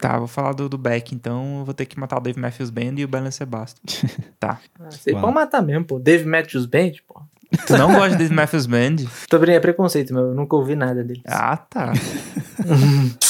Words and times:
Tá, 0.00 0.18
vou 0.18 0.28
falar 0.28 0.52
do, 0.52 0.68
do 0.68 0.78
Beck, 0.78 1.14
então 1.14 1.58
eu 1.60 1.64
vou 1.64 1.74
ter 1.74 1.86
que 1.86 1.98
matar 1.98 2.16
o 2.18 2.20
Dave 2.20 2.38
Matthews 2.40 2.70
Band 2.70 2.94
e 2.96 3.04
o 3.04 3.08
Belen 3.08 3.30
Sebastian. 3.30 3.80
tá. 4.38 4.58
Ah, 4.80 4.90
Você 4.90 5.12
pode 5.12 5.34
matar 5.34 5.62
mesmo, 5.62 5.84
pô. 5.84 5.98
Dave 5.98 6.24
Matthews 6.24 6.66
Band, 6.66 6.92
pô. 7.06 7.20
Tu 7.66 7.76
não 7.78 7.92
gosta 7.94 8.10
de 8.10 8.16
Dave 8.18 8.34
Matthews 8.34 8.66
Band? 8.66 8.96
Tô 9.28 9.38
brincando, 9.38 9.56
é 9.58 9.60
preconceito, 9.60 10.12
meu. 10.12 10.28
Eu 10.28 10.34
nunca 10.34 10.54
ouvi 10.54 10.74
nada 10.74 11.02
deles. 11.02 11.22
Ah, 11.26 11.56
tá. 11.56 11.92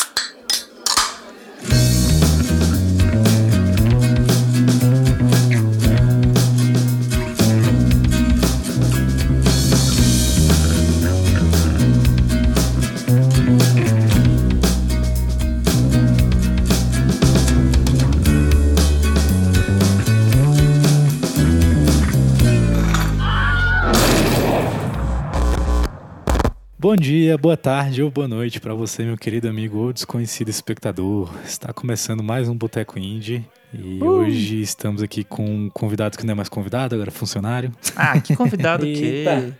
dia, 27.08 27.39
boa 27.39 27.57
tarde 27.57 28.03
ou 28.03 28.11
boa 28.11 28.29
noite 28.29 28.61
para 28.61 28.75
você, 28.75 29.03
meu 29.03 29.17
querido 29.17 29.48
amigo 29.48 29.79
ou 29.79 29.94
desconhecido 29.94 30.50
espectador. 30.50 31.32
Está 31.43 31.72
começando 31.72 32.22
mais 32.22 32.50
um 32.50 32.55
Boteco 32.55 32.98
Indie 32.98 33.47
e 33.72 33.98
hoje 34.05 34.61
estamos 34.61 35.03
aqui 35.03 35.25
com 35.25 35.42
um 35.42 35.70
convidado 35.70 36.19
que 36.19 36.27
não 36.27 36.33
é 36.33 36.34
mais 36.34 36.50
convidado, 36.50 36.94
agora 36.94 37.08
é 37.08 37.11
funcionário. 37.11 37.72
Ah, 37.97 38.20
que 38.20 38.36
convidado 38.36 38.84
que. 38.92 39.03
Eita. 39.03 39.58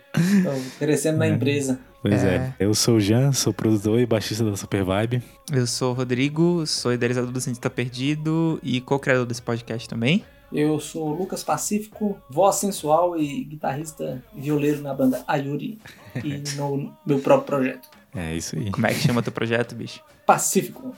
Crescendo 0.77 1.17
na 1.17 1.27
empresa. 1.27 1.79
Pois 2.03 2.23
é. 2.23 2.53
eu 2.59 2.71
sou 2.75 2.97
o 2.97 2.99
Jean, 3.01 3.31
sou 3.31 3.51
produtor 3.51 3.99
e 3.99 4.05
baixista 4.05 4.45
da 4.45 4.55
Super 4.55 4.83
Vibe. 4.83 5.23
Eu 5.51 5.65
sou 5.65 5.89
o 5.89 5.95
Rodrigo, 5.95 6.67
sou 6.67 6.93
idealizador 6.93 7.31
do 7.31 7.41
Cientista 7.41 7.67
Perdido 7.67 8.59
e 8.61 8.79
co-criador 8.79 9.25
desse 9.25 9.41
podcast 9.41 9.89
também. 9.89 10.23
Eu 10.51 10.79
sou 10.79 11.09
o 11.09 11.13
Lucas 11.13 11.43
Pacífico, 11.43 12.19
voz 12.29 12.55
sensual 12.55 13.17
e 13.17 13.43
guitarrista 13.43 14.23
e 14.35 14.41
violeiro 14.41 14.81
na 14.81 14.93
banda 14.93 15.23
Ayuri 15.27 15.79
e 16.23 16.43
no 16.57 16.91
meu 17.05 17.19
próprio 17.19 17.45
projeto. 17.45 17.89
É 18.15 18.35
isso 18.35 18.55
aí. 18.55 18.71
Como 18.71 18.87
é 18.87 18.93
que 18.93 18.99
chama 18.99 19.21
teu 19.21 19.31
projeto, 19.31 19.75
bicho? 19.75 20.01
Pacífico. 20.25 20.95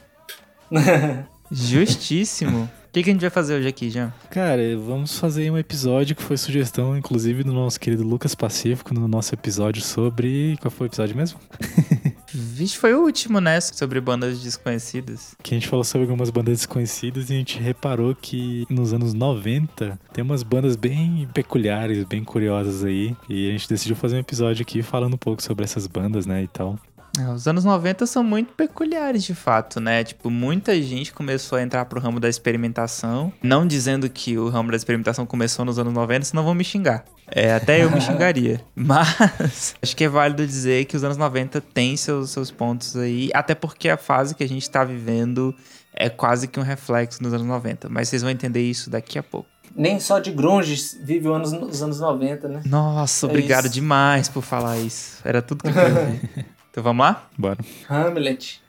Justíssimo. 1.52 2.64
O 2.64 2.94
que, 2.94 3.04
que 3.04 3.10
a 3.10 3.14
gente 3.14 3.22
vai 3.22 3.30
fazer 3.30 3.56
hoje 3.56 3.68
aqui, 3.68 3.90
Jean? 3.90 4.14
Cara, 4.30 4.62
vamos 4.78 5.18
fazer 5.18 5.50
um 5.50 5.58
episódio 5.58 6.16
que 6.16 6.22
foi 6.22 6.38
sugestão, 6.38 6.98
inclusive, 6.98 7.44
do 7.44 7.54
nosso 7.54 7.80
querido 7.80 8.04
Lucas 8.04 8.36
Pacífico, 8.36 8.94
no 8.94 9.08
nosso 9.08 9.34
episódio 9.34 9.82
sobre. 9.82 10.58
Qual 10.62 10.72
foi 10.72 10.88
o 10.88 10.90
episódio 10.90 11.16
mesmo? 11.16 11.40
Vixe, 12.34 12.78
foi 12.78 12.94
o 12.94 13.02
último, 13.04 13.40
né? 13.40 13.60
Sobre 13.60 14.00
bandas 14.00 14.42
desconhecidas. 14.42 15.36
que 15.44 15.54
a 15.54 15.58
gente 15.58 15.68
falou 15.68 15.84
sobre 15.84 16.08
algumas 16.08 16.30
bandas 16.30 16.58
desconhecidas 16.58 17.30
e 17.30 17.34
a 17.34 17.38
gente 17.38 17.60
reparou 17.60 18.16
que 18.16 18.66
nos 18.70 18.94
anos 18.94 19.14
90 19.14 20.00
tem 20.14 20.24
umas 20.24 20.44
bandas 20.44 20.76
bem 20.76 21.28
peculiares, 21.34 22.04
bem 22.06 22.24
curiosas 22.24 22.84
aí. 22.84 23.16
E 23.30 23.50
a 23.50 23.52
gente 23.52 23.68
decidiu 23.68 23.96
fazer 23.96 24.16
um 24.16 24.20
episódio 24.20 24.62
aqui 24.62 24.82
falando 24.82 25.16
um 25.16 25.18
pouco 25.18 25.42
sobre 25.42 25.64
essas 25.64 25.88
bandas, 25.88 26.26
né, 26.26 26.44
e 26.44 26.48
tal. 26.48 26.80
É, 27.20 27.24
Os 27.30 27.46
anos 27.48 27.66
90 27.66 28.06
são 28.06 28.24
muito 28.24 28.54
peculiares, 28.54 29.24
de 29.24 29.36
fato, 29.36 29.80
né? 29.82 30.04
Tipo, 30.04 30.30
muita 30.30 30.82
gente 30.82 31.12
começou 31.12 31.58
a 31.58 31.62
entrar 31.62 31.84
pro 31.86 32.00
ramo 32.00 32.20
da 32.20 32.30
experimentação. 32.30 33.34
Não 33.44 33.68
dizendo 33.68 34.10
que 34.10 34.38
o 34.38 34.48
ramo 34.50 34.72
da 34.72 34.78
experimentação 34.78 35.26
começou 35.26 35.66
nos 35.66 35.78
anos 35.78 35.94
90, 35.94 36.26
senão 36.26 36.44
vão 36.44 36.54
me 36.56 36.64
xingar. 36.64 37.04
É, 37.28 37.54
até 37.54 37.84
eu 37.84 37.92
me 37.92 38.00
xingaria. 38.02 38.62
Mas 38.76 39.76
acho 39.82 39.96
que 39.96 40.04
é 40.06 40.10
válido 40.10 40.46
dizer 40.46 40.86
que 40.86 40.96
os 40.96 41.04
anos 41.04 41.18
90 41.18 41.60
têm 41.62 41.98
seus, 41.98 42.30
seus 42.32 42.50
pontos 42.50 42.96
aí. 42.96 43.30
Até 43.34 43.56
porque 43.56 43.90
a 43.90 43.98
fase 43.98 44.34
que 44.34 44.44
a 44.44 44.48
gente 44.48 44.70
tá 44.70 44.84
vivendo 44.84 45.54
é 45.94 46.10
quase 46.10 46.48
que 46.48 46.60
um 46.60 46.64
reflexo 46.64 47.22
dos 47.22 47.34
anos 47.34 47.46
90. 47.46 47.90
Mas 47.90 48.08
vocês 48.08 48.22
vão 48.22 48.32
entender 48.32 48.62
isso 48.62 48.90
daqui 48.90 49.20
a 49.20 49.24
pouco. 49.24 49.50
Nem 49.76 50.00
só 50.00 50.20
de 50.20 50.32
grunge 50.32 50.76
vive 51.02 51.28
os 51.30 51.54
anos, 51.54 51.70
os 51.76 51.82
anos 51.84 52.00
90, 52.00 52.48
né? 52.48 52.62
Nossa, 52.66 53.26
É 53.26 53.30
obrigado 53.30 53.66
isso. 53.66 53.74
demais 53.74 54.28
por 54.30 54.42
falar 54.44 54.78
isso. 54.80 55.18
Era 55.24 55.42
tudo 55.42 55.64
que 55.64 55.70
eu 55.70 55.74
queria. 55.74 56.46
Então 56.72 56.82
vamos 56.82 57.06
lá? 57.06 57.30
Bora. 57.38 57.58
Hamlet. 57.90 58.62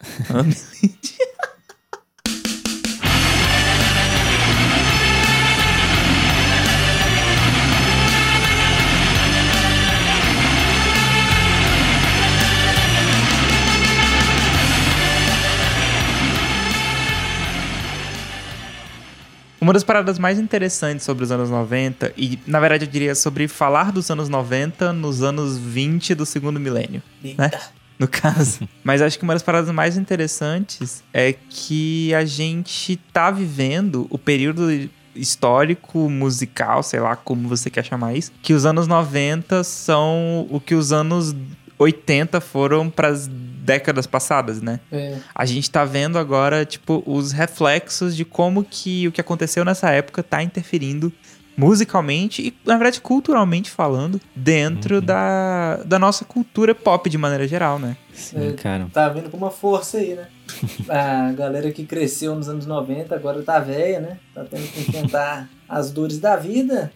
Uma 19.60 19.72
das 19.72 19.84
paradas 19.84 20.19
mais 20.19 20.40
interessantes 20.40 21.06
sobre 21.06 21.22
os 21.22 21.30
anos 21.30 21.48
90, 21.48 22.12
e 22.16 22.36
na 22.48 22.58
verdade 22.58 22.84
eu 22.84 22.90
diria 22.90 23.14
sobre 23.14 23.46
falar 23.46 23.92
dos 23.92 24.10
anos 24.10 24.28
90 24.28 24.92
nos 24.92 25.22
anos 25.22 25.56
20 25.56 26.16
do 26.16 26.26
segundo 26.26 26.58
milênio, 26.58 27.00
Eita. 27.22 27.81
no 27.98 28.08
caso. 28.08 28.69
Mas 28.82 29.03
acho 29.03 29.19
que 29.19 29.25
uma 29.25 29.34
das 29.34 29.42
paradas 29.42 29.70
mais 29.70 29.97
interessantes 29.97 31.03
é 31.12 31.34
que 31.48 32.14
a 32.14 32.25
gente 32.25 32.97
tá 33.12 33.30
vivendo 33.30 34.06
o 34.10 34.19
período 34.19 34.69
histórico, 35.14 36.08
musical, 36.08 36.82
sei 36.82 37.00
lá 37.00 37.14
como 37.16 37.48
você 37.48 37.69
quer 37.69 37.84
chamar 37.84 38.14
isso, 38.14 38.32
que 38.42 38.54
os 38.54 38.64
anos 38.64 38.86
90 38.86 39.62
são 39.62 40.47
o 40.50 40.58
que 40.58 40.75
os 40.75 40.92
anos 40.92 41.34
80 41.78 42.41
foram 42.41 42.88
pras 42.88 43.28
décadas 43.28 44.06
passadas, 44.06 44.60
né? 44.60 44.81
É. 44.91 45.19
a 45.34 45.44
gente 45.44 45.70
tá 45.70 45.84
vendo 45.84 46.19
agora, 46.19 46.64
tipo, 46.64 47.02
os 47.06 47.31
reflexos 47.32 48.16
de 48.16 48.25
como 48.25 48.64
que 48.64 49.06
o 49.06 49.12
que 49.12 49.20
aconteceu 49.20 49.64
nessa 49.64 49.91
época 49.91 50.22
tá 50.22 50.42
interferindo 50.42 51.12
musicalmente 51.56 52.42
e, 52.42 52.54
na 52.66 52.76
verdade, 52.76 53.00
culturalmente 53.00 53.70
falando, 53.70 54.20
dentro 54.34 55.00
da, 55.00 55.76
da 55.84 55.98
nossa 55.98 56.24
cultura 56.24 56.74
pop 56.74 57.08
de 57.08 57.18
maneira 57.18 57.46
geral, 57.46 57.78
né? 57.78 57.96
Sim, 58.12 58.50
É. 58.50 58.52
cara. 58.52 58.86
Tá 58.92 59.08
vindo 59.08 59.30
com 59.30 59.36
uma 59.36 59.50
força 59.50 59.98
aí, 59.98 60.14
né? 60.14 60.28
A 60.88 61.32
galera 61.32 61.70
que 61.72 61.84
cresceu 61.84 62.34
nos 62.34 62.48
anos 62.48 62.66
90 62.66 63.14
agora 63.14 63.42
tá 63.42 63.58
velha, 63.58 64.00
né? 64.00 64.18
Tá 64.34 64.44
tendo 64.44 64.66
que 64.70 64.80
enfrentar 64.80 65.48
as 65.68 65.90
dores 65.90 66.18
da 66.18 66.36
vida 66.36 66.92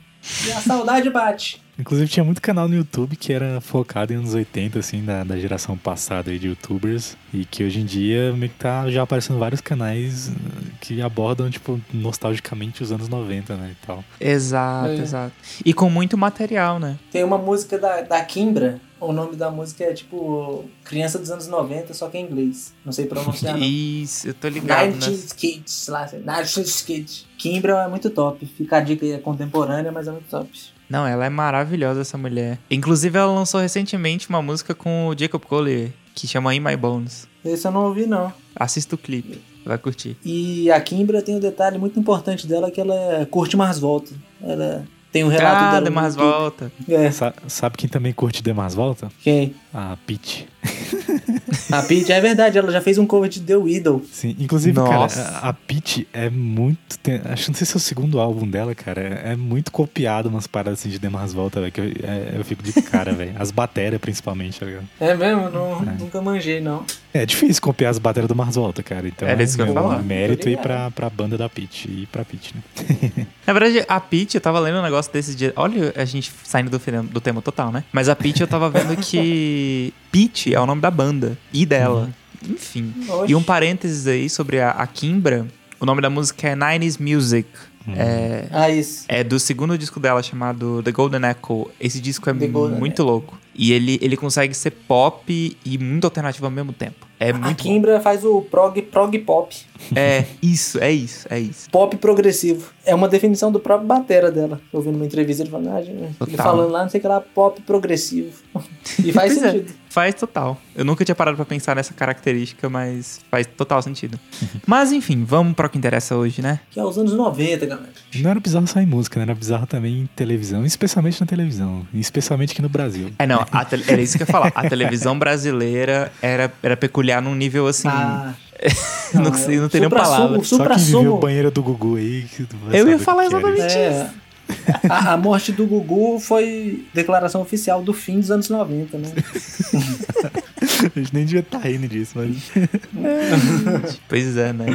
e 0.46 0.52
a 0.52 0.60
saudade 0.60 1.08
bate. 1.10 1.62
Inclusive 1.78 2.08
tinha 2.08 2.24
muito 2.24 2.40
canal 2.40 2.66
no 2.68 2.74
YouTube 2.74 3.16
que 3.16 3.32
era 3.32 3.60
focado 3.60 4.12
em 4.12 4.16
anos 4.16 4.32
80, 4.34 4.78
assim, 4.78 5.04
da, 5.04 5.24
da 5.24 5.36
geração 5.38 5.76
passada 5.76 6.30
aí 6.30 6.38
de 6.38 6.48
youtubers. 6.48 7.16
E 7.34 7.44
que 7.44 7.62
hoje 7.64 7.80
em 7.80 7.84
dia 7.84 8.32
meio 8.32 8.50
que 8.50 8.58
tá 8.58 8.90
já 8.90 9.02
aparecendo 9.02 9.38
vários 9.38 9.60
canais 9.60 10.28
eh, 10.28 10.32
que 10.80 11.02
abordam, 11.02 11.50
tipo, 11.50 11.78
nostalgicamente 11.92 12.82
os 12.82 12.90
anos 12.92 13.08
90, 13.08 13.56
né, 13.56 13.74
e 13.82 13.86
tal. 13.86 14.02
Exato, 14.18 14.90
É. 14.90 14.96
exato. 14.98 15.32
E 15.64 15.74
com 15.74 15.90
muito 15.90 16.16
material, 16.16 16.78
né? 16.78 16.98
Tem 17.10 17.22
uma 17.22 17.36
música 17.38 17.78
da, 17.78 18.00
da 18.00 18.24
Kimbra, 18.24 18.80
o 18.98 19.12
nome 19.12 19.36
da 19.36 19.50
música 19.50 19.84
é 19.84 19.92
tipo 19.92 20.64
Criança 20.84 21.18
dos 21.18 21.30
anos 21.30 21.46
90, 21.46 21.92
só 21.92 22.08
que 22.08 22.16
em 22.16 22.24
inglês. 22.24 22.72
Não 22.84 22.92
sei 22.92 23.04
pronunciar. 23.06 23.54
não. 23.58 23.62
Isso, 23.62 24.28
eu 24.28 24.34
tô 24.34 24.48
ligado, 24.48 24.86
né? 24.92 24.96
90s 24.98 25.34
Kids, 25.34 25.88
lá, 25.88 26.06
90s 26.06 26.84
Kids. 26.86 27.26
Kimbra 27.36 27.72
é 27.84 27.88
muito 27.88 28.08
top. 28.08 28.46
Fica 28.46 28.78
a 28.78 28.80
dica 28.80 29.04
aí, 29.04 29.12
é 29.12 29.18
contemporânea, 29.18 29.92
mas 29.92 30.08
é 30.08 30.10
muito 30.10 30.28
top. 30.30 30.50
Não, 30.88 31.06
ela 31.06 31.26
é 31.26 31.28
maravilhosa, 31.28 32.00
essa 32.02 32.16
mulher. 32.18 32.58
Inclusive, 32.70 33.18
ela 33.18 33.32
lançou 33.32 33.60
recentemente 33.60 34.28
uma 34.28 34.40
música 34.40 34.74
com 34.74 35.08
o 35.08 35.18
Jacob 35.18 35.42
Collier, 35.44 35.90
que 36.14 36.26
chama 36.28 36.54
In 36.54 36.60
My 36.60 36.76
Bones. 36.76 37.26
Esse 37.44 37.66
eu 37.66 37.72
não 37.72 37.84
ouvi, 37.86 38.06
não. 38.06 38.32
Assista 38.54 38.94
o 38.94 38.98
clipe, 38.98 39.40
vai 39.64 39.78
curtir. 39.78 40.16
E 40.24 40.70
a 40.70 40.80
Kimbra 40.80 41.20
tem 41.22 41.34
um 41.36 41.40
detalhe 41.40 41.78
muito 41.78 41.98
importante 41.98 42.46
dela 42.46 42.70
que 42.70 42.80
ela 42.80 43.26
curte 43.30 43.56
mais 43.56 43.78
volta. 43.78 44.12
Ela 44.42 44.84
tem 45.12 45.24
um 45.24 45.28
relato 45.28 45.56
Ah, 45.64 45.72
dela. 45.80 45.90
mais 45.90 46.14
YouTube. 46.14 46.30
volta. 46.32 46.72
É, 46.88 47.10
Sa- 47.10 47.34
sabe 47.48 47.76
quem 47.76 47.88
também 47.88 48.12
curte 48.12 48.42
Demais 48.42 48.74
Volta? 48.74 49.10
quem? 49.22 49.54
A 49.72 49.96
Peach. 50.06 50.46
A 51.72 51.82
Peach, 51.82 52.12
é 52.12 52.20
verdade, 52.20 52.56
ela 52.58 52.70
já 52.70 52.80
fez 52.80 52.96
um 52.98 53.06
cover 53.06 53.28
de 53.28 53.40
The 53.40 53.56
Widow. 53.56 54.04
Sim, 54.12 54.36
inclusive, 54.38 54.76
Nossa. 54.76 55.22
cara, 55.24 55.38
a 55.48 55.52
Peach 55.52 56.06
é 56.12 56.30
muito. 56.30 56.98
tem- 57.02 57.20
acho 57.24 57.44
que 57.44 57.50
não 57.50 57.56
sei 57.56 57.66
se 57.66 57.74
é 57.74 57.76
o 57.76 57.80
segundo 57.80 58.20
álbum 58.20 58.46
dela, 58.46 58.74
cara. 58.74 59.00
É, 59.24 59.32
é 59.32 59.36
muito 59.36 59.72
copiado 59.72 60.28
umas 60.28 60.46
paradas 60.46 60.78
assim 60.80 60.88
de 60.88 60.98
Demais 60.98 61.32
Volta, 61.32 61.60
velho. 61.60 61.72
Que 61.72 61.80
eu, 61.80 61.84
é- 62.04 62.34
eu 62.36 62.44
fico 62.44 62.62
de 62.62 62.72
cara, 62.82 63.12
velho. 63.12 63.32
As 63.38 63.50
baterias, 63.50 64.00
principalmente, 64.00 64.60
tá 64.60 64.66
ligado? 64.66 64.84
É 65.00 65.14
mesmo? 65.14 65.50
Não, 65.50 65.82
É. 65.82 65.96
Nunca 65.98 66.20
manjei, 66.22 66.60
não. 66.60 66.84
É 67.12 67.24
difícil 67.26 67.62
copiar 67.62 67.90
as 67.90 67.98
baterias 67.98 68.28
do 68.28 68.36
Mars 68.36 68.54
Volta, 68.54 68.82
cara. 68.82 69.08
Então 69.08 69.26
Era 69.26 69.42
isso 69.42 69.56
que 69.56 69.62
eu 69.62 69.66
ia 69.66 69.72
um 69.72 69.74
falar. 69.74 70.02
mérito 70.02 70.48
ligado. 70.48 70.62
pra, 70.62 70.90
pra 70.90 71.10
banda 71.10 71.36
da 71.38 71.48
Peach 71.48 71.88
e 71.88 72.06
pra 72.06 72.24
Peach, 72.24 72.54
né? 72.54 73.26
Na 73.46 73.52
verdade, 73.52 73.84
a 73.88 73.98
Peach, 74.00 74.34
eu 74.34 74.40
tava 74.40 74.60
lendo 74.60 74.78
um 74.78 74.82
negócio 74.82 75.12
desses 75.12 75.34
dias. 75.34 75.52
Olha, 75.56 75.92
a 75.96 76.04
gente 76.04 76.30
saindo 76.44 76.70
do, 76.70 76.78
do 77.04 77.20
tema 77.20 77.40
total, 77.42 77.72
né? 77.72 77.82
Mas 77.92 78.08
a 78.08 78.14
Peach, 78.16 78.40
eu 78.40 78.46
tava 78.46 78.68
vendo 78.68 78.96
que 78.96 79.92
Peach 80.10 80.52
é 80.54 80.60
o 80.60 80.66
nome 80.66 80.80
da 80.80 80.90
banda 80.90 81.36
e 81.52 81.64
dela. 81.66 82.10
Enfim. 82.48 82.92
Oxe. 83.08 83.32
E 83.32 83.34
um 83.34 83.42
parênteses 83.42 84.06
aí 84.06 84.28
sobre 84.28 84.60
a, 84.60 84.70
a 84.70 84.86
Kimbra. 84.86 85.46
O 85.80 85.86
nome 85.86 86.00
da 86.00 86.08
música 86.10 86.48
é 86.48 86.56
90s 86.56 86.98
Music. 87.00 87.48
É, 87.94 88.46
Ah, 88.50 88.68
isso. 88.68 89.04
é 89.08 89.22
do 89.22 89.38
segundo 89.38 89.78
disco 89.78 90.00
dela, 90.00 90.20
chamado 90.22 90.82
The 90.82 90.90
Golden 90.90 91.20
Echo. 91.30 91.70
Esse 91.80 92.00
disco 92.00 92.28
é 92.28 92.34
The 92.34 92.48
muito 92.48 93.02
louco. 93.04 93.38
E 93.54 93.72
ele, 93.72 93.98
ele 94.02 94.16
consegue 94.16 94.52
ser 94.54 94.70
pop 94.72 95.56
e 95.64 95.78
muito 95.78 96.04
alternativo 96.04 96.44
ao 96.46 96.50
mesmo 96.50 96.72
tempo. 96.72 97.06
É 97.18 97.30
A 97.30 97.34
muito 97.34 97.62
bom. 97.62 97.70
Kimbra 97.70 98.00
faz 98.00 98.24
o 98.24 98.42
prog, 98.42 98.80
prog 98.82 99.16
pop. 99.20 99.56
É, 99.94 100.24
isso, 100.42 100.78
é 100.78 100.92
isso, 100.92 101.26
é 101.30 101.38
isso. 101.38 101.70
Pop 101.70 101.96
progressivo. 101.96 102.70
É 102.84 102.94
uma 102.94 103.08
definição 103.08 103.50
do 103.52 103.58
próprio 103.60 103.86
Batera 103.86 104.30
dela. 104.30 104.60
Eu 104.72 104.82
vi 104.82 104.90
numa 104.90 105.06
entrevista 105.06 105.42
ele 105.42 105.50
falando, 105.50 105.70
ah, 105.70 105.80
gente, 105.82 106.14
ele 106.26 106.36
falando 106.36 106.70
lá, 106.70 106.82
não 106.82 106.90
sei 106.90 106.98
o 106.98 107.02
que 107.02 107.08
lá, 107.08 107.20
pop 107.20 107.60
progressivo. 107.62 108.32
E 109.04 109.12
faz 109.12 109.38
Pois 109.38 109.54
é. 109.54 109.64
Faz 109.96 110.14
total. 110.14 110.60
Eu 110.74 110.84
nunca 110.84 111.06
tinha 111.06 111.14
parado 111.14 111.38
pra 111.38 111.46
pensar 111.46 111.74
nessa 111.74 111.94
característica, 111.94 112.68
mas 112.68 113.18
faz 113.30 113.46
total 113.46 113.80
sentido. 113.80 114.20
mas 114.66 114.92
enfim, 114.92 115.24
vamos 115.24 115.54
para 115.54 115.68
o 115.68 115.70
que 115.70 115.78
interessa 115.78 116.14
hoje, 116.14 116.42
né? 116.42 116.60
Que 116.70 116.78
é 116.78 116.84
os 116.84 116.98
anos 116.98 117.14
90, 117.14 117.64
galera. 117.64 117.88
Não 118.16 118.30
era 118.30 118.38
bizarro 118.38 118.66
só 118.66 118.78
em 118.78 118.84
música, 118.84 119.18
né? 119.18 119.22
Era 119.24 119.34
bizarro 119.34 119.66
também 119.66 120.00
em 120.02 120.06
televisão, 120.14 120.66
especialmente 120.66 121.18
na 121.18 121.26
televisão. 121.26 121.86
e 121.94 121.98
Especialmente 121.98 122.52
aqui 122.52 122.60
no 122.60 122.68
Brasil. 122.68 123.10
É, 123.18 123.26
não, 123.26 123.46
a 123.50 123.64
tele- 123.64 123.84
era 123.88 124.02
isso 124.02 124.18
que 124.18 124.24
eu 124.24 124.26
ia 124.26 124.30
falar. 124.32 124.52
A 124.54 124.68
televisão 124.68 125.18
brasileira 125.18 126.12
era, 126.20 126.52
era 126.62 126.76
peculiar 126.76 127.22
num 127.22 127.34
nível 127.34 127.66
assim. 127.66 127.88
Ah, 127.88 128.34
não, 129.14 129.32
sei, 129.32 129.58
não 129.58 129.70
teriam 129.70 129.88
supra-sumo, 129.88 130.18
palavras. 130.18 130.46
Só 130.48 130.66
quem 130.66 130.76
viveu 130.76 131.14
o 131.14 131.18
banheiro 131.18 131.50
do 131.50 131.62
Gugu 131.62 131.96
aí. 131.96 132.26
Eu 132.70 132.86
ia 132.86 132.98
falar 132.98 133.24
exatamente 133.24 133.64
isso. 133.64 133.76
É. 133.78 134.10
A, 134.88 135.12
a 135.12 135.16
morte 135.16 135.52
do 135.52 135.66
Gugu 135.66 136.18
foi 136.20 136.86
declaração 136.94 137.40
oficial 137.40 137.82
do 137.82 137.92
fim 137.92 138.20
dos 138.20 138.30
anos 138.30 138.48
90, 138.48 138.98
né? 138.98 139.12
A 140.94 140.98
gente 140.98 141.14
nem 141.14 141.24
devia 141.24 141.40
estar 141.40 141.58
rindo 141.58 141.88
disso, 141.88 142.12
mas. 142.16 142.50
Pois 144.08 144.36
é, 144.36 144.52
né? 144.52 144.66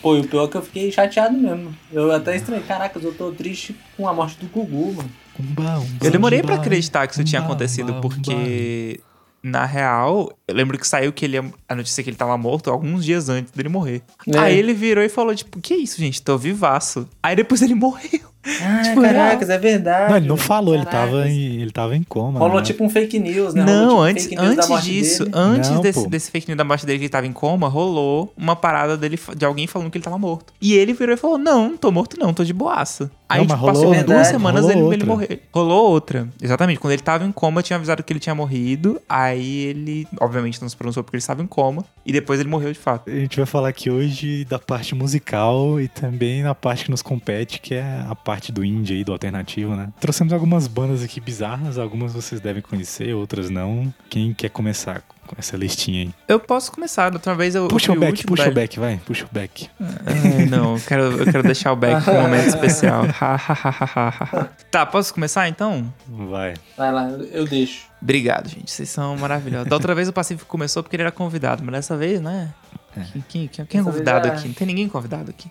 Pô, 0.00 0.16
e 0.16 0.20
o 0.20 0.28
pior 0.28 0.44
é 0.44 0.48
que 0.48 0.56
eu 0.56 0.62
fiquei 0.62 0.92
chateado 0.92 1.36
mesmo. 1.36 1.74
Eu 1.92 2.12
até 2.12 2.36
estranhei. 2.36 2.64
Caraca, 2.64 2.98
eu 2.98 3.12
tô 3.12 3.32
triste 3.32 3.76
com 3.96 4.08
a 4.08 4.12
morte 4.12 4.38
do 4.38 4.46
Gugu, 4.46 4.94
mano. 4.94 5.10
Umba, 5.38 5.78
umba, 5.78 6.06
Eu 6.06 6.10
demorei 6.10 6.42
pra 6.42 6.54
umba, 6.54 6.62
acreditar 6.62 7.06
que 7.06 7.14
isso 7.14 7.24
tinha 7.24 7.40
umba, 7.40 7.50
acontecido, 7.50 7.90
umba, 7.92 8.00
porque. 8.00 9.00
Na 9.42 9.64
real, 9.64 10.36
eu 10.48 10.54
lembro 10.56 10.76
que 10.76 10.86
saiu 10.86 11.12
que 11.12 11.24
ele 11.24 11.38
a 11.68 11.74
notícia 11.74 12.02
que 12.02 12.10
ele 12.10 12.16
tava 12.16 12.36
morto 12.36 12.68
alguns 12.68 13.04
dias 13.04 13.28
antes 13.28 13.52
dele 13.52 13.68
morrer. 13.68 14.02
É. 14.26 14.38
Aí 14.38 14.58
ele 14.58 14.74
virou 14.74 15.04
e 15.04 15.08
falou, 15.08 15.32
tipo, 15.36 15.60
que 15.60 15.74
isso, 15.74 16.00
gente? 16.00 16.20
Tô 16.20 16.36
vivaço. 16.36 17.08
Aí 17.22 17.36
depois 17.36 17.62
ele 17.62 17.74
morreu. 17.74 18.35
Ah, 18.62 18.82
Tipo, 18.82 19.00
caracas, 19.02 19.48
é 19.50 19.58
verdade. 19.58 20.10
Não, 20.10 20.16
ele 20.18 20.28
não 20.28 20.36
falou, 20.36 20.74
ele 20.74 20.84
tava, 20.86 21.28
em, 21.28 21.60
ele 21.60 21.70
tava 21.70 21.96
em 21.96 22.02
coma. 22.02 22.38
Rolou 22.38 22.58
né? 22.58 22.62
tipo 22.62 22.84
um 22.84 22.88
fake 22.88 23.18
news, 23.18 23.54
né? 23.54 23.64
Não, 23.64 23.88
tipo, 23.88 24.00
antes, 24.00 24.28
antes 24.38 24.84
disso, 24.84 25.24
dele. 25.24 25.36
antes 25.36 25.70
Não, 25.70 25.80
desse, 25.80 26.02
pô. 26.04 26.08
desse 26.08 26.30
fake 26.30 26.48
news 26.48 26.56
da 26.58 26.64
morte 26.64 26.86
dele 26.86 26.98
que 26.98 27.04
ele 27.04 27.10
tava 27.10 27.26
em 27.26 27.32
coma, 27.32 27.68
rolou 27.68 28.32
uma 28.36 28.54
parada 28.54 28.96
dele, 28.96 29.18
de 29.36 29.44
alguém 29.44 29.66
falando 29.66 29.90
que 29.90 29.98
ele 29.98 30.04
tava 30.04 30.18
morto. 30.18 30.52
E 30.60 30.74
ele 30.74 30.92
virou 30.92 31.14
e 31.14 31.16
falou: 31.18 31.38
Não, 31.38 31.70
não 31.70 31.76
tô 31.76 31.90
morto, 31.90 32.16
não, 32.18 32.32
tô 32.32 32.44
de 32.44 32.52
boaça. 32.52 33.10
Aí 33.28 33.40
Não, 33.40 33.46
tipo, 33.48 33.58
passou 33.66 33.82
rolou- 33.86 33.94
duas 33.94 34.06
Verdade, 34.06 34.28
semanas 34.28 34.64
rolou 34.66 34.92
ele, 34.92 35.02
ele 35.02 35.04
morreu. 35.10 35.28
Rolou 35.52 35.90
outra. 35.90 36.28
Exatamente. 36.40 36.78
Quando 36.78 36.92
ele 36.92 37.02
tava 37.02 37.24
em 37.24 37.32
coma, 37.32 37.60
tinha 37.60 37.76
avisado 37.76 38.00
que 38.04 38.12
ele 38.12 38.20
tinha 38.20 38.36
morrido. 38.36 39.00
Aí 39.08 39.64
ele, 39.64 40.06
obviamente, 40.20 40.62
não 40.62 40.68
se 40.68 40.76
pronunciou 40.76 41.02
porque 41.02 41.16
ele 41.16 41.20
estava 41.22 41.42
em 41.42 41.46
coma. 41.46 41.84
E 42.04 42.12
depois 42.12 42.38
ele 42.38 42.48
morreu 42.48 42.72
de 42.72 42.78
fato. 42.78 43.10
A 43.10 43.14
gente 43.14 43.36
vai 43.36 43.44
falar 43.46 43.68
aqui 43.70 43.90
hoje 43.90 44.44
da 44.44 44.60
parte 44.60 44.94
musical 44.94 45.80
e 45.80 45.88
também 45.88 46.42
na 46.44 46.54
parte 46.54 46.84
que 46.84 46.90
nos 46.92 47.02
compete, 47.02 47.60
que 47.60 47.74
é 47.74 48.04
a 48.08 48.14
parte 48.14 48.35
do 48.52 48.64
indie 48.64 48.94
aí, 48.94 49.04
do 49.04 49.12
alternativo, 49.12 49.74
né? 49.74 49.88
Trouxemos 50.00 50.32
algumas 50.32 50.66
bandas 50.66 51.02
aqui 51.02 51.20
bizarras, 51.20 51.78
algumas 51.78 52.12
vocês 52.12 52.40
devem 52.40 52.62
conhecer, 52.62 53.14
outras 53.14 53.50
não. 53.50 53.92
Quem 54.08 54.32
quer 54.34 54.48
começar 54.50 55.02
com 55.26 55.34
essa 55.38 55.56
listinha 55.56 56.02
aí? 56.04 56.14
Eu 56.28 56.38
posso 56.38 56.70
começar. 56.70 57.10
Da 57.10 57.16
outra 57.16 57.34
vez 57.34 57.54
eu. 57.54 57.66
Puxa 57.68 57.92
o 57.92 57.98
back, 57.98 58.12
último 58.12 58.36
puxa 58.36 58.48
o 58.48 58.54
back, 58.54 58.78
vai, 58.78 59.00
puxa 59.04 59.24
o 59.24 59.28
back. 59.34 59.68
Ai, 59.80 60.46
não, 60.46 60.74
eu 60.76 60.80
quero, 60.86 61.02
eu 61.02 61.24
quero 61.24 61.42
deixar 61.42 61.72
o 61.72 61.76
back 61.76 62.08
um 62.08 62.22
momento 62.22 62.46
especial. 62.48 63.02
tá, 64.70 64.86
posso 64.86 65.12
começar 65.12 65.48
então? 65.48 65.92
Vai. 66.08 66.54
Vai 66.76 66.92
lá, 66.92 67.08
eu, 67.10 67.44
deixo. 67.46 67.86
Obrigado, 68.00 68.48
gente. 68.48 68.70
Vocês 68.70 68.88
são 68.88 69.16
maravilhosos. 69.16 69.68
Da 69.68 69.74
outra 69.76 69.94
vez 69.94 70.08
o 70.08 70.12
Pacífico 70.12 70.48
começou 70.48 70.82
porque 70.82 70.96
ele 70.96 71.02
era 71.02 71.12
convidado, 71.12 71.62
mas 71.64 71.72
dessa 71.74 71.96
vez, 71.96 72.20
né? 72.20 72.52
Quem, 72.94 73.22
quem- 73.28 73.48
quem- 73.48 73.66
quem 73.66 73.80
é 73.80 73.84
convidado 73.84 74.28
é- 74.28 74.30
aqui? 74.30 74.46
Não 74.48 74.54
tem 74.54 74.66
ninguém 74.66 74.88
convidado 74.88 75.30
aqui. 75.30 75.50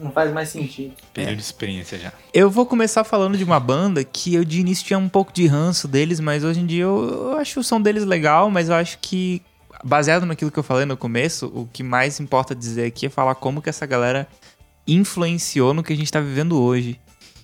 Não 0.00 0.10
faz 0.10 0.32
mais 0.32 0.48
sentido. 0.48 0.94
Período 1.12 1.36
de 1.36 1.42
experiência 1.42 1.98
já. 1.98 2.12
Eu 2.32 2.50
vou 2.50 2.64
começar 2.64 3.04
falando 3.04 3.36
de 3.36 3.44
uma 3.44 3.60
banda 3.60 4.02
que 4.02 4.34
eu 4.34 4.44
de 4.44 4.60
início 4.60 4.84
tinha 4.86 4.98
um 4.98 5.08
pouco 5.08 5.32
de 5.32 5.46
ranço 5.46 5.86
deles, 5.86 6.18
mas 6.18 6.44
hoje 6.44 6.60
em 6.60 6.66
dia 6.66 6.84
eu, 6.84 7.30
eu 7.32 7.38
acho 7.38 7.60
o 7.60 7.64
som 7.64 7.80
deles 7.80 8.04
legal, 8.04 8.50
mas 8.50 8.68
eu 8.70 8.74
acho 8.74 8.98
que, 9.00 9.42
baseado 9.84 10.24
naquilo 10.24 10.50
que 10.50 10.58
eu 10.58 10.62
falei 10.62 10.86
no 10.86 10.96
começo, 10.96 11.46
o 11.54 11.68
que 11.70 11.82
mais 11.82 12.18
importa 12.20 12.54
dizer 12.54 12.86
aqui 12.86 13.06
é 13.06 13.10
falar 13.10 13.34
como 13.34 13.60
que 13.60 13.68
essa 13.68 13.84
galera 13.84 14.26
influenciou 14.86 15.74
no 15.74 15.82
que 15.82 15.92
a 15.92 15.96
gente 15.96 16.10
tá 16.10 16.20
vivendo 16.20 16.60
hoje. 16.60 16.98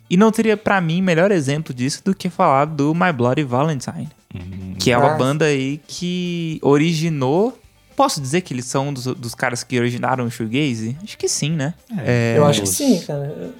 E 0.08 0.16
não 0.16 0.30
teria, 0.30 0.56
pra 0.56 0.80
mim, 0.80 1.00
melhor 1.00 1.30
exemplo 1.30 1.72
disso 1.74 2.02
do 2.04 2.14
que 2.14 2.28
falar 2.28 2.66
do 2.66 2.94
My 2.94 3.12
Bloody 3.12 3.44
Valentine. 3.44 4.08
Hum, 4.34 4.74
Que 4.78 4.90
é 4.90 4.98
uma 4.98 5.10
banda 5.14 5.46
aí 5.46 5.80
que 5.86 6.58
originou. 6.62 7.58
Posso 7.96 8.20
dizer 8.20 8.40
que 8.40 8.54
eles 8.54 8.64
são 8.64 8.92
dos, 8.92 9.04
dos 9.04 9.34
caras 9.34 9.62
que 9.62 9.78
originaram 9.78 10.24
o 10.24 10.30
shoegaze? 10.30 10.96
Acho 11.02 11.16
que 11.18 11.28
sim, 11.28 11.52
né? 11.52 11.74
É, 11.98 12.34
eu 12.36 12.44
acho 12.44 12.62
que 12.62 12.68
sim, 12.68 13.00
cara. 13.00 13.52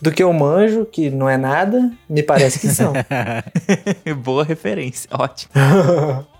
Do 0.00 0.10
que 0.10 0.22
eu 0.22 0.32
manjo, 0.32 0.86
que 0.86 1.10
não 1.10 1.28
é 1.28 1.36
nada, 1.36 1.92
me 2.08 2.22
parece 2.22 2.58
que 2.58 2.68
são. 2.68 2.92
Boa 4.22 4.44
referência, 4.44 5.08
ótimo. 5.12 5.52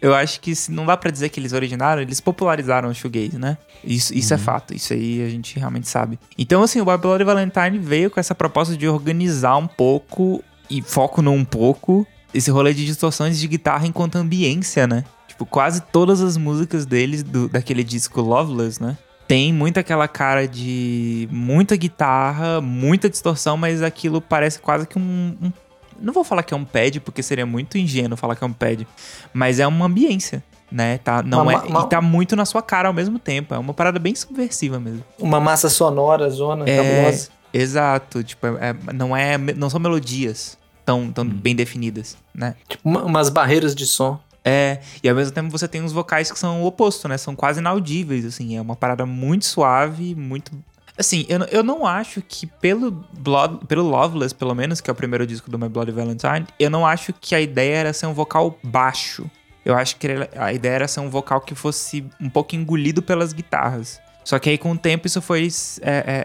Eu 0.00 0.14
acho 0.14 0.40
que 0.40 0.52
não 0.68 0.86
dá 0.86 0.96
pra 0.96 1.10
dizer 1.10 1.28
que 1.28 1.40
eles 1.40 1.52
originaram, 1.52 2.00
eles 2.00 2.20
popularizaram 2.20 2.88
o 2.88 2.94
shoegaze, 2.94 3.36
né? 3.36 3.58
Isso, 3.84 4.14
isso 4.14 4.32
é 4.32 4.38
fato, 4.38 4.72
isso 4.72 4.92
aí 4.92 5.22
a 5.26 5.28
gente 5.28 5.58
realmente 5.58 5.88
sabe. 5.88 6.18
Então, 6.38 6.62
assim, 6.62 6.80
o 6.80 6.84
Bloody 6.84 7.24
Valentine 7.24 7.78
veio 7.78 8.10
com 8.10 8.20
essa 8.20 8.34
proposta 8.34 8.76
de 8.76 8.86
organizar 8.86 9.56
um 9.56 9.66
pouco, 9.66 10.42
e 10.70 10.80
foco 10.80 11.20
no 11.20 11.32
um 11.32 11.44
pouco, 11.44 12.06
esse 12.32 12.50
rolê 12.50 12.72
de 12.72 12.86
distorções 12.86 13.38
de 13.38 13.48
guitarra 13.48 13.86
enquanto 13.86 14.16
ambiência, 14.16 14.86
né? 14.86 15.04
Tipo, 15.40 15.46
quase 15.46 15.80
todas 15.80 16.20
as 16.20 16.36
músicas 16.36 16.84
deles, 16.84 17.22
do, 17.22 17.48
daquele 17.48 17.82
disco 17.82 18.20
Loveless, 18.20 18.82
né? 18.82 18.98
Tem 19.26 19.52
muito 19.54 19.80
aquela 19.80 20.06
cara 20.06 20.46
de 20.46 21.26
muita 21.32 21.76
guitarra, 21.76 22.60
muita 22.60 23.08
distorção, 23.08 23.56
mas 23.56 23.82
aquilo 23.82 24.20
parece 24.20 24.58
quase 24.58 24.86
que 24.86 24.98
um, 24.98 25.34
um 25.40 25.50
não 25.98 26.12
vou 26.12 26.24
falar 26.24 26.42
que 26.42 26.52
é 26.52 26.56
um 26.56 26.64
pad, 26.64 27.00
porque 27.00 27.22
seria 27.22 27.46
muito 27.46 27.78
ingênuo 27.78 28.18
falar 28.18 28.36
que 28.36 28.44
é 28.44 28.46
um 28.46 28.52
pad, 28.52 28.86
mas 29.32 29.58
é 29.60 29.66
uma 29.66 29.86
ambiência, 29.86 30.44
né? 30.70 30.98
Tá, 30.98 31.22
não 31.22 31.42
Uma- 31.42 31.52
é, 31.54 31.56
uma- 31.58 31.80
e 31.80 31.88
tá 31.88 32.02
muito 32.02 32.36
na 32.36 32.44
sua 32.44 32.60
cara 32.60 32.88
ao 32.88 32.94
mesmo 32.94 33.18
tempo. 33.18 33.54
É 33.54 33.58
uma 33.58 33.72
parada 33.72 33.98
bem 33.98 34.14
subversiva 34.14 34.78
mesmo. 34.78 35.02
Uma 35.18 35.40
massa 35.40 35.70
sonora, 35.70 36.28
zona, 36.28 36.68
É, 36.68 36.76
cabulosa. 36.76 37.28
Exato, 37.52 38.22
tipo, 38.22 38.46
é- 38.46 38.70
é- 38.70 38.92
não 38.92 39.16
é, 39.16 39.38
não 39.38 39.70
são 39.70 39.80
melodias 39.80 40.58
tão, 40.84 41.10
tão 41.10 41.24
bem 41.24 41.54
definidas, 41.56 42.16
né? 42.34 42.56
Tipo, 42.68 42.86
uma- 42.86 43.04
umas 43.04 43.30
barreiras 43.30 43.74
de 43.74 43.86
som. 43.86 44.20
É, 44.44 44.80
e 45.02 45.08
ao 45.08 45.14
mesmo 45.14 45.32
tempo 45.32 45.50
você 45.50 45.68
tem 45.68 45.84
os 45.84 45.92
vocais 45.92 46.30
que 46.30 46.38
são 46.38 46.62
o 46.62 46.66
oposto, 46.66 47.06
né? 47.08 47.18
São 47.18 47.36
quase 47.36 47.60
inaudíveis, 47.60 48.24
assim. 48.24 48.56
É 48.56 48.60
uma 48.60 48.76
parada 48.76 49.04
muito 49.04 49.44
suave, 49.44 50.14
muito. 50.14 50.52
Assim, 50.96 51.24
eu, 51.28 51.40
eu 51.44 51.62
não 51.62 51.86
acho 51.86 52.22
que 52.22 52.46
pelo, 52.46 52.90
Blood, 53.18 53.66
pelo 53.66 53.82
Loveless, 53.82 54.34
pelo 54.34 54.54
menos, 54.54 54.80
que 54.80 54.90
é 54.90 54.92
o 54.92 54.96
primeiro 54.96 55.26
disco 55.26 55.50
do 55.50 55.58
My 55.58 55.68
Bloody 55.68 55.92
Valentine, 55.92 56.46
eu 56.58 56.70
não 56.70 56.86
acho 56.86 57.12
que 57.12 57.34
a 57.34 57.40
ideia 57.40 57.76
era 57.76 57.92
ser 57.92 58.06
um 58.06 58.14
vocal 58.14 58.58
baixo. 58.62 59.30
Eu 59.64 59.74
acho 59.74 59.96
que 59.96 60.08
a 60.36 60.52
ideia 60.52 60.72
era 60.72 60.88
ser 60.88 61.00
um 61.00 61.10
vocal 61.10 61.40
que 61.40 61.54
fosse 61.54 62.04
um 62.20 62.30
pouco 62.30 62.56
engolido 62.56 63.02
pelas 63.02 63.32
guitarras. 63.32 64.00
Só 64.24 64.38
que 64.38 64.50
aí, 64.50 64.58
com 64.58 64.72
o 64.72 64.78
tempo, 64.78 65.06
isso 65.06 65.20
foi 65.20 65.48
é, 65.80 65.90
é, 65.90 66.22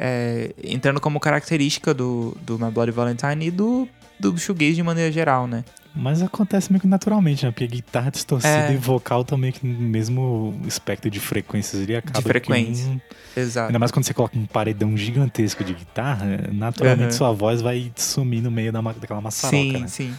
é, 0.62 0.72
entrando 0.72 1.00
como 1.01 1.19
característica 1.19 1.93
do, 1.93 2.38
do 2.41 2.60
My 2.60 2.72
Bloody 2.72 2.91
Valentine 2.91 3.48
e 3.48 3.51
do, 3.51 3.88
do 4.19 4.38
shoegaze 4.38 4.75
de 4.75 4.84
maneira 4.84 5.12
geral, 5.12 5.48
né? 5.48 5.63
Mas 5.96 6.22
acontece 6.22 6.72
meio 6.72 6.82
que 6.82 6.88
naturalmente, 6.88 7.46
né? 7.46 7.52
Porque 7.52 7.66
guitarra 7.68 8.12
distorcida 8.12 8.68
É. 8.68 8.74
e 8.74 8.78
vocal 8.78 9.24
também 9.24 9.52
que 9.52 9.66
no 9.66 9.80
mesmo 9.80 10.60
espectro 10.68 11.10
de 11.10 11.20
frequências 11.22 11.82
ele 11.82 11.96
acaba 11.96 12.22
que 12.22 12.28
frequência. 12.28 12.88
um- 12.90 13.00
Exato. 13.38 13.68
Ainda 13.68 13.80
mais 13.80 13.92
quando 13.92 14.06
você 14.06 14.14
coloca 14.14 14.38
um 14.38 14.46
paredão 14.46 14.96
gigantesco 14.98 15.64
de 15.64 15.74
guitarra, 15.74 16.50
naturalmente 16.52 17.04
Aham. 17.10 17.12
sua 17.12 17.32
voz 17.32 17.62
vai 17.62 17.92
sumir 17.96 18.42
no 18.42 18.52
meio 18.52 18.72
da, 18.74 18.82
daquela 18.82 19.22
maçaroca, 19.22 19.58
sim, 19.58 19.72
né? 19.80 19.88
sim. 19.88 20.14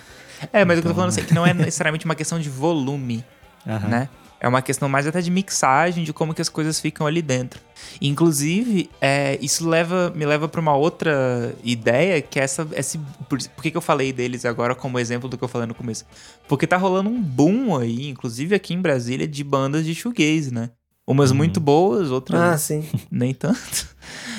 É, 0.53 0.65
mas 0.65 0.79
o 0.79 0.83
que 0.83 0.89
eu 0.89 0.93
tô 0.93 0.95
Então- 0.95 0.95
falando 0.97 1.09
assim, 1.11 1.23
que 1.25 1.35
não 1.35 1.47
é 1.47 1.53
necessariamente 1.55 2.05
uma 2.07 2.15
questão 2.15 2.39
de 2.41 2.49
volume, 2.49 3.23
Aham. 3.67 3.89
né? 3.89 4.09
É 4.41 4.47
uma 4.47 4.61
questão 4.63 4.89
mais 4.89 5.07
até 5.07 5.21
de 5.21 5.31
mixagem, 5.31 6.05
de 6.05 6.13
como 6.13 6.35
que 6.35 6.43
as 6.43 6.49
coisas 6.49 6.79
ficam 6.79 7.07
ali 7.07 7.23
dentro. 7.23 7.61
Inclusive, 8.01 8.89
é, 9.01 9.39
isso 9.43 9.69
leva, 9.69 10.13
me 10.15 10.25
leva 10.27 10.47
pra 10.49 10.61
uma 10.61 10.75
outra 10.77 11.55
ideia, 11.65 12.21
que 12.23 12.39
é 12.39 12.43
essa. 12.45 12.67
Esse, 12.75 12.99
por, 13.29 13.39
por 13.49 13.63
que, 13.63 13.71
que 13.71 13.77
eu 13.77 13.81
falei 13.83 14.13
deles 14.13 14.45
agora 14.45 14.75
como 14.75 14.99
exemplo 14.99 15.29
do 15.29 15.37
que 15.39 15.45
eu 15.45 15.49
falei 15.49 15.67
no 15.67 15.75
começo? 15.75 16.05
Porque 16.49 16.67
tá 16.67 16.77
rolando 16.77 17.09
um 17.11 17.21
boom 17.21 17.77
aí, 17.77 18.09
inclusive 18.09 18.55
aqui 18.55 18.75
em 18.75 18.81
Brasília, 18.81 19.27
de 19.27 19.43
bandas 19.43 19.85
de 19.85 19.95
shoegaze, 19.95 20.53
né? 20.53 20.71
Umas 21.09 21.31
Uhum. 21.31 21.37
muito 21.37 21.61
boas, 21.61 22.11
outras 22.11 22.41
Ah, 22.41 22.59
sim. 22.59 22.85
nem 23.11 23.33
tanto. 23.33 23.89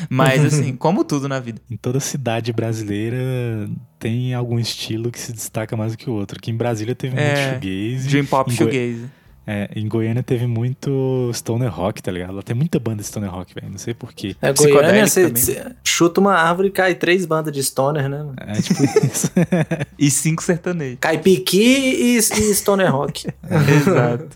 Mas 0.09 0.43
assim, 0.53 0.75
como 0.75 1.03
tudo 1.03 1.27
na 1.27 1.39
vida. 1.39 1.61
Em 1.71 1.77
toda 1.77 1.99
cidade 1.99 2.51
brasileira 2.51 3.69
tem 3.99 4.33
algum 4.33 4.59
estilo 4.59 5.09
que 5.11 5.19
se 5.19 5.31
destaca 5.33 5.75
mais 5.77 5.93
do 5.93 5.97
que 5.97 6.09
o 6.09 6.13
outro. 6.13 6.37
Aqui 6.37 6.51
em 6.51 6.55
Brasília 6.57 6.93
teve 6.93 7.15
É, 7.17 7.25
muito 7.25 7.61
shoegaze. 7.61 8.09
Dream 8.09 8.25
Pop 8.25 8.51
shoegaze. 8.53 9.05
É, 9.49 9.69
em 9.77 9.87
Goiânia 9.87 10.21
teve 10.21 10.45
muito 10.45 11.31
Stoner 11.33 11.73
Rock, 11.73 12.03
tá 12.03 12.11
ligado? 12.11 12.33
Lá 12.35 12.41
tem 12.41 12.53
muita 12.53 12.77
banda 12.79 12.97
de 12.97 13.07
Stoner 13.07 13.31
Rock, 13.31 13.55
velho. 13.55 13.71
Não 13.71 13.77
sei 13.77 13.93
porquê. 13.93 14.35
É, 14.41 14.51
Goiânia, 14.51 15.07
você 15.07 15.73
chuta 15.85 16.19
uma 16.19 16.35
árvore 16.35 16.67
e 16.67 16.71
cai 16.71 16.93
três 16.95 17.25
bandas 17.25 17.53
de 17.53 17.63
stoner, 17.63 18.09
né? 18.09 18.17
mano? 18.17 18.35
É 18.37 18.61
tipo 18.61 18.83
isso. 18.83 19.31
E 19.97 20.11
cinco 20.11 20.43
sertanejos. 20.43 20.99
Cai 20.99 21.17
piqui 21.17 21.57
e, 21.57 22.17
e 22.17 22.53
stoner 22.53 22.91
rock. 22.91 23.27
Exato. 23.49 24.27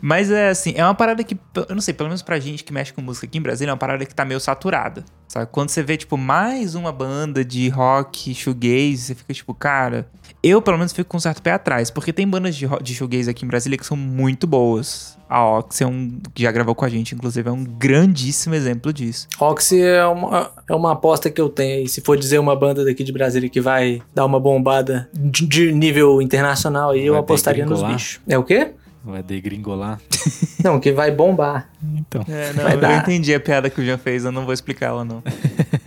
Mas 0.00 0.30
é 0.30 0.50
assim, 0.50 0.74
é 0.76 0.84
uma 0.84 0.94
parada 0.94 1.24
que, 1.24 1.36
eu 1.68 1.74
não 1.74 1.80
sei, 1.80 1.94
pelo 1.94 2.08
menos 2.08 2.22
pra 2.22 2.38
gente 2.38 2.62
que 2.62 2.72
mexe 2.72 2.92
com 2.92 3.00
música 3.00 3.26
aqui 3.26 3.38
em 3.38 3.42
Brasília, 3.42 3.70
é 3.70 3.72
uma 3.72 3.78
parada 3.78 4.04
que 4.04 4.14
tá 4.14 4.24
meio 4.24 4.38
saturada. 4.38 5.04
Sabe? 5.32 5.48
Quando 5.50 5.70
você 5.70 5.82
vê, 5.82 5.96
tipo, 5.96 6.18
mais 6.18 6.74
uma 6.74 6.92
banda 6.92 7.42
de 7.42 7.68
rock, 7.70 8.34
shoegaze, 8.34 8.98
você 8.98 9.14
fica 9.14 9.32
tipo, 9.32 9.54
cara. 9.54 10.06
Eu, 10.42 10.60
pelo 10.60 10.76
menos, 10.76 10.92
fico 10.92 11.08
com 11.08 11.16
um 11.16 11.20
certo 11.20 11.40
pé 11.40 11.52
atrás, 11.52 11.90
porque 11.90 12.12
tem 12.12 12.28
bandas 12.28 12.54
de, 12.54 12.66
de 12.82 12.94
shoegaze 12.94 13.30
aqui 13.30 13.44
em 13.44 13.48
Brasília 13.48 13.78
que 13.78 13.86
são 13.86 13.96
muito 13.96 14.41
boas. 14.46 15.18
A 15.28 15.58
Ox 15.58 15.80
é 15.80 15.86
um 15.86 16.18
que 16.34 16.42
já 16.42 16.52
gravou 16.52 16.74
com 16.74 16.84
a 16.84 16.88
gente, 16.90 17.14
inclusive, 17.14 17.48
é 17.48 17.52
um 17.52 17.64
grandíssimo 17.64 18.54
exemplo 18.54 18.92
disso. 18.92 19.26
Oxy 19.40 19.80
é 19.80 20.04
uma, 20.04 20.50
é 20.68 20.74
uma 20.74 20.92
aposta 20.92 21.30
que 21.30 21.40
eu 21.40 21.48
tenho 21.48 21.78
aí. 21.78 21.88
Se 21.88 22.02
for 22.02 22.18
dizer 22.18 22.38
uma 22.38 22.54
banda 22.54 22.84
daqui 22.84 23.02
de 23.02 23.12
Brasília 23.12 23.48
que 23.48 23.58
vai 23.58 24.02
dar 24.14 24.26
uma 24.26 24.38
bombada 24.38 25.08
de, 25.14 25.46
de 25.46 25.72
nível 25.72 26.20
internacional 26.20 26.90
aí, 26.90 27.06
eu 27.06 27.16
apostaria 27.16 27.64
nos 27.64 27.82
bichos. 27.82 28.20
É 28.28 28.36
o 28.36 28.44
quê? 28.44 28.72
Vai 29.04 29.22
degringolar. 29.22 30.00
Não, 30.62 30.78
que 30.78 30.92
vai 30.92 31.10
bombar. 31.10 31.68
Então. 31.82 32.24
É, 32.28 32.52
não, 32.52 32.62
Vai 32.62 32.74
eu 32.74 32.80
dar. 32.80 33.02
entendi 33.02 33.34
a 33.34 33.40
piada 33.40 33.68
que 33.68 33.80
o 33.80 33.84
Jean 33.84 33.98
fez, 33.98 34.24
eu 34.24 34.30
não 34.30 34.44
vou 34.44 34.54
explicar 34.54 34.86
ela, 34.86 35.04
não. 35.04 35.20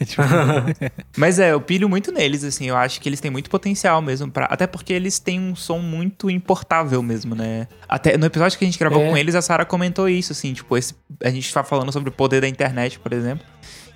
Mas 1.17 1.39
é, 1.39 1.51
eu 1.53 1.62
pilho 1.62 1.88
muito 1.88 2.12
neles, 2.12 2.43
assim, 2.43 2.67
eu 2.67 2.75
acho 2.75 3.00
que 3.00 3.07
eles 3.07 3.22
têm 3.22 3.31
muito 3.31 3.50
potencial 3.50 4.01
mesmo, 4.01 4.29
pra, 4.29 4.45
até 4.45 4.67
porque 4.67 4.91
eles 4.91 5.17
têm 5.19 5.39
um 5.39 5.55
som 5.55 5.79
muito 5.79 6.29
importável 6.29 7.01
mesmo, 7.01 7.36
né? 7.36 7.67
Até 7.88 8.17
no 8.17 8.25
episódio 8.25 8.57
que 8.60 8.65
a 8.65 8.67
gente 8.67 8.77
gravou 8.79 9.01
É. 9.01 9.10
com 9.10 9.15
eles, 9.17 9.34
a 9.36 9.41
Sarah 9.41 9.65
comentou 9.65 10.10
isso, 10.10 10.34
assim, 10.34 10.53
tipo, 10.53 10.75
esse, 10.77 10.93
a 11.24 11.29
gente 11.29 11.51
tá 11.53 11.63
falando 11.63 11.91
sobre 11.93 12.10
o 12.10 12.12
poder 12.12 12.41
da 12.41 12.48
internet, 12.50 13.00
por 13.00 13.13
exemplo. 13.13 13.45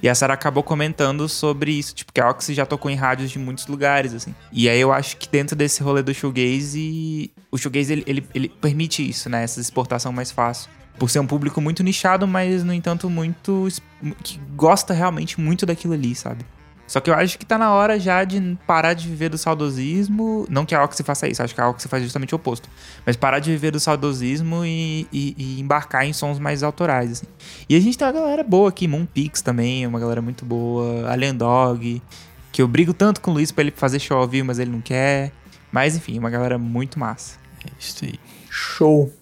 E 0.02 0.08
a 0.08 0.16
Sarah 0.16 0.34
acabou 0.34 0.64
comentando 0.64 1.28
sobre 1.28 1.72
isso, 1.72 1.94
tipo, 1.94 2.14
que 2.14 2.22
a 2.22 2.30
Oxy 2.30 2.54
já 2.54 2.66
tocou 2.66 2.90
em 2.90 2.96
rádios 2.96 3.30
de 3.30 3.38
muitos 3.38 3.68
lugares, 3.68 4.14
assim. 4.14 4.34
E 4.52 4.70
aí 4.70 4.80
eu 4.80 4.94
acho 4.94 5.18
que 5.18 5.28
dentro 5.28 5.56
desse 5.56 5.84
rolê 5.84 6.02
do 6.02 6.14
shoegaze, 6.14 7.32
o 7.52 7.58
shoegaze, 7.58 7.92
ele, 7.92 8.04
ele, 8.08 8.28
ele 8.34 8.50
permite 8.50 9.08
isso, 9.08 9.30
né? 9.30 9.44
Essa 9.44 9.60
exportação 9.60 10.12
mais 10.12 10.32
fácil. 10.32 10.70
Por 10.98 11.10
ser 11.10 11.20
um 11.20 11.28
público 11.28 11.60
muito 11.62 11.84
nichado, 11.84 12.28
mas, 12.28 12.64
no 12.64 12.74
entanto, 12.74 13.10
muito... 13.10 13.68
que 14.24 14.40
gosta 14.56 14.94
realmente 14.94 15.40
muito 15.40 15.66
daquilo 15.66 15.94
ali, 15.94 16.16
sabe? 16.16 16.46
Só 16.90 17.00
que 17.00 17.08
eu 17.10 17.14
acho 17.14 17.38
que 17.38 17.46
tá 17.46 17.56
na 17.56 17.72
hora 17.72 18.00
já 18.00 18.24
de 18.24 18.58
parar 18.66 18.96
de 18.96 19.08
viver 19.08 19.30
do 19.30 19.38
saudosismo. 19.38 20.48
Não 20.50 20.66
que 20.66 20.74
a 20.74 20.84
Oxy 20.84 21.04
faça 21.04 21.28
isso, 21.28 21.44
acho 21.44 21.54
que 21.54 21.62
a 21.62 21.70
Oxy 21.70 21.88
faz 21.88 22.02
justamente 22.04 22.34
o 22.34 22.38
oposto. 22.38 22.68
Mas 23.06 23.16
parar 23.16 23.38
de 23.38 23.52
viver 23.52 23.70
do 23.70 23.80
saudosismo 23.80 24.66
e, 24.66 25.08
e- 25.14 25.36
e 25.38 25.60
embarcar 25.62 26.04
em 26.06 26.14
sons 26.14 26.40
mais 26.40 26.64
autorais, 26.64 27.12
assim. 27.12 27.28
E 27.70 27.76
a 27.76 27.80
gente 27.80 27.96
tem 27.96 28.08
uma 28.08 28.12
galera 28.14 28.44
boa 28.44 28.70
aqui, 28.70 28.88
Moonpix 28.88 29.42
também, 29.44 29.84
é 29.84 29.88
uma 29.88 30.00
galera 30.00 30.20
muito 30.22 30.44
boa. 30.44 31.08
Alien 31.12 31.36
Dog, 31.36 32.02
que 32.52 32.60
eu 32.62 32.68
brigo 32.68 32.92
tanto 32.94 33.22
com 33.22 33.30
o 33.30 33.34
Luiz 33.36 33.52
pra 33.52 33.62
ele 33.64 33.72
fazer 33.72 34.00
show 34.00 34.18
ao 34.18 34.28
vivo, 34.28 34.48
mas 34.48 34.58
ele 34.58 34.72
não 34.72 34.82
quer. 34.82 35.32
Mas 35.72 35.96
enfim, 35.96 36.18
uma 36.18 36.32
galera 36.32 36.58
muito 36.58 36.98
massa. 37.00 37.38
É 37.64 37.70
isso 37.80 38.04
aí. 38.04 38.16
Show. 38.50 39.14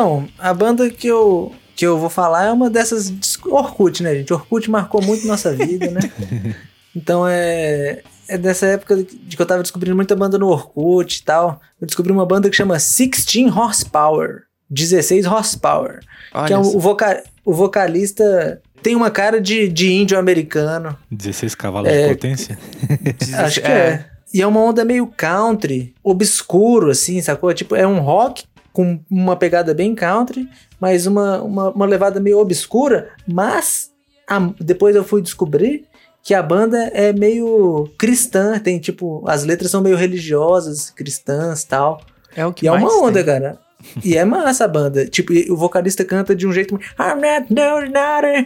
Então, 0.00 0.28
a 0.38 0.54
banda 0.54 0.88
que 0.88 1.06
eu, 1.06 1.52
que 1.76 1.86
eu 1.86 1.98
vou 1.98 2.08
falar 2.10 2.46
é 2.46 2.50
uma 2.52 2.70
dessas. 2.70 3.12
Orkut, 3.46 4.02
né, 4.02 4.14
gente? 4.14 4.32
Orkut 4.32 4.70
marcou 4.70 5.02
muito 5.02 5.26
nossa 5.26 5.52
vida, 5.54 5.90
né? 5.90 6.00
Então 6.94 7.24
é. 7.28 8.02
É 8.26 8.36
dessa 8.38 8.66
época 8.66 8.96
de 8.96 9.36
que 9.36 9.40
eu 9.40 9.46
tava 9.46 9.62
descobrindo 9.62 9.94
muita 9.94 10.16
banda 10.16 10.36
no 10.38 10.48
Orkut 10.48 11.18
e 11.20 11.22
tal. 11.24 11.60
Eu 11.80 11.86
descobri 11.86 12.12
uma 12.12 12.24
banda 12.26 12.48
que 12.50 12.56
chama 12.56 12.74
16 12.74 13.54
Horsepower. 13.56 14.42
16 14.68 15.24
Horsepower. 15.26 16.00
Olha 16.34 16.46
que 16.46 16.52
é 16.52 16.58
o, 16.58 16.78
voca- 16.80 17.22
o 17.44 17.52
vocalista 17.54 18.60
tem 18.82 18.94
uma 18.96 19.10
cara 19.10 19.40
de, 19.40 19.68
de 19.68 19.92
índio 19.92 20.18
americano. 20.18 20.96
16 21.12 21.54
cavalos 21.56 21.88
É. 21.90 22.02
de 22.08 22.14
potência? 22.14 22.58
Acho 23.38 23.60
que 23.60 23.66
é. 23.68 24.06
E 24.32 24.40
é 24.42 24.46
uma 24.46 24.60
onda 24.60 24.84
meio 24.84 25.06
country, 25.08 25.92
obscuro, 26.04 26.90
assim, 26.90 27.20
sacou? 27.20 27.52
Tipo, 27.52 27.74
é 27.74 27.84
um 27.86 27.98
rock 28.00 28.44
com 28.72 29.00
uma 29.10 29.36
pegada 29.36 29.74
bem 29.74 29.94
country, 29.94 30.48
mas 30.80 31.06
uma, 31.06 31.42
uma, 31.42 31.70
uma 31.70 31.86
levada 31.86 32.20
meio 32.20 32.38
obscura. 32.38 33.10
Mas 33.26 33.90
a- 34.28 34.52
depois 34.60 34.94
eu 34.96 35.04
fui 35.04 35.20
descobrir 35.22 35.84
que 36.22 36.34
a 36.34 36.42
banda 36.42 36.76
é 36.92 37.12
meio 37.12 37.88
cristã, 37.98 38.58
tem 38.58 38.78
tipo, 38.78 39.24
as 39.26 39.42
letras 39.44 39.70
são 39.70 39.80
meio 39.80 39.96
religiosas, 39.96 40.90
cristãs 40.90 41.64
tal. 41.64 42.00
É 42.36 42.44
o 42.46 42.52
que 42.52 42.66
E 42.66 42.68
é 42.68 42.72
uma 42.72 42.88
onda, 43.02 43.14
tem. 43.24 43.24
cara. 43.24 43.58
E 44.04 44.14
é 44.16 44.24
massa 44.26 44.66
a 44.66 44.68
banda. 44.68 45.06
Tipo, 45.06 45.32
e 45.32 45.50
o 45.50 45.56
vocalista 45.56 46.04
canta 46.04 46.34
de 46.36 46.46
um 46.46 46.52
jeito. 46.52 46.74
I'm 46.98 47.14
not 47.20 47.46
no, 47.52 47.80
not 47.80 48.26
a- 48.26 48.44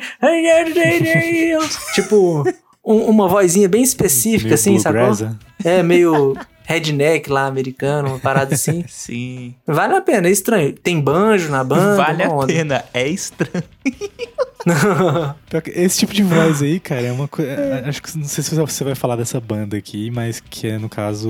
tipo, 1.94 2.44
um- 2.84 3.04
uma 3.10 3.28
vozinha 3.28 3.68
bem 3.68 3.82
específica, 3.82 4.44
Meio 4.44 4.54
assim, 4.54 4.78
sacou? 4.78 5.00
bluegrass, 5.06 5.34
É 5.64 5.82
meio 5.82 6.36
redneck 6.64 7.30
lá, 7.30 7.46
americano, 7.46 8.08
uma 8.08 8.18
parada 8.18 8.54
assim. 8.54 8.84
Sim. 8.88 9.54
Vale 9.66 9.94
a 9.94 10.00
pena, 10.00 10.28
é 10.28 10.30
estranho. 10.30 10.72
Tem 10.72 11.00
banjo 11.00 11.50
na 11.50 11.62
banda. 11.64 11.96
vale 11.96 12.22
a 12.22 12.28
onda. 12.30 12.46
pena. 12.46 12.84
É 12.92 13.06
estranho. 13.08 13.64
Que 15.62 15.70
Esse 15.70 15.98
tipo 15.98 16.12
de 16.12 16.22
voz 16.22 16.62
aí, 16.62 16.80
cara, 16.80 17.02
é 17.02 17.12
uma 17.12 17.28
coisa. 17.28 17.54
Acho 17.86 18.02
que 18.02 18.18
não 18.18 18.24
sei 18.24 18.42
se 18.42 18.54
você 18.54 18.82
vai 18.84 18.94
falar 18.94 19.14
dessa 19.16 19.40
banda 19.40 19.76
aqui, 19.76 20.10
mas 20.10 20.40
que 20.40 20.66
é, 20.66 20.78
no 20.78 20.88
caso, 20.88 21.28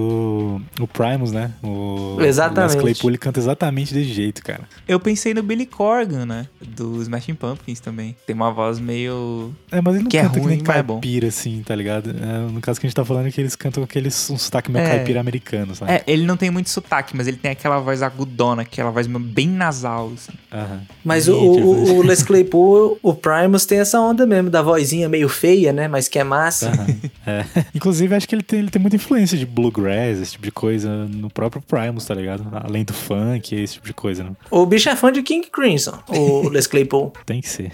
o 0.80 0.86
Primus, 0.86 1.30
né? 1.30 1.52
O 1.62 2.16
Exatamente. 2.20 2.72
O 2.72 2.76
Les 2.76 2.82
Claypool 2.82 3.10
ele 3.10 3.18
canta 3.18 3.38
exatamente 3.40 3.92
desse 3.92 4.12
jeito, 4.12 4.42
cara. 4.42 4.62
Eu 4.88 4.98
pensei 4.98 5.34
no 5.34 5.42
Billy 5.42 5.66
Corgan, 5.66 6.24
né? 6.24 6.46
Do 6.66 7.02
Smashing 7.02 7.34
Pumpkins 7.34 7.80
também. 7.80 8.16
Tem 8.26 8.34
uma 8.34 8.50
voz 8.50 8.78
meio. 8.78 9.52
É, 9.70 9.80
mas 9.80 9.94
ele 9.96 10.04
não 10.04 10.10
Que 10.10 10.16
é 10.18 10.22
canta 10.22 10.34
que 10.34 10.40
ruim, 10.40 10.54
nem 10.56 10.64
mas 10.66 10.76
é 10.76 10.82
bom. 10.82 10.94
caipira, 10.94 11.28
assim, 11.28 11.62
tá 11.66 11.74
ligado? 11.74 12.10
É, 12.10 12.50
no 12.50 12.60
caso 12.60 12.80
que 12.80 12.86
a 12.86 12.88
gente 12.88 12.96
tá 12.96 13.04
falando 13.04 13.26
é 13.26 13.30
que 13.30 13.40
eles 13.40 13.54
cantam 13.56 13.82
aquele 13.82 14.08
um 14.08 14.38
sotaque 14.38 14.70
meio 14.70 14.84
É. 14.86 14.88
caipira 14.96 15.20
americano, 15.20 15.74
sabe? 15.74 15.92
É, 15.92 16.02
ele 16.06 16.24
não 16.24 16.36
tem 16.36 16.50
muito 16.50 16.70
sotaque, 16.70 17.14
mas 17.16 17.26
ele 17.26 17.36
tem 17.36 17.50
aquela 17.50 17.78
voz 17.78 18.02
agudona, 18.02 18.62
aquela 18.62 18.90
voz 18.90 19.06
bem 19.06 19.48
nasal. 19.48 20.12
Assim. 20.14 20.32
Aham. 20.52 20.80
Mas 21.04 21.28
o, 21.28 21.34
o, 21.36 21.96
o 21.98 22.02
Les 22.02 22.22
Claypool, 22.22 22.98
o 23.02 23.14
Primus 23.24 23.64
tem 23.64 23.78
essa 23.78 23.98
onda 23.98 24.26
mesmo, 24.26 24.50
da 24.50 24.60
vozinha 24.60 25.08
meio 25.08 25.28
feia, 25.30 25.72
né? 25.72 25.88
Mas 25.88 26.08
que 26.08 26.18
é 26.18 26.24
massa. 26.24 26.68
Aham. 26.70 26.86
É. 27.26 27.42
Inclusive, 27.74 28.14
acho 28.14 28.28
que 28.28 28.34
ele 28.34 28.42
tem, 28.42 28.58
ele 28.58 28.68
tem 28.68 28.80
muita 28.82 28.96
influência 28.96 29.38
de 29.38 29.46
bluegrass, 29.46 30.18
esse 30.20 30.32
tipo 30.32 30.44
de 30.44 30.50
coisa, 30.52 31.06
no 31.06 31.30
próprio 31.30 31.62
Primus, 31.62 32.04
tá 32.04 32.14
ligado? 32.14 32.46
Além 32.52 32.84
do 32.84 32.92
funk, 32.92 33.54
esse 33.54 33.74
tipo 33.74 33.86
de 33.86 33.94
coisa, 33.94 34.24
né? 34.24 34.32
O 34.50 34.66
bicho 34.66 34.90
é 34.90 34.94
fã 34.96 35.10
de 35.10 35.22
King 35.22 35.48
Crimson, 35.50 35.98
o 36.06 36.48
Les 36.52 36.66
Claypool. 36.66 37.14
Tem 37.24 37.40
que 37.40 37.48
ser. 37.48 37.72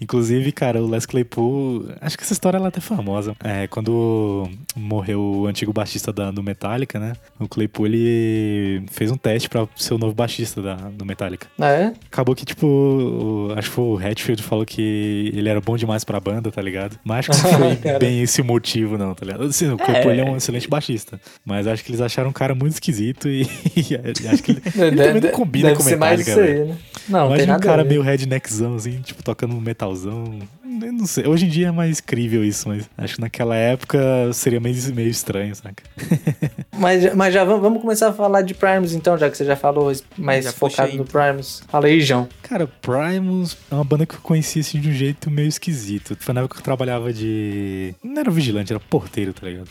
Inclusive, 0.00 0.52
cara, 0.52 0.80
o 0.80 0.88
Les 0.88 1.04
Claypool, 1.04 1.86
acho 2.00 2.16
que 2.16 2.22
essa 2.22 2.32
história 2.32 2.56
ela 2.58 2.66
é 2.66 2.68
até 2.68 2.80
famosa. 2.80 3.34
É, 3.42 3.66
quando 3.66 4.48
morreu 4.76 5.20
o 5.20 5.46
antigo 5.48 5.72
baixista 5.72 6.12
da, 6.12 6.30
do 6.30 6.42
Metallica, 6.42 7.00
né? 7.00 7.14
O 7.40 7.48
Claypool 7.48 7.86
ele 7.88 8.84
fez 8.90 9.10
um 9.10 9.16
teste 9.16 9.48
pra 9.48 9.66
ser 9.74 9.94
o 9.94 9.98
novo 9.98 10.14
baixista 10.14 10.62
da, 10.62 10.74
do 10.76 11.04
Metallica. 11.04 11.48
Ah, 11.58 11.68
é? 11.70 11.92
Acabou 12.06 12.36
que, 12.36 12.44
tipo, 12.44 12.66
o- 12.68 13.52
acho 13.56 13.68
que 13.68 13.74
foi 13.74 13.84
o 13.84 13.98
Hatfield 13.98 14.42
falou 14.44 14.59
que 14.64 15.32
ele 15.34 15.48
era 15.48 15.60
bom 15.60 15.76
demais 15.76 16.04
pra 16.04 16.20
banda, 16.20 16.50
tá 16.50 16.60
ligado? 16.60 16.98
Mas 17.04 17.28
acho 17.28 17.42
que 17.42 17.52
não 17.52 17.76
foi 17.76 17.98
bem 17.98 18.22
esse 18.22 18.42
motivo, 18.42 18.96
não, 18.98 19.14
tá 19.14 19.24
ligado? 19.24 19.44
Assim, 19.44 19.70
o 19.70 19.76
Claypool 19.76 20.12
ele 20.12 20.20
é 20.20 20.24
um 20.24 20.36
excelente 20.36 20.68
baixista. 20.68 21.20
Mas 21.44 21.66
acho 21.66 21.84
que 21.84 21.90
eles 21.90 22.00
acharam 22.00 22.30
um 22.30 22.32
cara 22.32 22.54
muito 22.54 22.74
esquisito 22.74 23.28
e, 23.28 23.42
e 23.76 24.28
acho 24.28 24.42
que 24.42 24.52
ele, 24.52 24.62
ele 24.76 24.96
também 24.96 25.22
não 25.22 25.30
combina 25.30 25.68
deve 25.68 25.78
com 25.78 25.82
ser 25.84 25.96
mais 25.96 26.18
Metallica, 26.18 26.30
isso 26.30 26.62
aí, 26.62 26.68
né? 26.68 26.78
Não, 27.08 27.26
Imagina 27.26 27.56
um 27.56 27.60
cara 27.60 27.84
meio 27.84 28.02
redneckzão, 28.02 28.76
assim, 28.76 29.00
tipo, 29.00 29.22
tocando 29.22 29.54
um 29.56 29.60
metalzão. 29.60 30.38
Eu 30.82 30.92
não 30.92 31.06
sei. 31.06 31.26
Hoje 31.26 31.46
em 31.46 31.48
dia 31.48 31.68
é 31.68 31.72
mais 31.72 32.00
crível 32.00 32.44
isso, 32.44 32.68
mas 32.68 32.88
acho 32.96 33.16
que 33.16 33.20
naquela 33.20 33.56
época 33.56 33.98
seria 34.32 34.60
meio, 34.60 34.76
meio 34.94 35.08
estranho, 35.08 35.54
saca? 35.54 35.82
Mas, 36.80 37.14
mas 37.14 37.34
já 37.34 37.44
vamos, 37.44 37.60
vamos 37.60 37.82
começar 37.82 38.08
a 38.08 38.12
falar 38.12 38.40
de 38.40 38.54
Primus 38.54 38.94
então, 38.94 39.18
já 39.18 39.28
que 39.28 39.36
você 39.36 39.44
já 39.44 39.54
falou 39.54 39.92
mais 40.16 40.46
Já 40.46 40.52
focado 40.52 40.88
puxei, 40.88 40.98
no 40.98 41.04
Primus. 41.04 41.62
Fala 41.68 41.88
aí, 41.88 42.00
João. 42.00 42.26
Cara, 42.42 42.66
Primus 42.66 43.54
é 43.70 43.74
uma 43.74 43.84
banda 43.84 44.06
que 44.06 44.14
eu 44.14 44.20
conheci 44.20 44.60
assim 44.60 44.80
de 44.80 44.88
um 44.88 44.92
jeito 44.92 45.30
meio 45.30 45.46
esquisito. 45.46 46.16
Foi 46.18 46.32
na 46.32 46.40
época 46.40 46.54
que 46.54 46.60
eu 46.60 46.64
trabalhava 46.64 47.12
de. 47.12 47.94
Não 48.02 48.18
era 48.18 48.30
vigilante, 48.30 48.72
era 48.72 48.80
porteiro, 48.80 49.34
tá 49.34 49.46
ligado? 49.46 49.68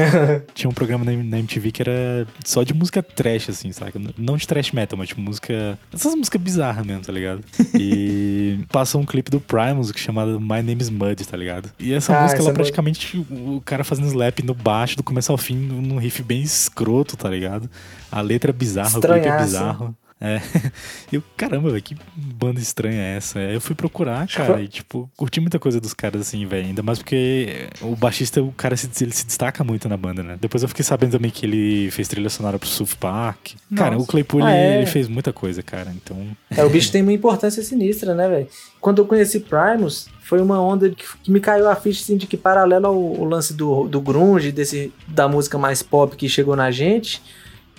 Tinha 0.54 0.70
um 0.70 0.72
programa 0.72 1.04
na 1.04 1.38
MTV 1.38 1.70
que 1.70 1.82
era 1.82 2.26
só 2.42 2.62
de 2.62 2.72
música 2.72 3.02
trash, 3.02 3.50
assim, 3.50 3.70
saca? 3.70 4.00
Não 4.16 4.36
de 4.38 4.46
trash 4.46 4.72
metal, 4.72 4.98
mas 4.98 5.08
de 5.08 5.20
música. 5.20 5.78
Essas 5.92 6.14
músicas 6.14 6.40
bizarras 6.40 6.86
mesmo, 6.86 7.02
tá 7.02 7.12
ligado? 7.12 7.44
E 7.78 8.60
passou 8.72 9.00
um 9.00 9.04
clipe 9.04 9.30
do 9.30 9.38
Primus 9.38 9.92
que 9.92 10.00
chamado 10.00 10.35
My 10.40 10.62
Name 10.62 10.80
is 10.80 10.90
Mud, 10.90 11.26
tá 11.26 11.36
ligado? 11.36 11.70
E 11.78 11.92
essa 11.92 12.16
ah, 12.16 12.22
música, 12.22 12.40
ela 12.40 12.50
é 12.50 12.54
praticamente 12.54 13.18
o 13.30 13.60
cara 13.64 13.84
fazendo 13.84 14.08
slap 14.08 14.40
no 14.40 14.54
baixo, 14.54 14.96
do 14.96 15.02
começo 15.02 15.32
ao 15.32 15.38
fim, 15.38 15.56
num 15.56 15.98
riff 15.98 16.22
bem 16.22 16.42
escroto, 16.42 17.16
tá 17.16 17.28
ligado? 17.28 17.68
A 18.10 18.20
letra 18.20 18.50
é 18.50 18.52
bizarra, 18.52 18.98
o 18.98 19.00
clipe 19.00 19.26
é 19.26 19.38
bizarro. 19.38 19.96
É. 20.20 20.40
Eu, 21.12 21.22
caramba, 21.36 21.70
velho, 21.70 21.82
que 21.82 21.96
banda 22.16 22.58
estranha 22.58 23.00
é 23.00 23.16
essa? 23.16 23.38
Eu 23.38 23.60
fui 23.60 23.74
procurar, 23.74 24.26
cara, 24.26 24.60
e, 24.60 24.68
tipo, 24.68 25.10
curti 25.16 25.40
muita 25.40 25.58
coisa 25.58 25.80
dos 25.80 25.92
caras, 25.92 26.22
assim, 26.22 26.46
velho. 26.46 26.66
Ainda 26.66 26.82
mais 26.82 26.98
porque 26.98 27.68
o 27.82 27.94
baixista, 27.94 28.42
o 28.42 28.50
cara 28.52 28.76
se, 28.76 28.88
ele 29.02 29.12
se 29.12 29.26
destaca 29.26 29.62
muito 29.62 29.88
na 29.88 29.96
banda, 29.96 30.22
né? 30.22 30.38
Depois 30.40 30.62
eu 30.62 30.68
fiquei 30.68 30.84
sabendo 30.84 31.12
também 31.12 31.30
que 31.30 31.44
ele 31.44 31.90
fez 31.90 32.08
trilha 32.08 32.30
sonora 32.30 32.58
pro 32.58 32.68
South 32.68 32.96
Park. 32.98 33.52
Nossa. 33.70 33.84
Cara, 33.84 33.98
o 33.98 34.06
Claypool, 34.06 34.42
ah, 34.42 34.52
é? 34.52 34.78
ele 34.78 34.86
fez 34.86 35.06
muita 35.06 35.32
coisa, 35.32 35.62
cara, 35.62 35.92
então... 35.94 36.16
É, 36.50 36.64
o 36.64 36.70
bicho 36.70 36.90
tem 36.90 37.02
uma 37.02 37.12
importância 37.12 37.62
sinistra, 37.62 38.14
né, 38.14 38.28
velho? 38.28 38.48
Quando 38.80 39.02
eu 39.02 39.06
conheci 39.06 39.40
Primus, 39.40 40.08
foi 40.22 40.40
uma 40.40 40.60
onda 40.60 40.88
que, 40.90 41.04
que 41.22 41.30
me 41.30 41.40
caiu 41.40 41.68
a 41.68 41.76
ficha, 41.76 42.02
assim, 42.02 42.16
de 42.16 42.26
que 42.26 42.36
paralelo 42.36 42.86
ao, 42.86 42.94
ao 42.94 43.24
lance 43.24 43.52
do, 43.52 43.86
do 43.86 44.00
grunge, 44.00 44.50
desse, 44.50 44.92
da 45.06 45.28
música 45.28 45.58
mais 45.58 45.82
pop 45.82 46.16
que 46.16 46.28
chegou 46.28 46.56
na 46.56 46.70
gente, 46.70 47.22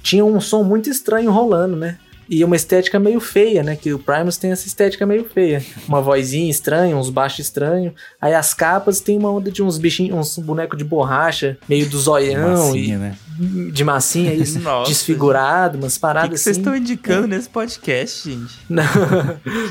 tinha 0.04 0.24
um 0.24 0.40
som 0.40 0.64
muito 0.64 0.90
estranho 0.90 1.32
rolando, 1.32 1.76
né? 1.76 1.98
E 2.30 2.44
uma 2.44 2.56
estética 2.56 3.00
meio 3.00 3.20
feia, 3.20 3.64
né? 3.64 3.76
Que 3.76 3.94
o 3.94 4.00
Primus 4.00 4.38
tem 4.38 4.52
essa 4.52 4.68
estética 4.68 5.06
meio 5.06 5.26
feia. 5.26 5.64
Uma 5.88 6.02
vozinha 6.02 6.50
estranha, 6.50 6.96
uns 6.96 7.10
baixos 7.10 7.40
estranhos. 7.40 7.94
Aí 8.22 8.34
as 8.34 8.54
capas 8.54 9.00
tem 9.00 9.18
uma 9.18 9.32
onda 9.32 9.52
de 9.52 9.64
uns 9.64 9.78
bichinhos, 9.78 10.38
uns 10.38 10.44
bonecos 10.44 10.78
de 10.78 10.84
borracha, 10.84 11.58
meio 11.68 11.90
do 11.90 11.98
zoião. 11.98 12.72
De 12.72 12.78
massinha, 12.78 12.96
e, 12.96 12.98
né? 12.98 13.18
De 13.72 13.84
massinha, 13.84 14.34
isso, 14.34 14.60
desfigurado, 14.86 15.78
umas 15.78 15.98
paradas 15.98 16.30
que 16.30 16.36
assim. 16.36 16.44
que 16.44 16.44
vocês 16.44 16.58
estão 16.58 16.76
indicando 16.76 17.26
é. 17.26 17.38
nesse 17.38 17.50
podcast, 17.50 18.30
gente? 18.30 18.56
Não, 18.70 18.84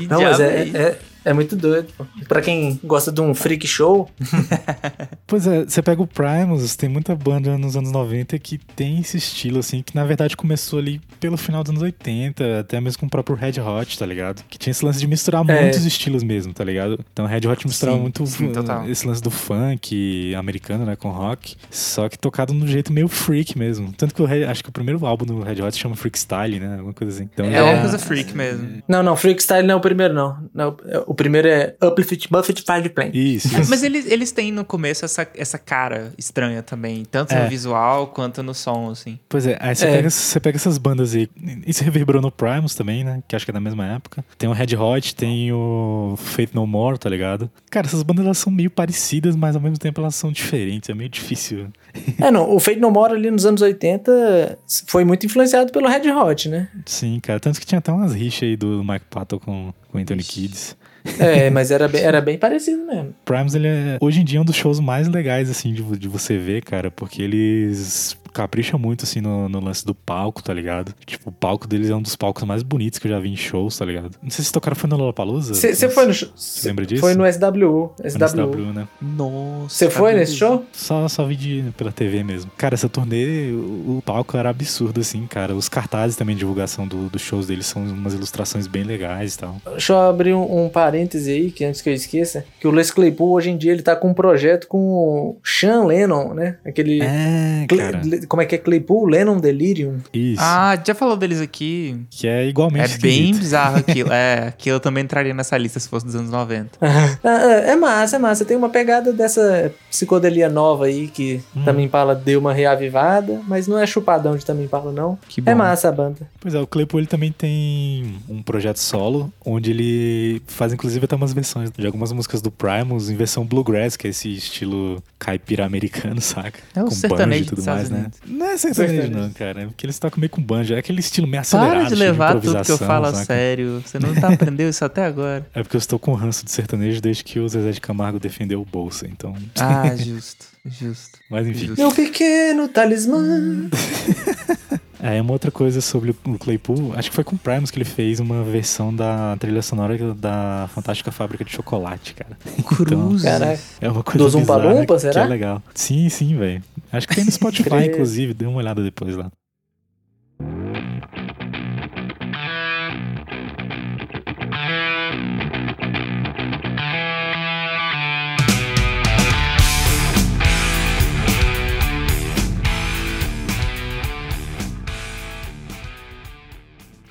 Não 0.08 0.22
mas 0.22 0.40
é, 0.40 0.62
é, 0.62 0.76
é 0.76 0.98
é 1.26 1.32
muito 1.32 1.56
doido. 1.56 1.88
Pra 2.28 2.40
quem 2.40 2.78
gosta 2.84 3.10
de 3.10 3.20
um 3.20 3.34
freak 3.34 3.66
show. 3.66 4.08
pois 5.26 5.46
é, 5.46 5.64
você 5.64 5.82
pega 5.82 6.02
o 6.02 6.06
Primus, 6.06 6.76
tem 6.76 6.88
muita 6.88 7.14
banda 7.14 7.56
nos 7.58 7.76
anos 7.76 7.90
90 7.90 8.38
que 8.38 8.58
tem 8.58 9.00
esse 9.00 9.16
estilo, 9.16 9.58
assim, 9.58 9.82
que 9.82 9.94
na 9.94 10.04
verdade 10.04 10.36
começou 10.36 10.78
ali 10.78 11.00
pelo 11.20 11.36
final 11.36 11.62
dos 11.62 11.70
anos 11.70 11.82
80, 11.82 12.60
até 12.60 12.80
mesmo 12.80 13.00
com 13.00 13.06
o 13.06 13.10
próprio 13.10 13.36
Red 13.36 13.60
Hot, 13.60 13.98
tá 13.98 14.06
ligado? 14.06 14.44
Que 14.48 14.58
tinha 14.58 14.70
esse 14.70 14.84
lance 14.84 14.98
de 14.98 15.06
misturar 15.06 15.48
é. 15.48 15.62
muitos 15.62 15.84
estilos 15.84 16.22
mesmo, 16.22 16.52
tá 16.52 16.64
ligado? 16.64 16.98
Então 17.12 17.24
o 17.24 17.28
Red 17.28 17.46
Hot 17.46 17.66
misturava 17.66 17.96
sim, 17.96 18.02
muito 18.02 18.26
sim, 18.26 18.52
esse 18.88 19.06
lance 19.06 19.22
do 19.22 19.30
funk 19.30 20.34
americano, 20.34 20.84
né, 20.84 20.96
com 20.96 21.10
rock, 21.10 21.56
só 21.70 22.08
que 22.08 22.18
tocado 22.18 22.52
de 22.52 22.62
um 22.62 22.66
jeito 22.66 22.92
meio 22.92 23.08
freak 23.08 23.58
mesmo. 23.58 23.92
Tanto 23.92 24.14
que 24.14 24.22
o 24.22 24.24
Red, 24.24 24.44
acho 24.44 24.62
que 24.62 24.68
o 24.68 24.72
primeiro 24.72 25.04
álbum 25.06 25.24
do 25.24 25.42
Red 25.42 25.62
Hot 25.62 25.72
se 25.72 25.80
chama 25.80 25.96
Freak 25.96 26.18
Style, 26.18 26.60
né? 26.60 26.74
Alguma 26.74 26.92
coisa 26.92 27.14
assim. 27.14 27.28
Então, 27.32 27.46
é, 27.46 27.54
é 27.54 27.62
uma 27.62 27.80
coisa 27.80 27.98
freak 27.98 28.36
mesmo. 28.36 28.82
Não, 28.88 29.02
não, 29.02 29.16
Freak 29.16 29.42
Style 29.42 29.66
não 29.66 29.74
é 29.74 29.76
o 29.76 29.80
primeiro, 29.80 30.14
não. 30.14 30.36
não 30.54 30.76
o 31.06 31.14
primeiro 31.14 31.48
é 31.48 31.74
Uplift 31.82 32.28
Buffett 32.30 32.62
Five 32.62 32.88
Plan. 32.90 33.10
Isso, 33.12 33.48
isso. 33.60 33.70
Mas 33.70 33.82
eles, 33.82 34.06
eles 34.06 34.32
têm 34.32 34.52
no 34.52 34.64
começo 34.64 35.04
essa, 35.04 35.15
essa 35.34 35.58
cara 35.58 36.12
estranha 36.18 36.62
também, 36.62 37.04
tanto 37.04 37.32
é. 37.32 37.42
no 37.42 37.48
visual 37.48 38.08
quanto 38.08 38.42
no 38.42 38.54
som, 38.54 38.90
assim. 38.90 39.18
Pois 39.28 39.46
é, 39.46 39.56
aí 39.60 39.74
você, 39.74 39.86
é. 39.86 39.92
Pega, 39.92 40.10
você 40.10 40.40
pega 40.40 40.56
essas 40.56 40.78
bandas 40.78 41.14
aí. 41.14 41.28
Isso 41.66 41.84
reverberou 41.84 42.20
no 42.20 42.30
Primus 42.30 42.74
também, 42.74 43.04
né? 43.04 43.22
Que 43.28 43.36
acho 43.36 43.44
que 43.44 43.50
é 43.50 43.54
da 43.54 43.60
mesma 43.60 43.86
época. 43.86 44.24
Tem 44.36 44.48
o 44.48 44.52
Red 44.52 44.76
Hot, 44.76 45.14
tem 45.14 45.52
o 45.52 46.14
Fate 46.16 46.54
No 46.54 46.66
More, 46.66 46.98
tá 46.98 47.08
ligado? 47.08 47.50
Cara, 47.70 47.86
essas 47.86 48.02
bandas 48.02 48.24
elas 48.24 48.38
são 48.38 48.52
meio 48.52 48.70
parecidas, 48.70 49.36
mas 49.36 49.54
ao 49.54 49.62
mesmo 49.62 49.78
tempo 49.78 50.00
elas 50.00 50.14
são 50.14 50.32
diferentes. 50.32 50.88
É 50.90 50.94
meio 50.94 51.08
difícil. 51.08 51.68
É, 52.20 52.30
não. 52.30 52.54
O 52.54 52.60
Fate 52.60 52.78
No 52.78 52.90
More 52.90 53.14
ali 53.14 53.30
nos 53.30 53.46
anos 53.46 53.62
80 53.62 54.58
foi 54.86 55.04
muito 55.04 55.24
influenciado 55.26 55.72
pelo 55.72 55.88
Red 55.88 56.10
Hot, 56.10 56.48
né? 56.48 56.68
Sim, 56.84 57.20
cara. 57.20 57.40
Tanto 57.40 57.58
que 57.58 57.66
tinha 57.66 57.78
até 57.78 57.90
umas 57.90 58.14
rixas 58.14 58.42
aí 58.42 58.56
do 58.56 58.84
Mike 58.84 59.06
Patton 59.10 59.38
com, 59.38 59.74
com 59.90 59.98
Anthony 59.98 60.22
Kids. 60.22 60.76
É, 61.18 61.50
mas 61.50 61.70
era 61.70 61.88
bem, 61.88 62.02
era 62.02 62.20
bem 62.20 62.38
parecido 62.38 62.84
mesmo. 62.84 63.14
Primes, 63.24 63.54
ele 63.54 63.68
é, 63.68 63.98
hoje 64.00 64.20
em 64.20 64.24
dia, 64.24 64.38
é 64.38 64.42
um 64.42 64.44
dos 64.44 64.56
shows 64.56 64.80
mais 64.80 65.08
legais, 65.08 65.50
assim, 65.50 65.72
de, 65.72 65.82
de 65.96 66.08
você 66.08 66.36
ver, 66.36 66.62
cara, 66.62 66.90
porque 66.90 67.22
eles 67.22 68.16
capricha 68.36 68.76
muito, 68.76 69.04
assim, 69.04 69.20
no, 69.20 69.48
no, 69.48 69.60
lance 69.60 69.84
do 69.84 69.94
palco, 69.94 70.42
tá 70.42 70.52
ligado? 70.52 70.94
Tipo, 71.06 71.30
o 71.30 71.32
palco 71.32 71.66
deles 71.66 71.88
é 71.88 71.94
um 71.94 72.02
dos 72.02 72.14
palcos 72.14 72.44
mais 72.44 72.62
bonitos 72.62 72.98
que 72.98 73.06
eu 73.06 73.12
já 73.12 73.18
vi 73.18 73.30
em 73.30 73.36
shows, 73.36 73.78
tá 73.78 73.84
ligado? 73.84 74.10
Não 74.22 74.30
sei 74.30 74.44
se 74.44 74.52
tocaram 74.52 74.76
foi 74.76 74.90
no 74.90 74.96
Lollapalooza. 74.96 75.54
Você 75.54 75.88
foi 75.88 76.06
no 76.06 76.12
show? 76.12 76.28
Você 76.36 76.68
lembra 76.68 76.84
disso? 76.84 77.00
Foi 77.00 77.14
no 77.14 77.24
SWU. 77.24 77.94
SWU, 78.04 78.28
SWU 78.28 78.72
né? 78.72 78.86
Nossa. 79.00 79.74
Você 79.74 79.90
foi 79.90 80.12
nesse 80.14 80.36
show? 80.36 80.64
Só, 80.72 81.08
só 81.08 81.24
vi 81.24 81.36
de, 81.36 81.64
pela 81.76 81.90
TV 81.90 82.22
mesmo. 82.22 82.50
Cara, 82.56 82.74
essa 82.74 82.88
turnê, 82.88 83.50
o, 83.52 83.96
o, 83.96 84.02
palco 84.04 84.36
era 84.36 84.50
absurdo, 84.50 85.00
assim, 85.00 85.26
cara. 85.26 85.54
Os 85.54 85.68
cartazes 85.68 86.16
também 86.16 86.34
de 86.34 86.40
divulgação 86.40 86.86
do, 86.86 87.08
dos 87.08 87.22
shows 87.22 87.46
deles 87.46 87.66
são 87.66 87.82
umas 87.82 88.12
ilustrações 88.12 88.66
bem 88.66 88.82
legais 88.82 89.34
e 89.34 89.38
tal. 89.38 89.56
Deixa 89.70 89.94
eu 89.94 90.00
abrir 90.00 90.34
um, 90.34 90.66
um 90.66 90.68
parêntese 90.68 91.30
aí, 91.30 91.50
que 91.50 91.64
antes 91.64 91.80
que 91.80 91.88
eu 91.88 91.94
esqueça, 91.94 92.44
que 92.60 92.68
o 92.68 92.70
Les 92.70 92.90
Claypool, 92.90 93.32
hoje 93.32 93.50
em 93.50 93.56
dia, 93.56 93.72
ele 93.72 93.82
tá 93.82 93.96
com 93.96 94.08
um 94.08 94.14
projeto 94.14 94.68
com 94.68 94.78
o 94.78 95.36
Sean 95.42 95.84
Lennon, 95.84 96.34
né? 96.34 96.58
Aquele... 96.64 97.00
É, 97.02 97.66
cara. 97.66 98.00
Como 98.28 98.42
é 98.42 98.46
que 98.46 98.54
é 98.54 98.58
Claypool, 98.58 99.06
Lennon, 99.06 99.38
Delirium? 99.38 99.98
Isso. 100.12 100.40
Ah, 100.42 100.78
já 100.84 100.94
falou 100.94 101.16
deles 101.16 101.40
aqui. 101.40 102.00
Que 102.10 102.26
é 102.26 102.46
igualmente 102.46 102.82
É 102.82 102.86
esquisito. 102.86 103.22
bem 103.22 103.34
bizarro 103.34 103.76
aquilo. 103.86 104.12
é, 104.12 104.48
aquilo 104.48 104.80
também 104.80 105.04
entraria 105.04 105.34
nessa 105.34 105.56
lista 105.56 105.78
se 105.80 105.88
fosse 105.88 106.06
dos 106.06 106.14
anos 106.14 106.30
90. 106.30 106.78
é 107.22 107.76
massa, 107.76 108.16
é 108.16 108.18
massa. 108.18 108.44
Tem 108.44 108.56
uma 108.56 108.68
pegada 108.68 109.12
dessa 109.12 109.72
psicodelia 109.90 110.48
nova 110.48 110.86
aí 110.86 111.08
que 111.08 111.40
hum. 111.54 111.64
também 111.64 111.88
fala 111.88 112.14
deu 112.14 112.40
uma 112.40 112.52
reavivada, 112.52 113.40
mas 113.46 113.66
não 113.66 113.78
é 113.78 113.86
chupadão 113.86 114.36
de 114.36 114.44
também 114.44 114.68
fala 114.68 114.92
não. 114.92 115.18
Que 115.28 115.40
é 115.40 115.44
bom. 115.44 115.50
É 115.50 115.54
massa 115.54 115.88
a 115.88 115.92
banda. 115.92 116.28
Pois 116.40 116.54
é, 116.54 116.60
o 116.60 116.66
Claypool 116.66 117.00
ele 117.00 117.06
também 117.06 117.32
tem 117.32 118.16
um 118.28 118.42
projeto 118.42 118.78
solo 118.78 119.32
onde 119.44 119.70
ele 119.70 120.42
faz 120.46 120.72
inclusive 120.72 121.04
até 121.04 121.16
umas 121.16 121.32
versões 121.32 121.70
de 121.70 121.86
algumas 121.86 122.12
músicas 122.12 122.40
do 122.42 122.50
Primus 122.50 123.10
em 123.10 123.16
versão 123.16 123.44
bluegrass, 123.44 123.96
que 123.96 124.06
é 124.06 124.10
esse 124.10 124.32
estilo 124.32 125.02
caipira 125.18 125.64
americano, 125.64 126.20
saca? 126.22 126.60
É 126.74 126.80
o 126.82 126.86
com 126.86 126.90
sertanejo 126.90 127.44
e 127.44 127.46
tudo 127.46 127.64
mais, 127.64 127.90
né? 127.90 128.10
Não 128.24 128.46
é 128.46 128.56
sertanejo 128.56 129.10
não, 129.10 129.30
cara, 129.30 129.62
é 129.62 129.66
porque 129.66 129.86
eles 129.86 129.98
tocam 129.98 130.20
meio 130.20 130.30
com 130.30 130.42
banjo, 130.42 130.74
é 130.74 130.78
aquele 130.78 131.00
estilo 131.00 131.26
meio 131.26 131.40
acelerado, 131.40 131.72
Para 131.72 131.88
de 131.88 131.94
levar 131.94 132.40
tudo 132.40 132.62
que 132.62 132.70
eu 132.70 132.78
falo 132.78 133.06
a 133.06 133.14
sério, 133.14 133.82
você 133.84 133.98
não 133.98 134.14
tá 134.14 134.28
aprendendo 134.28 134.68
isso 134.68 134.84
até 134.84 135.04
agora. 135.04 135.46
É 135.54 135.62
porque 135.62 135.76
eu 135.76 135.78
estou 135.78 135.98
com 135.98 136.12
ranço 136.14 136.44
de 136.44 136.50
sertanejo 136.50 137.00
desde 137.00 137.24
que 137.24 137.38
o 137.38 137.48
Zezé 137.48 137.70
de 137.70 137.80
Camargo 137.80 138.18
defendeu 138.18 138.60
o 138.60 138.64
Bolsa, 138.64 139.06
então... 139.06 139.34
Ah, 139.58 139.94
justo, 139.96 140.46
justo. 140.64 141.18
Mas 141.30 141.46
enfim. 141.46 141.74
Meu 141.76 141.90
pequeno 141.92 142.68
talismã... 142.68 143.68
É, 145.00 145.20
uma 145.20 145.32
outra 145.32 145.50
coisa 145.50 145.80
sobre 145.80 146.10
o 146.10 146.38
Claypool, 146.38 146.92
acho 146.96 147.10
que 147.10 147.14
foi 147.14 147.24
com 147.24 147.36
o 147.36 147.38
Primus 147.38 147.70
que 147.70 147.78
ele 147.78 147.84
fez 147.84 148.20
uma 148.20 148.42
versão 148.42 148.94
da 148.94 149.36
trilha 149.36 149.62
sonora 149.62 150.14
da 150.14 150.68
Fantástica 150.74 151.12
Fábrica 151.12 151.44
de 151.44 151.52
Chocolate, 151.52 152.14
cara. 152.14 152.36
Cruz. 152.64 153.24
Então, 153.24 153.58
é 153.80 153.90
uma 153.90 154.02
coisa 154.02 154.18
Do 154.18 154.28
Zumba 154.28 154.56
Lumpa, 154.56 154.98
será? 154.98 155.22
Que 155.22 155.26
é 155.26 155.30
legal. 155.30 155.62
Sim, 155.74 156.08
sim, 156.08 156.36
velho. 156.36 156.62
Acho 156.92 157.06
que 157.06 157.14
tem 157.14 157.24
no 157.24 157.30
Spotify, 157.32 157.86
inclusive. 157.86 158.34
Dê 158.34 158.46
uma 158.46 158.58
olhada 158.58 158.82
depois 158.82 159.16
lá. 159.16 159.30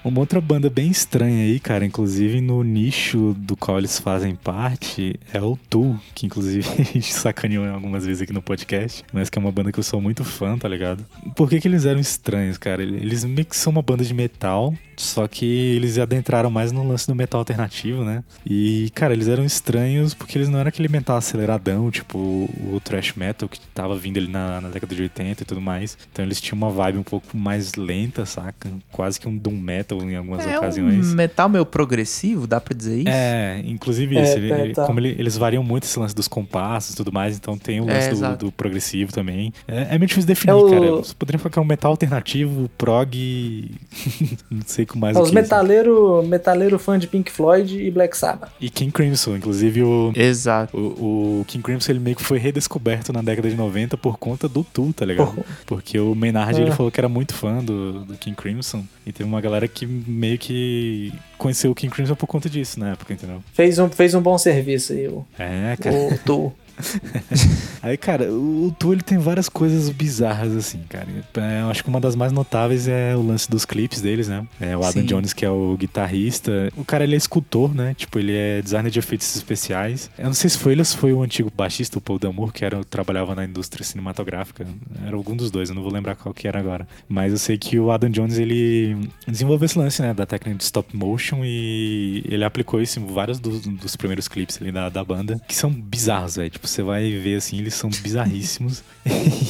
Uma 0.05 0.19
outra 0.19 0.39
banda 0.39 0.69
bem 0.69 0.91
estranha 0.91 1.45
aí, 1.45 1.59
cara, 1.59 1.83
inclusive 1.83 2.39
no 2.39 2.63
nicho 2.63 3.35
do 3.39 3.57
qual 3.57 3.79
eles 3.79 3.99
fazem 3.99 4.35
parte, 4.35 5.19
é 5.33 5.41
o 5.41 5.57
Tu, 5.67 5.99
que 6.13 6.27
inclusive 6.27 6.69
a 6.69 6.83
gente 6.93 7.11
sacaneou 7.11 7.65
algumas 7.65 8.05
vezes 8.05 8.21
aqui 8.21 8.31
no 8.31 8.39
podcast, 8.39 9.03
mas 9.11 9.31
que 9.31 9.39
é 9.39 9.41
uma 9.41 9.51
banda 9.51 9.71
que 9.71 9.79
eu 9.79 9.83
sou 9.83 9.99
muito 9.99 10.23
fã, 10.23 10.59
tá 10.59 10.69
ligado? 10.69 11.03
Por 11.35 11.49
que, 11.49 11.59
que 11.59 11.67
eles 11.67 11.87
eram 11.87 11.99
estranhos, 11.99 12.55
cara? 12.55 12.83
Eles 12.83 13.23
meio 13.23 13.47
que 13.47 13.57
são 13.57 13.71
uma 13.71 13.81
banda 13.81 14.03
de 14.03 14.13
metal, 14.13 14.75
só 14.97 15.27
que 15.27 15.45
eles 15.45 15.97
adentraram 15.97 16.49
mais 16.49 16.71
no 16.71 16.87
lance 16.87 17.07
do 17.07 17.15
metal 17.15 17.39
alternativo, 17.39 18.03
né? 18.03 18.23
E, 18.45 18.89
cara, 18.93 19.13
eles 19.13 19.27
eram 19.27 19.43
estranhos 19.43 20.13
porque 20.13 20.37
eles 20.37 20.49
não 20.49 20.59
eram 20.59 20.69
aquele 20.69 20.87
metal 20.87 21.17
aceleradão, 21.17 21.89
tipo 21.91 22.17
o 22.17 22.79
thrash 22.83 23.13
metal 23.15 23.47
que 23.47 23.59
tava 23.73 23.95
vindo 23.95 24.17
ali 24.17 24.27
na, 24.27 24.61
na 24.61 24.69
década 24.69 24.95
de 24.95 25.01
80 25.01 25.43
e 25.43 25.45
tudo 25.45 25.61
mais. 25.61 25.97
Então 26.11 26.23
eles 26.23 26.39
tinham 26.39 26.57
uma 26.57 26.69
vibe 26.69 26.97
um 26.97 27.03
pouco 27.03 27.35
mais 27.35 27.75
lenta, 27.75 28.25
saca? 28.25 28.69
Quase 28.91 29.19
que 29.19 29.27
um 29.27 29.37
doom 29.37 29.57
metal 29.57 30.01
em 30.01 30.15
algumas 30.15 30.45
é 30.45 30.57
ocasiões. 30.57 31.11
Um 31.11 31.15
metal 31.15 31.49
meio 31.49 31.65
progressivo, 31.65 32.47
dá 32.47 32.59
pra 32.59 32.75
dizer 32.75 32.99
isso? 32.99 33.09
É, 33.09 33.61
inclusive 33.65 34.17
é, 34.17 34.23
isso. 34.23 34.37
Ele, 34.37 34.51
é, 34.51 34.73
tá. 34.73 34.85
Como 34.85 34.99
ele, 34.99 35.15
eles 35.17 35.37
variam 35.37 35.63
muito 35.63 35.83
esse 35.83 35.97
lance 35.99 36.15
dos 36.15 36.27
compassos 36.27 36.93
e 36.93 36.95
tudo 36.95 37.11
mais, 37.11 37.37
então 37.37 37.57
tem 37.57 37.79
o 37.81 37.85
lance 37.85 38.09
é, 38.09 38.13
do, 38.13 38.37
do, 38.45 38.51
progressivo 38.51 39.11
também. 39.11 39.53
É, 39.67 39.95
é 39.95 39.97
meio 39.97 40.07
difícil 40.07 40.27
definir, 40.27 40.53
cara. 40.69 40.91
Você 40.91 41.13
poderia 41.13 41.39
falar 41.39 41.51
que 41.51 41.59
é 41.59 41.61
um 41.61 41.65
metal 41.65 41.91
alternativo, 41.91 42.69
prog. 42.77 43.71
não 44.49 44.61
sei 44.65 44.84
explico 44.85 44.97
mais 44.97 45.17
Os 45.17 45.23
o 45.23 45.29
que 45.29 45.35
metaleiro, 45.35 46.23
metaleiro 46.23 46.77
fã 46.79 46.97
de 46.97 47.07
Pink 47.07 47.31
Floyd 47.31 47.77
e 47.81 47.89
Black 47.91 48.15
Sabbath. 48.17 48.51
E 48.61 48.69
King 48.69 48.91
Crimson, 48.91 49.35
inclusive 49.35 49.83
o, 49.83 50.11
Exato. 50.15 50.77
o, 50.77 51.41
o 51.41 51.45
King 51.47 51.63
Crimson 51.63 51.91
ele 51.91 51.99
meio 51.99 52.15
que 52.15 52.23
foi 52.23 52.37
redescoberto 52.37 53.11
na 53.11 53.21
década 53.21 53.49
de 53.49 53.55
90 53.55 53.97
por 53.97 54.17
conta 54.17 54.47
do 54.47 54.63
Tool, 54.63 54.93
tá 54.93 55.05
ligado? 55.05 55.33
Por- 55.33 55.45
Porque 55.65 55.99
o 55.99 56.13
Maynard 56.15 56.59
ele 56.61 56.69
Ah. 56.71 56.75
falou 56.75 56.91
que 56.91 56.99
era 56.99 57.09
muito 57.09 57.33
fã 57.33 57.63
do, 57.63 58.05
do 58.05 58.13
King 58.15 58.35
Crimson 58.35 58.83
e 59.05 59.11
teve 59.11 59.27
uma 59.27 59.41
galera 59.41 59.67
que 59.67 59.85
meio 59.85 60.37
que 60.37 61.11
conheceu 61.37 61.71
o 61.71 61.75
King 61.75 61.93
Crimson 61.93 62.15
por 62.15 62.27
conta 62.27 62.49
disso 62.49 62.79
na 62.79 62.91
época, 62.91 63.13
entendeu? 63.13 63.43
Fez 63.53 63.77
um, 63.79 63.89
fez 63.89 64.13
um 64.13 64.21
bom 64.21 64.37
serviço 64.37 64.93
aí, 64.93 65.07
o, 65.07 65.25
É, 65.37 65.75
cara. 65.79 65.95
o 65.95 66.17
Tu. 66.25 66.53
Aí, 67.81 67.97
cara, 67.97 68.31
o, 68.31 68.73
Tu 68.77 68.93
ele 68.93 69.01
tem 69.01 69.17
várias 69.17 69.49
coisas 69.49 69.89
bizarras, 69.89 70.55
assim, 70.55 70.79
cara. 70.89 71.07
É, 71.35 71.61
eu 71.61 71.69
acho 71.69 71.83
que 71.83 71.89
uma 71.89 71.99
das 71.99 72.15
mais 72.15 72.31
notáveis 72.31 72.87
é 72.87 73.15
o 73.15 73.21
lance 73.21 73.49
dos 73.49 73.65
clipes 73.65 74.01
deles, 74.01 74.27
né? 74.27 74.45
É, 74.59 74.75
o 74.75 74.83
Adam 74.83 75.01
Sim. 75.01 75.05
Jones, 75.05 75.33
que 75.33 75.45
é 75.45 75.49
o 75.49 75.75
guitarrista. 75.77 76.71
O 76.75 76.83
cara, 76.83 77.03
ele 77.03 77.15
é 77.15 77.17
escultor, 77.17 77.73
né? 77.73 77.93
Tipo, 77.93 78.19
ele 78.19 78.35
é 78.35 78.61
designer 78.61 78.91
de 78.91 78.99
efeitos 78.99 79.35
especiais. 79.35 80.09
Eu 80.17 80.25
não 80.25 80.33
sei 80.33 80.49
se 80.49 80.57
foi 80.57 80.73
ele 80.73 80.81
ou 80.81 80.85
se 80.85 80.97
foi 80.97 81.13
o 81.13 81.21
antigo 81.21 81.51
baixista, 81.55 81.97
o 81.97 82.01
Paul 82.01 82.19
Damour, 82.19 82.51
que 82.51 82.65
era, 82.65 82.83
trabalhava 82.83 83.35
na 83.35 83.45
indústria 83.45 83.85
cinematográfica. 83.85 84.65
Era 85.05 85.15
algum 85.15 85.35
dos 85.35 85.51
dois, 85.51 85.69
eu 85.69 85.75
não 85.75 85.83
vou 85.83 85.91
lembrar 85.91 86.15
qual 86.15 86.33
que 86.33 86.47
era 86.47 86.59
agora. 86.59 86.87
Mas 87.07 87.31
eu 87.31 87.37
sei 87.37 87.57
que 87.57 87.79
o 87.79 87.91
Adam 87.91 88.09
Jones, 88.09 88.37
ele 88.37 89.09
desenvolveu 89.27 89.65
esse 89.65 89.77
lance, 89.77 90.01
né? 90.01 90.13
Da 90.13 90.25
técnica 90.25 90.57
de 90.57 90.63
stop 90.63 90.95
motion 90.95 91.41
e 91.43 92.23
ele 92.25 92.43
aplicou 92.43 92.81
isso 92.81 92.99
em 92.99 93.05
vários 93.05 93.39
dos, 93.39 93.61
dos 93.61 93.95
primeiros 93.95 94.27
clipes 94.27 94.59
ali 94.61 94.71
da, 94.71 94.89
da 94.89 95.03
banda, 95.03 95.39
que 95.47 95.55
são 95.55 95.71
bizarros, 95.71 96.35
velho. 96.35 96.49
Tipo, 96.49 96.64
você 96.67 96.81
vai 96.83 97.09
ver 97.11 97.35
assim, 97.37 97.57
eles 97.59 97.73
são 97.73 97.89
bizarríssimos 97.89 98.83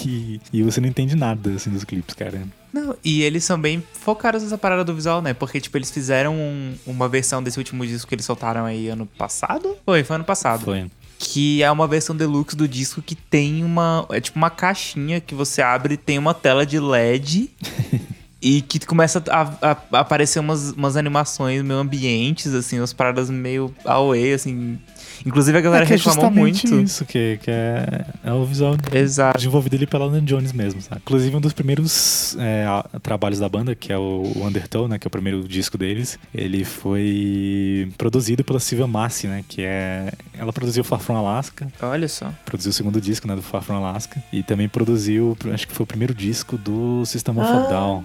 e, 0.06 0.40
e 0.52 0.64
você 0.64 0.80
não 0.82 0.88
entende 0.88 1.16
nada 1.16 1.52
assim 1.52 1.70
dos 1.70 1.84
clipes, 1.84 2.14
cara. 2.16 2.42
Não, 2.74 2.96
e 3.04 3.22
eles 3.22 3.44
são 3.44 3.60
bem 3.60 3.82
focados 3.94 4.44
nessa 4.44 4.58
parada 4.58 4.84
do 4.84 4.94
visual, 4.94 5.22
né? 5.22 5.34
Porque, 5.34 5.62
tipo, 5.62 5.78
eles 5.78 5.90
fizeram 5.92 6.36
um- 6.36 6.76
uma 6.86 7.08
versão 7.08 7.42
desse 7.42 7.58
último 7.58 7.86
disco 7.88 8.08
que 8.10 8.16
eles 8.16 8.26
soltaram 8.26 8.66
aí 8.66 8.90
ano 8.90 9.06
passado? 9.06 9.78
Foi, 9.86 10.04
foi 10.04 10.16
ano 10.18 10.26
passado. 10.26 10.66
Foi. 10.66 10.86
Que 11.18 11.64
é 11.64 11.72
uma 11.72 11.88
versão 11.88 12.14
deluxe 12.14 12.54
do 12.56 12.68
disco 12.68 13.02
que 13.02 13.16
tem 13.16 13.64
uma. 13.64 14.06
É 14.12 14.20
tipo 14.20 14.38
uma 14.38 14.50
caixinha 14.50 15.22
que 15.22 15.34
você 15.34 15.62
abre 15.62 15.94
e 15.94 15.98
tem 15.98 16.18
uma 16.20 16.34
tela 16.34 16.66
de 16.66 16.78
LED. 16.78 17.50
e 18.42 18.62
que 18.62 18.78
começa 18.86 19.24
a, 19.32 19.42
a- 19.72 19.78
a 19.94 20.00
aparecer 20.02 20.40
umas, 20.40 20.72
umas 20.74 20.98
animações 20.98 21.64
meio 21.64 21.80
ambientes, 21.80 22.54
assim, 22.54 22.80
umas 22.80 22.92
paradas 22.92 23.30
meio 23.30 23.74
away, 23.86 24.34
assim. 24.34 24.78
Inclusive 25.26 25.58
a 25.58 25.62
galera 25.62 25.84
é 25.84 25.88
que 25.88 25.94
é 25.94 25.98
reclamou 25.98 26.24
justamente 26.24 26.68
muito. 26.68 26.86
isso, 26.86 27.06
que, 27.06 27.38
que 27.44 27.52
é, 27.52 28.06
é 28.24 28.34
o 28.34 28.44
visual 28.46 28.76
Exato. 28.94 29.38
desenvolvido 29.38 29.76
ali 29.76 29.86
pela 29.86 30.06
Alan 30.06 30.24
Jones 30.24 30.52
mesmo, 30.54 30.82
sabe? 30.82 31.02
Inclusive 31.04 31.36
um 31.36 31.42
dos 31.42 31.54
primeiros 31.54 32.36
é, 32.40 32.66
trabalhos 33.02 33.40
da 33.40 33.48
banda, 33.50 33.76
que 33.76 33.92
é 33.94 33.98
o 33.98 34.24
Undertow, 34.38 34.88
né, 34.88 34.98
que 34.98 35.06
é 35.06 35.10
o 35.10 35.12
primeiro 35.12 35.48
disco 35.48 35.78
deles, 35.78 36.18
ele 36.34 36.64
foi 36.64 37.92
produzido 37.98 38.44
pela 38.44 38.60
Silvia 38.60 38.88
Massi, 38.88 39.28
né, 39.28 39.44
que 39.48 39.62
é... 39.62 40.12
Ela 40.38 40.52
produziu 40.54 40.84
Far 40.84 41.00
From 41.00 41.16
Alaska, 41.18 41.68
Olha 41.82 42.08
só. 42.08 42.32
produziu 42.46 42.70
o 42.70 42.74
segundo 42.74 43.00
disco, 43.02 43.28
né, 43.28 43.36
do 43.36 43.42
Far 43.42 43.62
From 43.62 43.76
Alaska, 43.78 44.22
e 44.32 44.44
também 44.44 44.68
produziu, 44.70 45.38
acho 45.54 45.68
que 45.68 45.74
foi 45.74 45.84
o 45.84 45.88
primeiro 45.88 46.14
disco 46.14 46.58
do 46.58 47.06
System 47.06 47.38
of 47.40 47.50
a 47.50 47.56
Ah, 47.56 47.68
Down. 47.70 48.04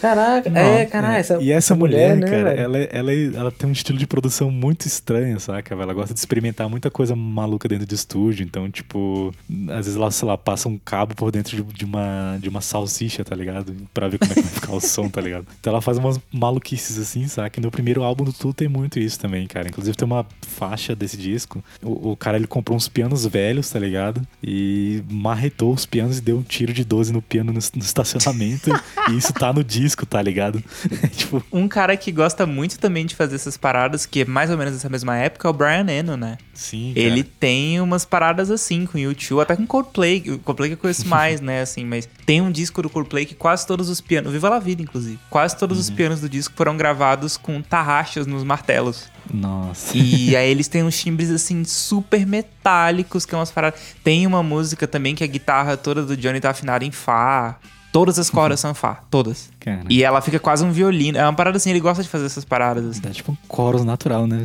Caraca, 0.00 0.50
é, 0.58 0.86
caralho. 0.86 1.16
Essa, 1.16 1.38
e 1.42 1.50
essa 1.50 1.74
mulher, 1.74 2.16
né, 2.16 2.26
cara, 2.26 2.52
ela, 2.52 2.78
é- 2.78 2.88
ela, 2.92 3.12
é- 3.12 3.24
ela 3.34 3.50
tem 3.50 3.68
um 3.68 3.72
estilo 3.72 3.98
de 3.98 4.06
produção 4.06 4.50
muito 4.50 4.86
estranho, 4.86 5.38
saca? 5.38 5.74
Ela 5.74 5.92
gosta 5.92 6.14
de 6.14 6.20
experimentar 6.20 6.68
muita 6.68 6.90
coisa 6.90 7.14
maluca 7.14 7.68
dentro 7.68 7.86
de 7.86 7.94
estúdio. 7.94 8.44
Então, 8.44 8.70
tipo, 8.70 9.34
às 9.68 9.86
vezes 9.86 9.96
ela, 9.96 10.10
sei 10.10 10.28
lá, 10.28 10.38
passa 10.38 10.68
um 10.68 10.78
cabo 10.78 11.14
por 11.14 11.30
dentro 11.30 11.62
de, 11.62 11.84
uma, 11.84 12.38
de 12.40 12.48
uma 12.48 12.60
salsicha, 12.60 13.24
tá 13.24 13.34
ligado? 13.36 13.74
Pra 13.92 14.08
ver 14.08 14.18
como 14.18 14.32
é 14.32 14.34
que 14.34 14.40
vai 14.42 14.50
ficar 14.52 14.72
o 14.74 14.80
som, 14.80 15.08
tá 15.08 15.20
ligado? 15.20 15.46
Então 15.60 15.72
ela 15.72 15.82
faz 15.82 15.98
umas 15.98 16.18
maluquices 16.32 16.98
assim, 16.98 17.28
saca? 17.28 17.60
E 17.60 17.62
no 17.62 17.70
primeiro 17.70 18.02
álbum 18.02 18.24
do 18.24 18.32
Tu 18.32 18.52
tem 18.54 18.68
muito 18.68 18.98
isso 18.98 19.18
também, 19.20 19.46
cara. 19.46 19.68
Inclusive 19.68 19.96
tem 19.96 20.06
uma 20.06 20.24
faixa 20.46 20.94
desse 20.96 21.16
disco. 21.16 21.62
O, 21.82 22.12
o 22.12 22.16
cara, 22.16 22.36
ele 22.38 22.46
comprou 22.46 22.76
uns 22.76 22.88
pianos 22.88 23.26
velhos, 23.26 23.68
tá 23.68 23.78
ligado? 23.78 24.22
E 24.42 25.02
marretou 25.10 25.72
os 25.74 25.84
pianos 25.84 26.18
e 26.18 26.20
deu 26.22 26.38
um 26.38 26.42
tiro 26.42 26.72
de 26.72 26.82
12 26.84 27.12
no 27.12 27.20
piano 27.20 27.52
no, 27.52 27.58
no 27.74 27.82
estacionamento. 27.82 28.70
e 29.10 29.16
isso 29.16 29.29
tá 29.32 29.52
no 29.52 29.62
disco, 29.64 30.04
tá 30.06 30.20
ligado? 30.20 30.62
tipo, 31.16 31.42
Um 31.52 31.68
cara 31.68 31.96
que 31.96 32.10
gosta 32.12 32.46
muito 32.46 32.78
também 32.78 33.06
de 33.06 33.14
fazer 33.14 33.36
essas 33.36 33.56
paradas, 33.56 34.06
que 34.06 34.22
é 34.22 34.24
mais 34.24 34.50
ou 34.50 34.56
menos 34.56 34.74
dessa 34.74 34.88
mesma 34.88 35.16
época, 35.16 35.48
é 35.48 35.50
o 35.50 35.54
Brian 35.54 35.86
Eno, 35.88 36.16
né? 36.16 36.38
sim, 36.60 36.92
cara. 36.94 37.06
Ele 37.06 37.24
tem 37.24 37.80
umas 37.80 38.04
paradas 38.04 38.50
assim 38.50 38.84
com 38.84 38.98
o 38.98 39.00
YouTube, 39.00 39.40
até 39.40 39.56
com 39.56 39.66
Coldplay, 39.66 40.22
o 40.28 40.38
Coldplay 40.38 40.70
que 40.70 40.74
eu 40.74 40.78
conheço 40.78 41.08
mais, 41.08 41.40
né, 41.40 41.62
assim, 41.62 41.84
mas 41.84 42.08
tem 42.26 42.40
um 42.40 42.50
disco 42.50 42.82
do 42.82 42.90
Coldplay 42.90 43.24
que 43.24 43.34
quase 43.34 43.66
todos 43.66 43.88
os 43.88 44.00
pianos, 44.00 44.32
Viva 44.32 44.48
la 44.48 44.58
Vida, 44.58 44.82
inclusive, 44.82 45.18
quase 45.30 45.56
todos 45.56 45.78
os 45.78 45.88
pianos 45.90 46.20
do 46.20 46.28
disco 46.28 46.54
foram 46.54 46.76
gravados 46.76 47.36
com 47.36 47.62
tarraxas 47.62 48.26
nos 48.26 48.44
martelos. 48.44 49.08
Nossa. 49.32 49.96
E 49.96 50.34
aí 50.36 50.50
eles 50.50 50.68
têm 50.68 50.82
uns 50.82 50.98
timbres, 50.98 51.30
assim, 51.30 51.64
super 51.64 52.26
metálicos, 52.26 53.24
que 53.24 53.34
é 53.34 53.38
umas 53.38 53.50
paradas... 53.50 53.80
Tem 54.02 54.26
uma 54.26 54.42
música 54.42 54.86
também 54.86 55.14
que 55.14 55.24
a 55.24 55.26
guitarra 55.26 55.76
toda 55.76 56.04
do 56.04 56.16
Johnny 56.16 56.40
tá 56.40 56.50
afinada 56.50 56.84
em 56.84 56.90
Fá, 56.90 57.58
todas 57.92 58.18
as 58.18 58.30
cordas 58.30 58.60
são 58.60 58.74
Fá, 58.74 59.00
todas. 59.10 59.50
Cara. 59.60 59.84
E 59.88 60.02
ela 60.02 60.20
fica 60.20 60.38
quase 60.38 60.64
um 60.64 60.70
violino, 60.70 61.18
é 61.18 61.22
uma 61.24 61.32
parada 61.32 61.56
assim, 61.56 61.70
ele 61.70 61.80
gosta 61.80 62.02
de 62.02 62.08
fazer 62.08 62.26
essas 62.26 62.44
paradas, 62.44 62.84
assim. 62.84 63.00
Dá 63.00 63.10
tipo 63.10 63.32
um 63.32 63.36
chorus 63.54 63.84
natural, 63.84 64.26
né? 64.26 64.42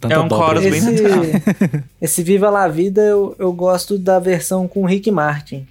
Tanta 0.00 0.14
é 0.14 0.18
um 0.18 0.28
chorus 0.28 0.62
bem 0.62 0.74
Esse, 0.74 0.90
natural. 0.90 1.82
esse 2.00 2.22
Viva 2.22 2.50
La 2.50 2.68
Vida 2.68 3.00
eu, 3.02 3.34
eu 3.38 3.52
gosto 3.52 3.98
da 3.98 4.18
versão 4.18 4.68
com 4.68 4.82
o 4.82 4.86
Rick 4.86 5.10
Martin. 5.10 5.66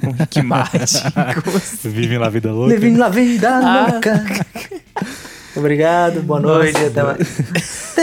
Com 0.00 0.10
Rick 0.12 0.42
Martin. 0.42 0.76
Assim? 1.56 1.88
Vivem 1.88 2.18
lá 2.18 2.26
a 2.26 2.30
vida 2.30 2.52
louca. 2.52 2.74
Living 2.74 2.96
La 2.96 3.08
Vida 3.08 3.60
Ah. 3.62 4.00
Obrigado, 5.56 6.22
boa 6.22 6.40
noite, 6.40 6.72
Nossa, 6.74 6.86
até 6.86 7.02
mais. 7.02 7.96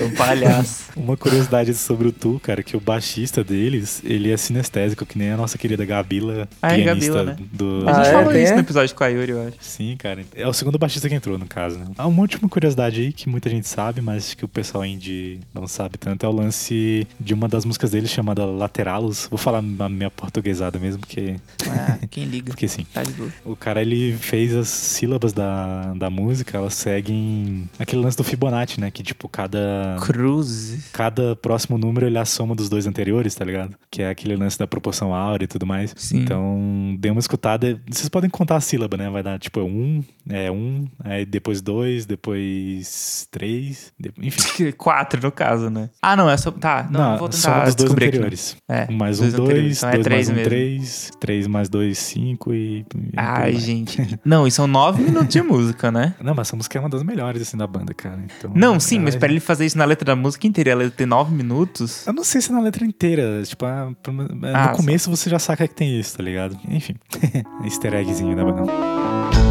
É 0.00 0.04
um 0.04 0.10
palhaço. 0.14 0.84
Uma 0.96 1.16
curiosidade 1.16 1.72
sobre 1.74 2.08
o 2.08 2.12
Tu, 2.12 2.38
cara, 2.42 2.62
que 2.62 2.76
o 2.76 2.80
baixista 2.80 3.42
deles, 3.42 4.02
ele 4.04 4.30
é 4.30 4.36
sinestésico, 4.36 5.06
que 5.06 5.16
nem 5.16 5.30
a 5.30 5.36
nossa 5.36 5.56
querida 5.56 5.84
Gabila, 5.84 6.48
Ah, 6.60 6.72
é 6.76 6.82
pianista 6.82 7.12
Gabila, 7.14 7.32
né? 7.32 7.36
do... 7.52 7.84
A 7.86 7.90
Ah, 7.90 7.94
gente 7.94 8.08
é? 8.08 8.12
falou 8.12 8.32
Tem, 8.32 8.42
isso 8.42 8.52
é? 8.52 8.56
no 8.56 8.60
episódio 8.62 8.94
com 8.94 9.04
a 9.04 9.08
Yuri, 9.08 9.30
eu 9.32 9.48
acho. 9.48 9.56
Sim, 9.60 9.96
cara. 9.98 10.22
É 10.34 10.46
o 10.46 10.52
segundo 10.52 10.78
baixista 10.78 11.08
que 11.08 11.14
entrou, 11.14 11.38
no 11.38 11.46
caso, 11.46 11.78
né? 11.78 11.86
Há 11.96 12.06
uma 12.06 12.20
última 12.20 12.48
curiosidade 12.48 13.00
aí 13.00 13.12
que 13.12 13.28
muita 13.28 13.48
gente 13.48 13.66
sabe, 13.66 14.00
mas 14.00 14.34
que 14.34 14.44
o 14.44 14.48
pessoal 14.48 14.84
indie 14.84 15.40
não 15.54 15.66
sabe 15.66 15.96
tanto, 15.98 16.24
é 16.26 16.28
o 16.28 16.32
lance 16.32 17.06
de 17.18 17.32
uma 17.32 17.48
das 17.48 17.64
músicas 17.64 17.90
deles 17.92 18.10
chamada 18.10 18.44
Lateralos. 18.44 19.26
Vou 19.30 19.38
falar 19.38 19.58
a 19.58 19.88
minha 19.88 20.10
portuguesada 20.10 20.78
mesmo, 20.78 21.00
porque, 21.00 21.36
Ah, 21.68 21.98
quem 22.10 22.24
liga? 22.24 22.50
porque 22.52 22.68
sim. 22.68 22.86
Tá 22.92 23.02
de 23.02 23.12
boa. 23.12 23.30
O 23.44 23.56
cara, 23.56 23.80
ele 23.80 24.16
fez 24.20 24.54
as 24.54 24.68
sílabas 24.68 25.32
da, 25.32 25.69
da 25.96 26.10
música, 26.10 26.56
elas 26.58 26.74
seguem 26.74 27.68
aquele 27.78 28.02
lance 28.02 28.16
do 28.16 28.24
Fibonacci, 28.24 28.80
né? 28.80 28.90
Que, 28.90 29.02
tipo, 29.02 29.28
cada, 29.28 29.96
cada 30.92 31.36
próximo 31.36 31.78
número 31.78 32.06
ele 32.06 32.18
é 32.18 32.20
a 32.20 32.24
soma 32.24 32.54
dos 32.54 32.68
dois 32.68 32.86
anteriores, 32.86 33.34
tá 33.34 33.44
ligado? 33.44 33.74
Que 33.90 34.02
é 34.02 34.10
aquele 34.10 34.36
lance 34.36 34.58
da 34.58 34.66
proporção 34.66 35.14
áurea 35.14 35.44
e 35.44 35.48
tudo 35.48 35.66
mais. 35.66 35.94
Sim. 35.96 36.20
Então, 36.22 36.96
dê 36.98 37.10
uma 37.10 37.20
escutada. 37.20 37.80
Vocês 37.90 38.08
podem 38.08 38.28
contar 38.30 38.56
a 38.56 38.60
sílaba, 38.60 38.96
né? 38.96 39.08
Vai 39.10 39.22
dar, 39.22 39.38
tipo, 39.38 39.60
um, 39.60 40.02
é 40.28 40.50
um, 40.50 40.86
aí 41.04 41.24
depois 41.24 41.60
dois, 41.60 42.06
depois 42.06 43.26
três, 43.30 43.92
de- 43.98 44.12
enfim. 44.20 44.72
Quatro, 44.76 45.20
no 45.22 45.32
caso, 45.32 45.70
né? 45.70 45.90
Ah, 46.02 46.16
não, 46.16 46.28
é 46.28 46.36
só. 46.36 46.50
Tá, 46.50 46.88
não, 46.90 47.16
vou 47.18 47.32
soma 47.32 47.54
tentar 47.54 47.64
dos 47.66 47.74
dois 47.74 47.76
descobrir 47.76 48.04
aqui. 48.06 48.18
não. 48.18 48.26
anteriores. 48.26 48.56
É, 48.68 48.86
Um 48.90 48.96
mais 48.96 49.20
um, 49.20 49.22
dois 49.30 49.34
anteriores, 49.34 49.62
dois, 49.62 49.78
então 49.78 49.88
é 49.90 49.92
dois 49.94 50.04
três 50.04 50.16
mais 50.16 50.28
um, 50.28 50.34
mesmo. 50.34 50.48
três, 50.48 51.10
três 51.20 51.46
mais 51.46 51.68
dois, 51.68 51.98
cinco 51.98 52.52
e... 52.52 52.80
e 52.80 53.12
Ai, 53.16 53.54
gente. 53.56 54.18
Não, 54.24 54.46
e 54.46 54.50
são 54.50 54.66
nove 54.66 55.02
minutos 55.04 55.28
de 55.28 55.42
música, 55.42 55.59
né? 55.92 56.14
Não, 56.20 56.34
mas 56.34 56.48
essa 56.48 56.56
música 56.56 56.78
é 56.78 56.80
uma 56.80 56.88
das 56.88 57.02
melhores, 57.02 57.42
assim, 57.42 57.56
da 57.56 57.66
banda, 57.66 57.92
cara. 57.94 58.18
Então, 58.38 58.50
Não, 58.54 58.78
sim, 58.80 58.98
mas 58.98 59.14
é- 59.14 59.18
pra 59.18 59.28
ele 59.28 59.40
fazer 59.40 59.66
isso 59.66 59.76
na 59.78 59.84
letra 59.84 60.04
da 60.06 60.16
música 60.16 60.46
inteira, 60.46 60.70
ela 60.70 60.90
ter 60.90 61.06
nove 61.06 61.34
minutos. 61.34 62.06
Eu 62.06 62.12
não 62.12 62.24
sei 62.24 62.40
se 62.40 62.50
na 62.52 62.60
letra 62.60 62.84
inteira, 62.84 63.42
tipo, 63.44 63.64
ah, 63.64 63.90
pro- 64.02 64.12
Ah, 64.54 64.70
no 64.70 64.76
começo 64.76 65.10
você 65.10 65.28
já 65.30 65.38
saca 65.38 65.66
que 65.68 65.74
tem 65.74 65.98
isso, 65.98 66.16
tá 66.16 66.22
ligado? 66.22 66.56
Enfim, 66.68 66.94
easter 67.64 67.94
eggzinho 67.94 68.34
da 68.36 68.44
banda. 68.44 69.49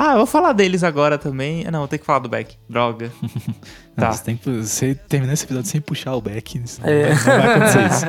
Ah, 0.00 0.12
eu 0.12 0.18
vou 0.18 0.26
falar 0.26 0.52
deles 0.52 0.84
agora 0.84 1.18
também. 1.18 1.64
Ah, 1.66 1.70
Não, 1.72 1.80
vou 1.80 1.88
ter 1.88 1.98
que 1.98 2.06
falar 2.06 2.20
do 2.20 2.28
Beck. 2.28 2.56
Droga. 2.68 3.10
Tá. 3.98 4.12
Você 4.12 4.22
tem 4.24 4.38
você 4.44 4.94
terminar 4.94 5.32
esse 5.32 5.44
episódio 5.44 5.68
sem 5.70 5.80
puxar 5.80 6.14
o 6.14 6.20
back, 6.20 6.62
É. 6.84 7.08
não 7.08 7.16
vai 7.16 7.56
acontecer 7.56 7.86
isso. 7.86 8.06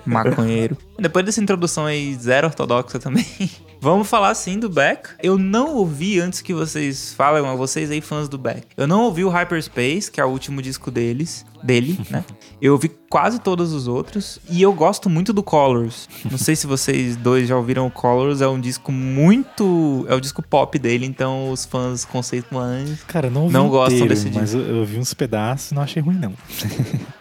Maconheiro. 0.04 0.76
Depois 0.98 1.24
dessa 1.24 1.40
introdução 1.40 1.86
aí, 1.86 2.14
zero 2.14 2.46
ortodoxa 2.48 2.98
também. 2.98 3.24
Vamos 3.82 4.08
falar 4.10 4.34
sim 4.34 4.58
do 4.58 4.68
Beck. 4.68 5.08
Eu 5.22 5.38
não 5.38 5.74
ouvi 5.76 6.20
antes 6.20 6.42
que 6.42 6.52
vocês 6.52 7.14
falem, 7.14 7.42
vocês 7.56 7.90
aí 7.90 8.02
fãs 8.02 8.28
do 8.28 8.36
Beck. 8.36 8.66
Eu 8.76 8.86
não 8.86 9.04
ouvi 9.04 9.24
o 9.24 9.30
Hyperspace, 9.30 10.10
que 10.12 10.20
é 10.20 10.24
o 10.24 10.28
último 10.28 10.60
disco 10.60 10.90
deles, 10.90 11.46
dele, 11.62 11.98
né? 12.10 12.22
Eu 12.60 12.72
ouvi 12.74 12.90
quase 13.08 13.38
todos 13.38 13.72
os 13.72 13.88
outros 13.88 14.38
e 14.50 14.60
eu 14.60 14.70
gosto 14.74 15.08
muito 15.08 15.32
do 15.32 15.42
Colors. 15.42 16.10
Não 16.30 16.36
sei 16.36 16.54
se 16.54 16.66
vocês 16.66 17.16
dois 17.16 17.48
já 17.48 17.56
ouviram 17.56 17.86
o 17.86 17.90
Colors, 17.90 18.42
é 18.42 18.46
um 18.48 18.60
disco 18.60 18.92
muito, 18.92 20.04
é 20.10 20.14
o 20.14 20.20
disco 20.20 20.42
pop 20.42 20.78
dele, 20.78 21.06
então 21.06 21.50
os 21.50 21.64
fãs 21.64 22.04
conceituais 22.04 23.02
Cara, 23.04 23.19
não, 23.28 23.42
ouvi 23.42 23.52
não 23.52 23.68
gostam 23.68 23.96
inteiro, 24.06 24.14
desse 24.14 24.30
mas 24.30 24.54
eu, 24.54 24.60
eu 24.60 24.84
vi 24.84 24.98
uns 24.98 25.12
pedaços 25.12 25.72
e 25.72 25.74
não 25.74 25.82
achei 25.82 26.00
ruim 26.00 26.14
não. 26.16 26.32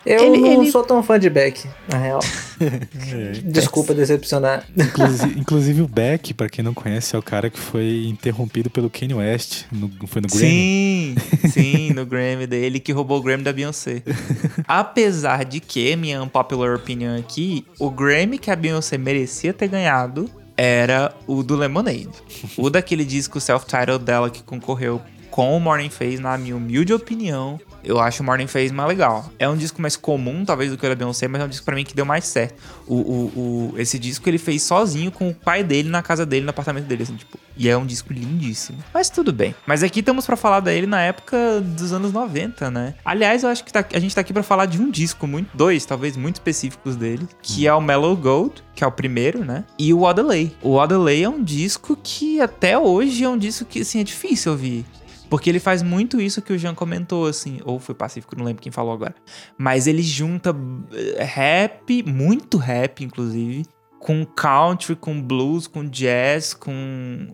Eu 0.06 0.24
Ele- 0.24 0.38
não 0.42 0.62
ele- 0.62 0.72
sou 0.72 0.84
tão 0.84 1.04
fã 1.04 1.20
de 1.20 1.30
Beck, 1.30 1.68
na 1.92 1.98
real. 1.98 2.20
É. 2.62 3.32
Desculpa 3.46 3.94
decepcionar. 3.94 4.66
Inclusive, 4.78 5.34
inclusive 5.40 5.82
o 5.82 5.88
Beck, 5.88 6.34
pra 6.34 6.50
quem 6.50 6.62
não 6.64 6.74
conhece, 6.74 7.16
é 7.16 7.20
o 7.20 7.22
cara 7.24 7.50
que 7.50 7.58
foi 7.58 8.06
interrompido 8.08 8.70
pelo 8.70 8.90
Kanye 8.90 9.14
West, 9.14 9.64
no, 9.72 9.90
foi 10.08 10.22
no 10.22 10.28
Grammy. 10.28 10.46
Sim, 10.50 11.16
sim, 11.50 11.94
no 11.94 12.06
Grammy 12.06 12.46
dele 12.46 12.82
que 12.82 12.92
roubou 12.92 13.18
o 13.18 13.22
Grammy 13.22 13.44
da 13.46 13.54
Beyoncé. 13.54 14.04
Apesar 14.68 15.46
de 15.46 15.62
que, 15.62 15.96
minha 15.96 16.22
unpopular 16.22 16.76
opinion 16.76 17.18
aqui, 17.18 17.66
o 17.80 17.90
Grammy 17.90 18.38
que 18.38 18.52
a 18.52 18.56
Beyoncé 18.58 18.98
merecia 18.98 19.54
ter 19.54 19.68
ganhado 19.70 20.30
era 20.58 21.14
o 21.26 21.42
do 21.42 21.56
Lemonade. 21.56 22.10
O 22.58 22.70
daquele 22.70 23.06
disco 23.06 23.40
self-titled 23.40 24.04
dela 24.04 24.30
que 24.30 24.44
concorreu 24.44 25.02
com 25.30 25.56
o 25.56 25.60
Morning 25.60 25.90
Phase, 25.90 26.20
na 26.20 26.38
minha 26.38 26.56
humilde 26.56 26.94
opinião, 26.94 27.60
eu 27.84 28.00
acho 28.00 28.22
o 28.22 28.26
Morning 28.26 28.48
Phase 28.48 28.74
mais 28.74 28.90
legal. 28.90 29.32
É 29.40 29.48
um 29.48 29.56
disco 29.56 29.82
mais 29.82 29.96
comum, 29.96 30.44
talvez, 30.44 30.72
do 30.72 30.78
que 30.78 30.86
o 30.86 30.90
da 30.90 30.96
Beyoncé, 30.96 31.28
mas 31.28 31.42
é 31.42 31.46
um 31.46 31.48
disco 31.48 31.66
pra 31.66 31.76
mim 31.76 31.84
que 31.86 31.96
deu 31.96 32.06
mais 32.06 32.26
certo. 32.26 32.56
O, 32.88 32.96
o, 32.96 33.72
o- 33.74 33.80
esse 33.80 33.98
disco 34.00 34.28
ele 34.30 34.38
fez 34.38 34.64
sozinho 34.64 35.12
com 35.12 35.30
o 35.30 35.34
pai 35.34 35.64
dele 35.64 35.88
na 35.90 36.02
casa 36.02 36.26
dele, 36.26 36.44
no 36.44 36.50
apartamento 36.50 36.86
dele, 36.86 37.04
assim, 37.04 37.16
tipo. 37.16 37.38
E 37.56 37.68
é 37.68 37.78
um 37.78 37.86
disco 37.86 38.14
lindíssimo. 38.14 38.78
Mas 38.94 39.10
tudo 39.10 39.34
bem. 39.34 39.54
Mas 39.68 39.84
aqui 39.84 40.00
estamos 40.00 40.26
pra 40.26 40.38
falar 40.38 40.62
dele 40.62 40.88
na 40.88 41.02
época 41.02 41.60
dos 41.62 41.92
anos 41.92 42.14
90, 42.14 42.72
né? 42.72 42.96
Aliás, 43.04 43.44
eu 43.44 43.50
acho 43.50 43.66
que 43.66 43.72
tá- 43.74 43.84
a 43.94 44.00
gente 44.00 44.16
tá 44.16 44.22
aqui 44.22 44.32
pra 44.32 44.44
falar 44.44 44.66
de 44.66 44.82
um 44.82 44.90
disco, 44.90 45.28
muito, 45.28 45.50
dois, 45.56 45.86
talvez, 45.86 46.16
muito 46.16 46.36
específicos 46.36 46.96
dele, 46.96 47.28
que 47.42 47.68
é 47.68 47.74
o 47.74 47.82
Mellow 47.82 48.16
Gold, 48.16 48.64
que 48.74 48.82
é 48.84 48.88
o 48.88 48.92
primeiro, 48.92 49.44
né? 49.44 49.66
E 49.78 49.94
o 49.94 50.04
Odelay. 50.04 50.56
O 50.62 50.76
Odelay 50.76 51.24
é 51.24 51.30
um 51.30 51.44
disco 51.44 51.98
que 52.02 52.40
até 52.40 52.78
hoje 52.78 53.26
é 53.26 53.30
um 53.30 53.38
disco 53.38 53.66
que, 53.66 53.82
assim, 53.82 54.00
é 54.00 54.04
difícil 54.06 54.54
ouvir. 54.54 54.86
Porque 55.30 55.50
ele 55.50 55.60
faz 55.60 55.84
muito 55.84 56.20
isso 56.20 56.42
que 56.42 56.52
o 56.52 56.58
Jean 56.58 56.74
comentou, 56.74 57.28
assim. 57.28 57.60
Ou 57.64 57.80
foi 57.80 57.94
Pacífico, 57.94 58.36
não 58.36 58.46
lembro 58.46 58.62
quem 58.62 58.72
falou 58.72 58.94
agora. 58.94 59.16
Mas 59.58 59.88
ele 59.88 60.02
junta 60.02 60.56
eh, 60.92 61.24
rap, 61.24 62.04
muito 62.04 62.58
rap, 62.58 63.04
inclusive, 63.04 63.66
com 64.00 64.26
country, 64.26 64.96
com 64.96 65.22
blues, 65.22 65.68
com 65.68 65.84
jazz, 65.84 66.54
com. 66.54 67.28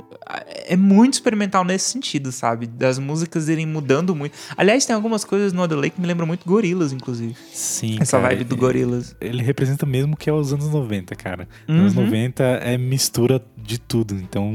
É 0.67 0.75
muito 0.75 1.13
experimental 1.13 1.63
nesse 1.63 1.91
sentido, 1.91 2.31
sabe? 2.31 2.65
Das 2.65 2.97
músicas 2.97 3.47
irem 3.47 3.65
mudando 3.65 4.15
muito. 4.15 4.35
Aliás, 4.57 4.85
tem 4.85 4.95
algumas 4.95 5.23
coisas 5.23 5.53
no 5.53 5.63
Lake 5.65 5.91
que 5.91 6.01
me 6.01 6.07
lembram 6.07 6.25
muito 6.25 6.45
Gorilas, 6.45 6.91
inclusive. 6.91 7.35
Sim, 7.53 7.97
Essa 7.99 8.17
cara, 8.17 8.29
vibe 8.29 8.45
do 8.45 8.57
Gorilas. 8.57 9.15
Ele 9.21 9.43
representa 9.43 9.85
mesmo 9.85 10.15
o 10.15 10.17
que 10.17 10.29
é 10.29 10.33
os 10.33 10.51
anos 10.51 10.69
90, 10.69 11.15
cara. 11.15 11.47
Uhum. 11.67 11.81
Anos 11.81 11.93
90 11.93 12.43
é 12.43 12.77
mistura 12.77 13.43
de 13.57 13.79
tudo, 13.79 14.15
então... 14.15 14.51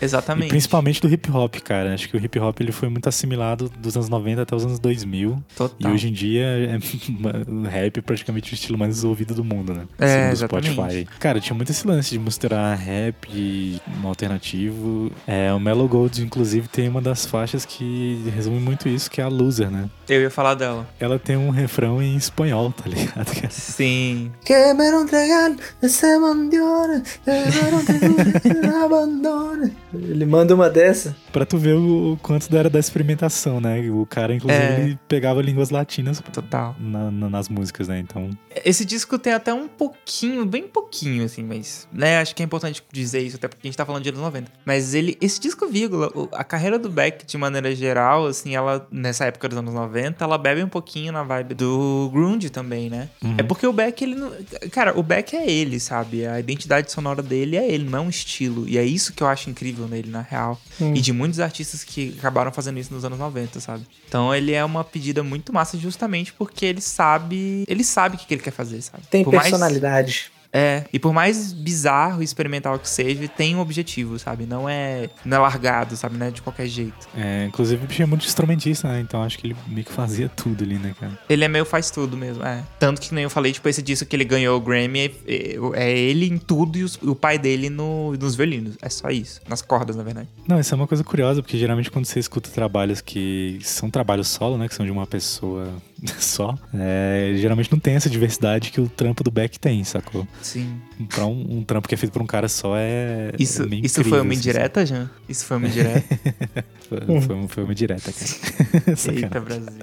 E 0.00 0.04
Exatamente. 0.04 0.48
principalmente 0.48 1.00
do 1.00 1.08
hip 1.08 1.30
hop, 1.30 1.56
cara. 1.56 1.94
Acho 1.94 2.08
que 2.08 2.16
o 2.16 2.24
hip 2.24 2.38
hop 2.38 2.60
ele 2.60 2.72
foi 2.72 2.88
muito 2.88 3.08
assimilado 3.08 3.70
dos 3.78 3.96
anos 3.96 4.08
90 4.08 4.42
até 4.42 4.54
os 4.54 4.64
anos 4.64 4.78
2000. 4.78 5.30
E 5.30 5.54
Total. 5.54 5.92
hoje 5.92 6.08
em 6.08 6.12
dia 6.12 6.44
é 6.44 6.78
o 7.50 7.62
rap 7.62 7.98
é 7.98 8.00
praticamente 8.00 8.52
o 8.52 8.54
estilo 8.54 8.78
mais 8.78 9.02
ouvido 9.04 9.34
do 9.34 9.44
mundo, 9.44 9.74
né? 9.74 9.86
É, 9.98 10.06
Segundo 10.06 10.28
o 10.28 10.32
exatamente. 10.32 10.72
Spotify. 10.72 11.18
Cara, 11.18 11.39
tinha 11.40 11.54
muito 11.56 11.70
esse 11.70 11.86
lance 11.86 12.10
de 12.10 12.18
misturar 12.18 12.76
rap 12.76 13.28
e 13.32 13.80
um 14.02 14.06
alternativo. 14.08 15.10
É, 15.26 15.52
o 15.52 15.58
Mellow 15.60 15.88
Gold, 15.88 16.22
inclusive, 16.22 16.68
tem 16.68 16.88
uma 16.88 17.00
das 17.00 17.24
faixas 17.26 17.64
que 17.64 18.22
resume 18.34 18.58
muito 18.60 18.88
isso, 18.88 19.10
que 19.10 19.20
é 19.20 19.24
a 19.24 19.28
Loser, 19.28 19.70
né? 19.70 19.88
Eu 20.08 20.20
ia 20.22 20.30
falar 20.30 20.54
dela. 20.54 20.88
Ela 20.98 21.18
tem 21.18 21.36
um 21.36 21.50
refrão 21.50 22.02
em 22.02 22.16
espanhol, 22.16 22.72
tá 22.72 22.88
ligado? 22.88 23.32
cara? 23.34 23.48
Sim. 23.50 24.32
Que 24.44 24.74
me 24.74 24.90
lo 24.90 25.02
entregar, 25.02 25.54
esse 25.82 26.18
mandione, 26.18 27.02
se 27.04 28.66
abandone. 28.84 29.72
Ele 29.92 30.24
manda 30.26 30.54
uma 30.54 30.68
dessa. 30.68 31.16
Pra 31.32 31.44
tu 31.44 31.58
ver 31.58 31.74
o, 31.74 32.12
o 32.12 32.16
quanto 32.18 32.54
era 32.56 32.68
da 32.70 32.78
experimentação, 32.78 33.60
né? 33.60 33.88
O 33.90 34.04
cara, 34.06 34.34
inclusive, 34.34 34.62
É. 34.62 34.80
ele 34.80 34.98
pegava 35.08 35.40
línguas 35.42 35.70
latinas 35.70 36.20
Total. 36.32 36.74
na- 36.78 37.10
na- 37.10 37.28
nas 37.30 37.48
músicas, 37.48 37.88
né? 37.88 37.98
Então, 38.00 38.30
Esse 38.64 38.84
disco 38.84 39.18
tem 39.18 39.32
até 39.32 39.52
um 39.54 39.68
pouquinho, 39.68 40.44
bem 40.44 40.64
pouquinho, 40.66 41.22
assim, 41.30 41.42
mas, 41.42 41.88
né, 41.92 42.18
acho 42.18 42.34
que 42.34 42.42
é 42.42 42.44
importante 42.44 42.82
dizer 42.92 43.20
isso, 43.20 43.36
até 43.36 43.48
porque 43.48 43.66
a 43.66 43.68
gente 43.68 43.76
tá 43.76 43.86
falando 43.86 44.02
de 44.02 44.08
anos 44.08 44.20
90. 44.20 44.50
Mas 44.64 44.94
ele, 44.94 45.16
esse 45.20 45.40
disco, 45.40 45.66
vírgula, 45.66 46.10
a 46.32 46.44
carreira 46.44 46.78
do 46.78 46.88
Beck, 46.90 47.24
de 47.24 47.38
maneira 47.38 47.74
geral, 47.74 48.26
assim, 48.26 48.54
ela, 48.54 48.86
nessa 48.90 49.24
época 49.24 49.48
dos 49.48 49.58
anos 49.58 49.72
90, 49.74 50.22
ela 50.24 50.36
bebe 50.38 50.62
um 50.62 50.68
pouquinho 50.68 51.12
na 51.12 51.22
vibe 51.22 51.54
do 51.54 52.10
grunge 52.12 52.50
também, 52.50 52.90
né? 52.90 53.08
É 53.38 53.42
porque 53.42 53.66
o 53.66 53.72
Beck, 53.72 54.02
ele 54.02 54.14
não... 54.14 54.32
Cara, 54.70 54.98
o 54.98 55.02
Beck 55.02 55.34
é 55.34 55.50
ele, 55.50 55.78
sabe? 55.78 56.26
A 56.26 56.38
identidade 56.40 56.90
sonora 56.90 57.22
dele 57.22 57.56
é 57.56 57.68
ele, 57.70 57.88
não 57.88 57.98
é 57.98 58.02
um 58.02 58.08
estilo. 58.08 58.68
E 58.68 58.76
é 58.78 58.84
isso 58.84 59.12
que 59.12 59.22
eu 59.22 59.26
acho 59.26 59.48
incrível 59.50 59.86
nele, 59.86 60.10
na 60.10 60.20
real. 60.22 60.60
Hum. 60.80 60.94
E 60.94 61.00
de 61.00 61.12
muitos 61.12 61.40
artistas 61.40 61.84
que 61.84 62.14
acabaram 62.18 62.52
fazendo 62.52 62.78
isso 62.78 62.92
nos 62.92 63.04
anos 63.04 63.18
90, 63.18 63.60
sabe? 63.60 63.86
Então 64.08 64.34
ele 64.34 64.52
é 64.52 64.64
uma 64.64 64.82
pedida 64.84 65.22
muito 65.22 65.52
massa 65.52 65.78
justamente 65.78 66.32
porque 66.32 66.66
ele 66.66 66.80
sabe... 66.80 67.64
Ele 67.68 67.84
sabe 67.84 68.16
o 68.16 68.18
que 68.18 68.34
ele 68.34 68.42
quer 68.42 68.50
fazer, 68.50 68.80
sabe? 68.82 69.02
Tem 69.08 69.24
Por 69.24 69.34
mais- 69.34 69.48
personalidade. 69.48 70.30
É, 70.52 70.84
e 70.92 70.98
por 70.98 71.12
mais 71.12 71.52
bizarro 71.52 72.20
e 72.22 72.24
experimental 72.24 72.78
que 72.78 72.88
seja, 72.88 73.28
tem 73.28 73.54
um 73.56 73.60
objetivo, 73.60 74.18
sabe? 74.18 74.46
Não 74.46 74.68
é, 74.68 75.08
não 75.24 75.36
é 75.36 75.40
largado, 75.40 75.96
sabe? 75.96 76.16
Não 76.16 76.26
é 76.26 76.30
de 76.30 76.42
qualquer 76.42 76.66
jeito. 76.66 77.08
é, 77.16 77.46
inclusive, 77.46 77.86
tinha 77.86 78.06
muito 78.06 78.26
instrumentista, 78.26 78.88
né? 78.88 79.00
Então, 79.00 79.22
acho 79.22 79.38
que 79.38 79.46
ele 79.46 79.56
meio 79.68 79.84
que 79.84 79.92
fazia 79.92 80.28
tudo 80.28 80.64
ali, 80.64 80.78
né, 80.78 80.94
cara? 80.98 81.18
Ele 81.28 81.44
é 81.44 81.48
meio 81.48 81.64
faz 81.64 81.90
tudo 81.90 82.16
mesmo, 82.16 82.44
é. 82.44 82.62
Tanto 82.78 83.00
que 83.00 83.14
nem 83.14 83.24
eu 83.24 83.30
falei, 83.30 83.52
tipo, 83.52 83.68
esse 83.68 83.82
disco 83.82 84.06
que 84.06 84.16
ele 84.16 84.24
ganhou 84.24 84.56
o 84.56 84.60
Grammy 84.60 85.00
é, 85.00 85.04
é- 85.26 85.56
é 85.74 85.98
ele 85.98 86.26
em 86.26 86.38
tudo 86.38 86.76
e 86.78 86.82
os- 86.84 86.98
o 87.02 87.14
pai 87.14 87.38
dele 87.38 87.70
no, 87.70 88.12
nos 88.14 88.34
violinos. 88.34 88.76
É 88.82 88.88
só 88.88 89.08
isso. 89.10 89.40
Nas 89.48 89.62
cordas, 89.62 89.96
na 89.96 90.02
verdade. 90.02 90.28
Não, 90.48 90.58
isso 90.58 90.74
é 90.74 90.76
uma 90.76 90.86
coisa 90.86 91.04
curiosa, 91.04 91.42
porque 91.42 91.56
geralmente 91.58 91.90
quando 91.90 92.06
você 92.06 92.18
escuta 92.18 92.50
trabalhos 92.50 93.00
que 93.00 93.58
são 93.62 93.90
trabalhos 93.90 94.28
solo, 94.28 94.58
né? 94.58 94.68
Que 94.68 94.74
são 94.74 94.84
de 94.84 94.92
uma 94.92 95.06
pessoa 95.06 95.72
só, 96.18 96.56
é, 96.74 97.34
geralmente 97.36 97.70
não 97.70 97.78
tem 97.78 97.94
essa 97.94 98.08
diversidade 98.08 98.70
que 98.70 98.80
o 98.80 98.88
trampo 98.88 99.22
do 99.22 99.30
Beck 99.30 99.58
tem, 99.58 99.84
sacou? 99.84 100.26
Sim. 100.40 100.80
Pra 101.08 101.26
um, 101.26 101.58
um 101.58 101.64
trampo 101.64 101.88
que 101.88 101.94
é 101.94 101.98
feito 101.98 102.12
por 102.12 102.22
um 102.22 102.26
cara 102.26 102.48
só 102.48 102.76
é. 102.76 103.32
Isso, 103.38 103.62
é 103.64 103.66
isso 103.82 104.02
foi 104.04 104.20
uma 104.20 104.30
assim, 104.30 104.38
indireta, 104.38 104.86
Jean? 104.86 105.10
Isso 105.28 105.44
foi 105.44 105.56
uma 105.56 105.68
indireta? 105.68 106.00
Foi, 106.90 107.20
foi, 107.20 107.48
foi 107.48 107.62
uma 107.62 107.74
direta, 107.74 108.12
cara. 108.12 108.98
Eita, 109.14 109.40
Brasil. 109.40 109.78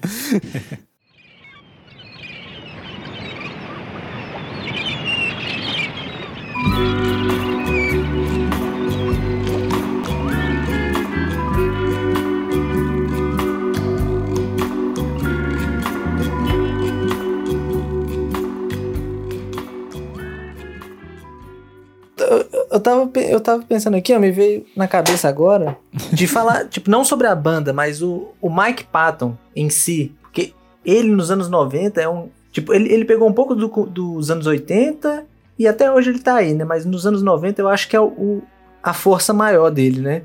Eu 22.71 22.79
tava, 22.79 23.07
pe- 23.07 23.31
eu 23.31 23.39
tava 23.39 23.63
pensando 23.63 23.95
aqui, 23.95 24.13
ó, 24.13 24.19
me 24.19 24.31
veio 24.31 24.65
na 24.75 24.87
cabeça 24.87 25.27
agora 25.29 25.77
de 26.11 26.25
falar, 26.27 26.65
tipo, 26.67 26.89
não 26.89 27.03
sobre 27.05 27.27
a 27.27 27.35
banda, 27.35 27.71
mas 27.73 28.01
o, 28.01 28.27
o 28.41 28.49
Mike 28.49 28.85
Patton 28.85 29.35
em 29.55 29.69
si. 29.69 30.13
Porque 30.21 30.53
ele 30.85 31.09
nos 31.09 31.31
anos 31.31 31.49
90 31.49 32.01
é 32.01 32.09
um. 32.09 32.29
Tipo, 32.51 32.73
ele, 32.73 32.91
ele 32.91 33.05
pegou 33.05 33.27
um 33.27 33.33
pouco 33.33 33.53
do- 33.55 33.85
dos 33.85 34.29
anos 34.31 34.45
80 34.47 35.25
e 35.59 35.67
até 35.67 35.91
hoje 35.91 36.09
ele 36.09 36.19
tá 36.19 36.35
aí, 36.35 36.53
né? 36.53 36.63
Mas 36.65 36.85
nos 36.85 37.05
anos 37.07 37.21
90 37.21 37.61
eu 37.61 37.67
acho 37.69 37.87
que 37.87 37.95
é 37.95 37.99
o, 37.99 38.05
o- 38.07 38.41
a 38.83 38.93
força 38.93 39.33
maior 39.33 39.69
dele, 39.69 39.99
né? 40.01 40.21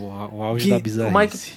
O, 0.00 0.36
o 0.38 0.42
auge 0.42 0.64
Que 0.64 0.70
da 0.70 0.76
o 0.76 0.80
bizarrice. 0.80 1.52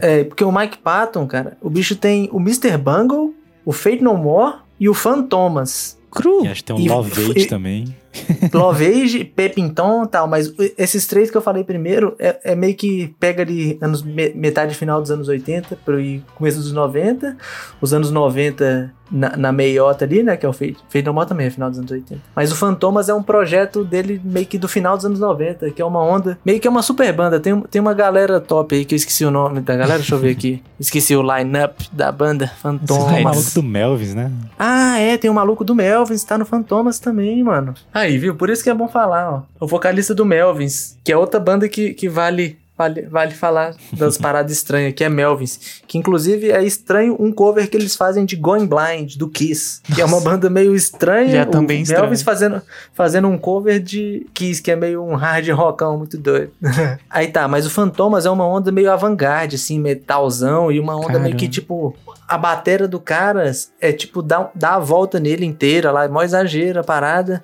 É, 0.00 0.24
porque 0.24 0.44
o 0.44 0.52
Mike 0.52 0.78
Patton, 0.78 1.26
cara, 1.26 1.56
o 1.60 1.68
bicho 1.70 1.96
tem 1.96 2.28
o 2.32 2.38
Mr. 2.38 2.76
Bungle, 2.76 3.34
o 3.64 3.72
Fate 3.72 4.02
No 4.02 4.14
More 4.16 4.56
e 4.78 4.88
o 4.88 4.94
Fantomas. 4.94 5.98
Cru. 6.10 6.44
E 6.44 6.48
acho 6.48 6.56
que 6.62 6.64
tem 6.64 6.76
um 6.76 6.80
E- 6.80 6.88
Love 6.88 7.30
Age 7.36 7.46
também. 7.46 7.94
Love 8.52 8.84
Age, 8.86 9.24
Pepinton 9.24 10.02
e 10.04 10.08
tal, 10.08 10.26
mas 10.26 10.52
esses 10.76 11.06
três 11.06 11.30
que 11.30 11.36
eu 11.36 11.40
falei 11.42 11.62
primeiro 11.62 12.16
é, 12.18 12.52
é 12.52 12.54
meio 12.56 12.74
que 12.74 13.14
pega 13.20 13.42
ali 13.42 13.78
anos, 13.80 14.02
me- 14.02 14.32
metade 14.34 14.74
final 14.74 15.00
dos 15.00 15.10
anos 15.12 15.28
80 15.28 15.76
pro 15.84 15.96
começo 16.34 16.58
dos 16.58 16.72
90, 16.72 17.36
os 17.80 17.94
anos 17.94 18.10
90 18.10 18.92
na, 19.10 19.36
na 19.36 19.52
meiota 19.52 20.04
ali, 20.04 20.22
né, 20.22 20.36
que 20.36 20.46
é 20.46 20.48
o 20.48 20.52
Fate, 20.52 20.76
Fate 20.88 21.04
No 21.04 21.12
More 21.12 21.28
também 21.28 21.46
é 21.46 21.50
final 21.50 21.68
dos 21.68 21.78
anos 21.78 21.90
80. 21.90 22.20
Mas 22.34 22.52
o 22.52 22.56
Fantomas 22.56 23.08
é 23.08 23.14
um 23.14 23.22
projeto 23.22 23.84
dele 23.84 24.20
meio 24.24 24.46
que 24.46 24.58
do 24.58 24.68
final 24.68 24.96
dos 24.96 25.04
anos 25.04 25.18
90, 25.18 25.70
que 25.70 25.82
é 25.82 25.84
uma 25.84 26.00
onda, 26.02 26.38
meio 26.44 26.60
que 26.60 26.66
é 26.68 26.70
uma 26.70 26.82
super 26.82 27.12
banda, 27.12 27.40
tem, 27.40 27.58
tem 27.62 27.80
uma 27.80 27.94
galera 27.94 28.40
top 28.40 28.74
aí 28.74 28.84
que 28.84 28.94
eu 28.94 28.96
esqueci 28.96 29.24
o 29.24 29.30
nome 29.30 29.60
da 29.60 29.74
galera, 29.76 29.98
deixa 29.98 30.14
eu 30.14 30.18
ver 30.18 30.30
aqui, 30.30 30.62
esqueci 30.78 31.16
o 31.16 31.22
line-up 31.22 31.88
da 31.92 32.12
banda, 32.12 32.44
Esse 32.44 32.52
é 32.54 32.56
o 32.56 32.60
Fantomas. 32.60 33.22
maluco 33.22 33.50
do 33.54 33.62
Melvis, 33.62 34.14
né? 34.14 34.30
Ah, 34.58 34.98
é, 34.98 35.16
tem 35.16 35.30
o 35.30 35.34
maluco 35.34 35.64
do. 35.64 35.74
Melvins 35.74 36.22
tá 36.24 36.36
no 36.36 36.44
Fantomas 36.44 36.98
também, 36.98 37.42
mano. 37.42 37.74
Aí, 37.92 38.18
viu? 38.18 38.34
Por 38.34 38.50
isso 38.50 38.62
que 38.62 38.68
é 38.68 38.74
bom 38.74 38.86
falar, 38.88 39.32
ó. 39.32 39.42
O 39.58 39.66
vocalista 39.66 40.14
do 40.14 40.24
Melvins, 40.26 40.98
que 41.02 41.10
é 41.10 41.16
outra 41.16 41.40
banda 41.40 41.68
que, 41.68 41.94
que 41.94 42.08
vale 42.08 42.58
Vale, 42.80 43.02
vale 43.02 43.32
falar 43.32 43.74
das 43.92 44.16
paradas 44.16 44.52
estranhas, 44.52 44.94
que 44.94 45.04
é 45.04 45.08
Melvins. 45.10 45.82
Que 45.86 45.98
inclusive 45.98 46.50
é 46.50 46.64
estranho 46.64 47.14
um 47.20 47.30
cover 47.30 47.68
que 47.68 47.76
eles 47.76 47.94
fazem 47.94 48.24
de 48.24 48.36
Going 48.36 48.66
Blind, 48.66 49.16
do 49.16 49.28
Kiss. 49.28 49.82
Que 49.94 50.00
é 50.00 50.04
uma 50.04 50.18
banda 50.18 50.48
meio 50.48 50.74
estranha. 50.74 51.30
Já 51.30 51.44
também 51.44 51.84
o 51.84 51.86
Melvins 51.86 52.22
fazendo, 52.22 52.62
fazendo 52.94 53.28
um 53.28 53.36
cover 53.36 53.80
de 53.80 54.26
Kiss, 54.32 54.62
que 54.62 54.70
é 54.70 54.76
meio 54.76 55.04
um 55.04 55.14
hard 55.14 55.46
rockão 55.50 55.98
muito 55.98 56.16
doido. 56.16 56.52
Aí 57.10 57.28
tá, 57.28 57.46
mas 57.46 57.66
o 57.66 57.70
Fantomas 57.70 58.24
é 58.24 58.30
uma 58.30 58.46
onda 58.46 58.72
meio 58.72 58.90
avant-garde, 58.90 59.56
assim, 59.56 59.78
metalzão, 59.78 60.72
e 60.72 60.80
uma 60.80 60.96
onda 60.96 61.08
Caramba. 61.08 61.24
meio 61.24 61.36
que 61.36 61.48
tipo. 61.48 61.94
A 62.26 62.38
bateria 62.38 62.88
do 62.88 62.98
cara 62.98 63.52
é 63.78 63.92
tipo, 63.92 64.22
dá, 64.22 64.50
dá 64.54 64.76
a 64.76 64.78
volta 64.78 65.20
nele 65.20 65.44
inteira 65.44 65.92
lá, 65.92 66.04
é 66.04 66.08
mó 66.08 66.22
exagero 66.22 66.80
a 66.80 66.84
parada. 66.84 67.42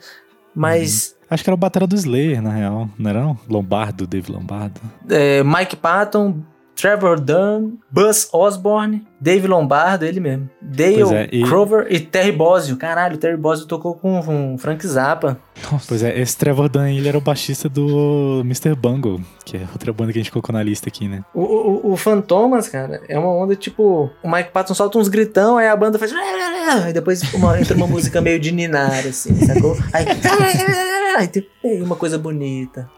Mas. 0.55 1.11
Uhum 1.11 1.16
Acho 1.29 1.43
que 1.43 1.51
era 1.51 1.55
o 1.55 1.59
batera 1.59 1.87
do 1.87 1.95
Slayer, 1.95 2.41
na 2.41 2.51
real, 2.51 2.89
não 2.99 3.11
era 3.11 3.21
não? 3.21 3.39
Lombardo, 3.49 4.07
Dave 4.07 4.31
Lombardo. 4.31 4.81
É, 5.09 5.43
Mike 5.43 5.77
Patton, 5.77 6.41
Trevor 6.77 7.19
Dunn, 7.19 7.79
Buzz 7.91 8.29
Osborne, 8.33 9.03
Dave 9.19 9.49
Lombardo, 9.49 10.05
ele 10.05 10.21
mesmo. 10.21 10.49
Dale 10.61 11.15
é, 11.15 11.29
e... 11.33 11.43
Crover 11.43 11.87
e 11.89 11.99
Terry 11.99 12.31
Bozzio. 12.31 12.77
Caralho, 12.77 13.17
o 13.17 13.19
Terry 13.19 13.37
Bozzio 13.37 13.67
tocou 13.67 13.95
com, 13.95 14.23
com 14.23 14.59
Frank 14.59 14.87
Zappa. 14.87 15.39
Nossa. 15.73 15.87
Pois 15.89 16.03
é, 16.03 16.21
esse 16.21 16.37
Trevor 16.37 16.69
Dunn, 16.69 16.87
ele 16.87 17.09
era 17.09 17.17
o 17.17 17.21
baixista 17.21 17.67
do 17.67 18.43
Mr. 18.45 18.75
Bungle, 18.75 19.21
que 19.45 19.57
é 19.57 19.61
outra 19.73 19.91
banda 19.91 20.13
que 20.13 20.19
a 20.19 20.23
gente 20.23 20.31
colocou 20.31 20.53
na 20.53 20.63
lista 20.63 20.91
aqui, 20.91 21.09
né? 21.09 21.25
O, 21.33 21.41
o, 21.41 21.93
o 21.93 21.97
Fantomas, 21.97 22.69
cara, 22.69 23.01
é 23.09 23.19
uma 23.19 23.31
onda 23.31 23.57
tipo... 23.57 24.11
O 24.23 24.31
Mike 24.31 24.51
Patton 24.51 24.75
solta 24.75 24.99
uns 24.99 25.09
gritão, 25.09 25.57
aí 25.57 25.69
a 25.69 25.77
banda 25.77 25.99
faz... 25.99 26.13
Aí 26.13 26.93
depois 26.93 27.23
uma, 27.33 27.59
entra 27.59 27.75
uma 27.75 27.87
música 27.89 28.21
meio 28.21 28.39
de 28.39 28.53
ninar, 28.53 29.07
assim, 29.07 29.35
sacou? 29.47 29.77
Aí... 29.95 30.05
Tem 31.63 31.83
uma 31.83 31.97
coisa 31.97 32.19
bonita. 32.19 32.91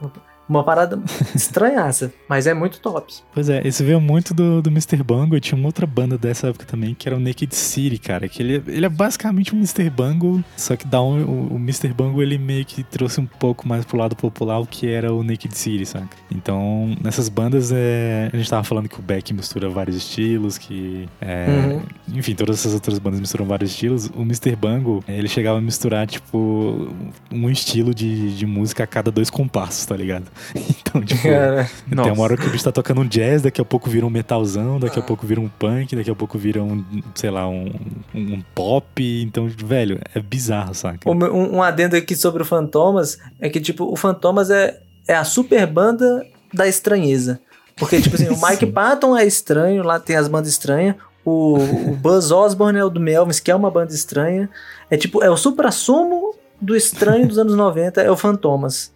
Uma 0.48 0.64
parada 0.64 0.98
estranhaça, 1.34 2.12
mas 2.28 2.46
é 2.46 2.54
muito 2.54 2.80
top. 2.80 3.12
Pois 3.34 3.48
é, 3.48 3.66
esse 3.66 3.82
veio 3.82 4.00
muito 4.00 4.32
do, 4.32 4.62
do 4.62 4.70
Mr. 4.70 5.02
Bungle. 5.02 5.40
Tinha 5.40 5.58
uma 5.58 5.66
outra 5.66 5.86
banda 5.86 6.16
dessa 6.16 6.48
época 6.48 6.64
também, 6.64 6.94
que 6.94 7.08
era 7.08 7.16
o 7.16 7.20
Naked 7.20 7.54
City, 7.54 7.98
cara. 7.98 8.28
Que 8.28 8.42
ele, 8.42 8.62
ele 8.66 8.86
é 8.86 8.88
basicamente 8.88 9.54
um 9.54 9.58
Mr. 9.58 9.90
Bungle, 9.90 10.42
só 10.56 10.76
que 10.76 10.86
dá 10.86 11.02
um, 11.02 11.22
o, 11.22 11.54
o 11.54 11.56
Mr. 11.56 11.92
Bungle 11.92 12.22
ele 12.22 12.38
meio 12.38 12.64
que 12.64 12.82
trouxe 12.82 13.20
um 13.20 13.26
pouco 13.26 13.68
mais 13.68 13.84
pro 13.84 13.98
lado 13.98 14.16
popular 14.16 14.58
o 14.58 14.66
que 14.66 14.88
era 14.88 15.12
o 15.12 15.22
Naked 15.22 15.56
City, 15.56 15.84
saca? 15.84 16.16
Então, 16.30 16.96
nessas 17.02 17.28
bandas, 17.28 17.70
é, 17.72 18.30
a 18.32 18.36
gente 18.36 18.48
tava 18.48 18.64
falando 18.64 18.88
que 18.88 18.98
o 18.98 19.02
Beck 19.02 19.32
mistura 19.32 19.68
vários 19.68 19.96
estilos, 19.96 20.56
que. 20.56 21.08
É, 21.20 21.46
uhum. 21.48 21.82
Enfim, 22.16 22.34
todas 22.34 22.58
essas 22.58 22.74
outras 22.74 22.98
bandas 22.98 23.20
misturam 23.20 23.44
vários 23.44 23.70
estilos. 23.70 24.10
O 24.14 24.22
Mr. 24.22 24.56
Bungle, 24.56 25.02
ele 25.06 25.28
chegava 25.28 25.58
a 25.58 25.60
misturar, 25.60 26.06
tipo, 26.06 26.88
um 27.30 27.50
estilo 27.50 27.94
de, 27.94 28.34
de 28.34 28.46
música 28.46 28.84
a 28.84 28.86
cada 28.86 29.10
dois 29.10 29.28
compassos, 29.28 29.84
tá 29.84 29.96
ligado? 29.96 30.26
Então, 30.88 31.02
tipo, 31.02 31.22
Cara, 31.22 31.70
tem 31.86 32.12
uma 32.12 32.22
hora 32.22 32.34
que 32.34 32.46
o 32.46 32.50
bicho 32.50 32.64
tá 32.64 32.72
tocando 32.72 33.02
um 33.02 33.06
jazz, 33.06 33.42
daqui 33.42 33.60
a 33.60 33.64
pouco 33.64 33.90
vira 33.90 34.06
um 34.06 34.10
metalzão, 34.10 34.80
daqui 34.80 34.98
a 34.98 35.02
pouco 35.02 35.26
vira 35.26 35.38
um 35.38 35.48
punk, 35.48 35.94
daqui 35.94 36.10
a 36.10 36.14
pouco 36.14 36.38
vira 36.38 36.62
um, 36.62 36.82
sei 37.14 37.30
lá, 37.30 37.46
um, 37.46 37.70
um 38.14 38.40
pop. 38.54 39.22
Então, 39.22 39.46
velho, 39.48 40.00
é 40.14 40.20
bizarro, 40.20 40.74
saca? 40.74 41.08
Um, 41.10 41.56
um 41.56 41.62
adendo 41.62 41.94
aqui 41.94 42.16
sobre 42.16 42.42
o 42.42 42.46
Fantomas 42.46 43.18
é 43.38 43.50
que, 43.50 43.60
tipo, 43.60 43.84
o 43.84 43.96
Fantomas 43.96 44.50
é, 44.50 44.80
é 45.06 45.14
a 45.14 45.24
super 45.24 45.66
banda 45.66 46.24
da 46.52 46.66
estranheza. 46.66 47.38
Porque, 47.76 48.00
tipo 48.00 48.16
assim, 48.16 48.28
o 48.28 48.38
Mike 48.42 48.66
Patton 48.66 49.16
é 49.16 49.26
estranho, 49.26 49.82
lá 49.82 50.00
tem 50.00 50.16
as 50.16 50.26
bandas 50.26 50.48
estranhas. 50.48 50.96
O, 51.24 51.58
o 51.58 51.96
Buzz 51.96 52.30
Osborne 52.30 52.78
é 52.78 52.84
o 52.84 52.88
do 52.88 52.98
Melvins, 52.98 53.40
que 53.40 53.50
é 53.50 53.54
uma 53.54 53.70
banda 53.70 53.92
estranha. 53.92 54.48
É 54.90 54.96
tipo, 54.96 55.22
é 55.22 55.28
o 55.28 55.36
supra-sumo 55.36 56.27
do 56.60 56.76
estranho 56.76 57.26
dos 57.26 57.38
anos 57.38 57.54
90 57.54 58.02
é 58.02 58.10
o 58.10 58.16
Fantomas. 58.16 58.92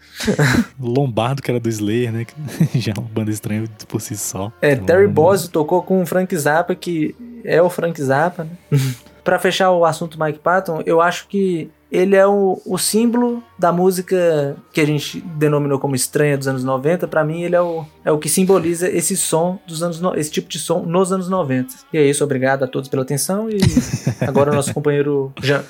Lombardo, 0.81 1.43
que 1.43 1.51
era 1.51 1.61
do 1.61 1.69
Slayer, 1.69 2.13
né? 2.13 2.27
Já 2.75 2.93
é 2.93 2.99
uma 2.99 3.09
banda 3.09 3.31
estranha 3.31 3.65
por 3.89 4.01
si 4.01 4.17
só. 4.17 4.53
É, 4.61 4.73
então, 4.73 4.87
Terry 4.87 5.07
Bozzio 5.07 5.51
tocou 5.51 5.83
com 5.83 6.03
o 6.03 6.07
Frank 6.07 6.37
Zappa, 6.37 6.75
que 6.75 7.15
é 7.45 7.61
o 7.63 7.71
Frank 7.71 8.01
Zappa, 8.03 8.45
né? 8.45 8.51
pra 9.25 9.39
fechar 9.39 9.71
o 9.71 9.85
assunto 9.85 10.21
Mike 10.21 10.41
Patton, 10.41 10.83
eu 10.85 11.01
acho 11.01 11.29
que 11.29 11.71
ele 11.91 12.17
é 12.17 12.27
o, 12.27 12.61
o 12.65 12.79
símbolo 12.79 13.43
da 13.59 13.71
música 13.71 14.57
que 14.73 14.81
a 14.81 14.87
gente 14.87 15.21
denominou 15.21 15.79
como 15.79 15.95
estranha 15.95 16.39
dos 16.39 16.49
anos 16.49 16.65
90. 16.65 17.07
Para 17.07 17.23
mim, 17.23 17.43
ele 17.43 17.55
é 17.55 17.61
o, 17.61 17.85
é 18.03 18.11
o 18.11 18.19
que 18.19 18.31
simboliza 18.31 18.89
esse 18.89 19.15
som 19.15 19.59
dos 19.67 19.83
anos 19.83 20.01
esse 20.17 20.31
tipo 20.31 20.49
de 20.49 20.59
som 20.59 20.81
nos 20.81 21.13
anos 21.13 21.29
90. 21.29 21.75
E 21.93 21.99
é 21.99 22.03
isso, 22.03 22.25
obrigado 22.25 22.63
a 22.63 22.67
todos 22.67 22.89
pela 22.89 23.03
atenção 23.03 23.51
e 23.51 23.59
agora 24.27 24.51
o 24.51 24.55
nosso 24.55 24.73
companheiro 24.73 25.33
Jean. 25.43 25.63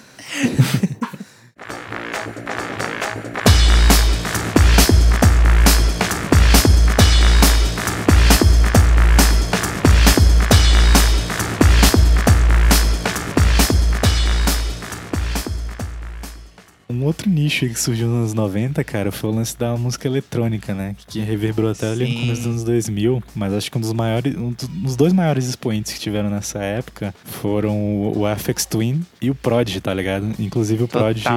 Outro 17.13 17.31
nicho 17.31 17.69
que 17.69 17.79
surgiu 17.79 18.09
nos 18.09 18.17
anos 18.17 18.35
90, 18.35 18.83
cara, 18.83 19.13
foi 19.13 19.31
o 19.31 19.35
lance 19.35 19.57
da 19.57 19.77
música 19.77 20.09
eletrônica, 20.09 20.75
né? 20.75 20.97
Que 21.07 21.21
reverberou 21.21 21.71
até 21.71 21.91
ali 21.91 22.13
no 22.13 22.21
começo 22.21 22.43
dos 22.43 22.47
anos 22.47 22.65
2000. 22.65 23.23
Mas 23.35 23.53
acho 23.53 23.71
que 23.71 23.79
um 23.79 23.81
dos 23.81 23.93
maiores, 23.93 24.35
um 24.37 24.55
dos 24.83 24.97
dois 24.97 25.13
maiores 25.13 25.47
expoentes 25.47 25.93
que 25.93 26.01
tiveram 26.01 26.31
nessa 26.31 26.59
época 26.59 27.15
foram 27.25 27.77
o, 28.13 28.23
FX 28.37 28.65
Twin 28.67 29.03
e 29.21 29.31
o 29.31 29.35
Prodigy, 29.35 29.81
tá 29.81 29.93
ligado? 29.93 30.33
Inclusive 30.39 30.85
o 30.85 30.89
Prodigy 30.89 31.29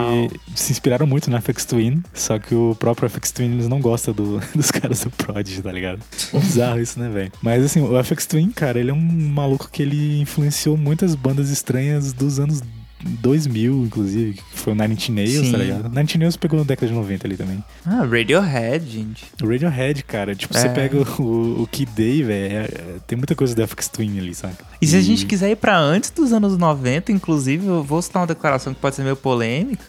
se 0.55 0.71
inspiraram 0.71 1.05
muito 1.05 1.29
no 1.29 1.39
FX 1.41 1.65
Twin, 1.65 2.01
só 2.13 2.39
que 2.39 2.55
o 2.55 2.75
próprio 2.79 3.09
FX 3.09 3.31
Twin 3.31 3.51
eles 3.53 3.67
não 3.67 3.79
gosta 3.79 4.13
do, 4.13 4.39
dos 4.55 4.71
caras 4.71 5.03
do 5.03 5.11
Prodigy, 5.11 5.61
tá 5.61 5.71
ligado? 5.71 5.99
Bizarro 6.33 6.79
isso, 6.79 6.99
né, 6.99 7.09
velho? 7.09 7.31
Mas 7.41 7.63
assim, 7.63 7.81
o 7.81 8.03
FX 8.03 8.25
Twin, 8.25 8.49
cara, 8.51 8.79
ele 8.79 8.91
é 8.91 8.93
um 8.93 9.29
maluco 9.29 9.69
que 9.71 9.81
ele 9.81 10.21
influenciou 10.21 10.77
muitas 10.77 11.15
bandas 11.15 11.49
estranhas 11.49 12.13
dos 12.13 12.39
anos 12.39 12.61
2000, 13.05 13.85
inclusive, 13.85 14.33
que 14.33 14.43
foi 14.53 14.73
o 14.73 14.75
Nine 14.75 14.95
Inch 14.95 15.09
Nails, 15.09 15.37
tá 15.37 15.45
Sim. 15.45 15.51
tá 15.51 15.57
ligado? 15.57 15.89
Nine 15.89 16.03
Inch 16.03 16.15
Nails 16.15 16.37
pegou 16.37 16.59
na 16.59 16.65
década 16.65 16.87
de 16.87 16.93
90 16.93 17.27
ali 17.27 17.37
também. 17.37 17.63
Ah, 17.85 18.03
Radiohead, 18.03 18.89
gente. 18.89 19.25
Radiohead, 19.41 20.03
cara. 20.03 20.35
Tipo, 20.35 20.57
é. 20.57 20.61
você 20.61 20.69
pega 20.69 20.97
o, 21.21 21.61
o 21.61 21.67
Kid 21.67 21.91
Day, 21.91 22.23
velho, 22.23 22.53
é, 22.53 22.63
é, 22.63 22.95
tem 23.05 23.17
muita 23.17 23.35
coisa 23.35 23.55
da 23.55 23.67
FX 23.67 23.87
Twin 23.89 24.17
ali, 24.17 24.33
saca? 24.33 24.65
E, 24.81 24.85
e 24.85 24.87
se 24.87 24.95
a 24.95 25.01
gente 25.01 25.25
quiser 25.25 25.51
ir 25.51 25.55
pra 25.55 25.77
antes 25.77 26.09
dos 26.09 26.33
anos 26.33 26.57
90, 26.57 27.11
inclusive, 27.11 27.67
eu 27.67 27.83
vou 27.83 28.01
citar 28.01 28.21
uma 28.23 28.27
declaração 28.27 28.73
que 28.73 28.79
pode 28.79 28.95
ser 28.95 29.03
meio 29.03 29.15
polêmica, 29.15 29.85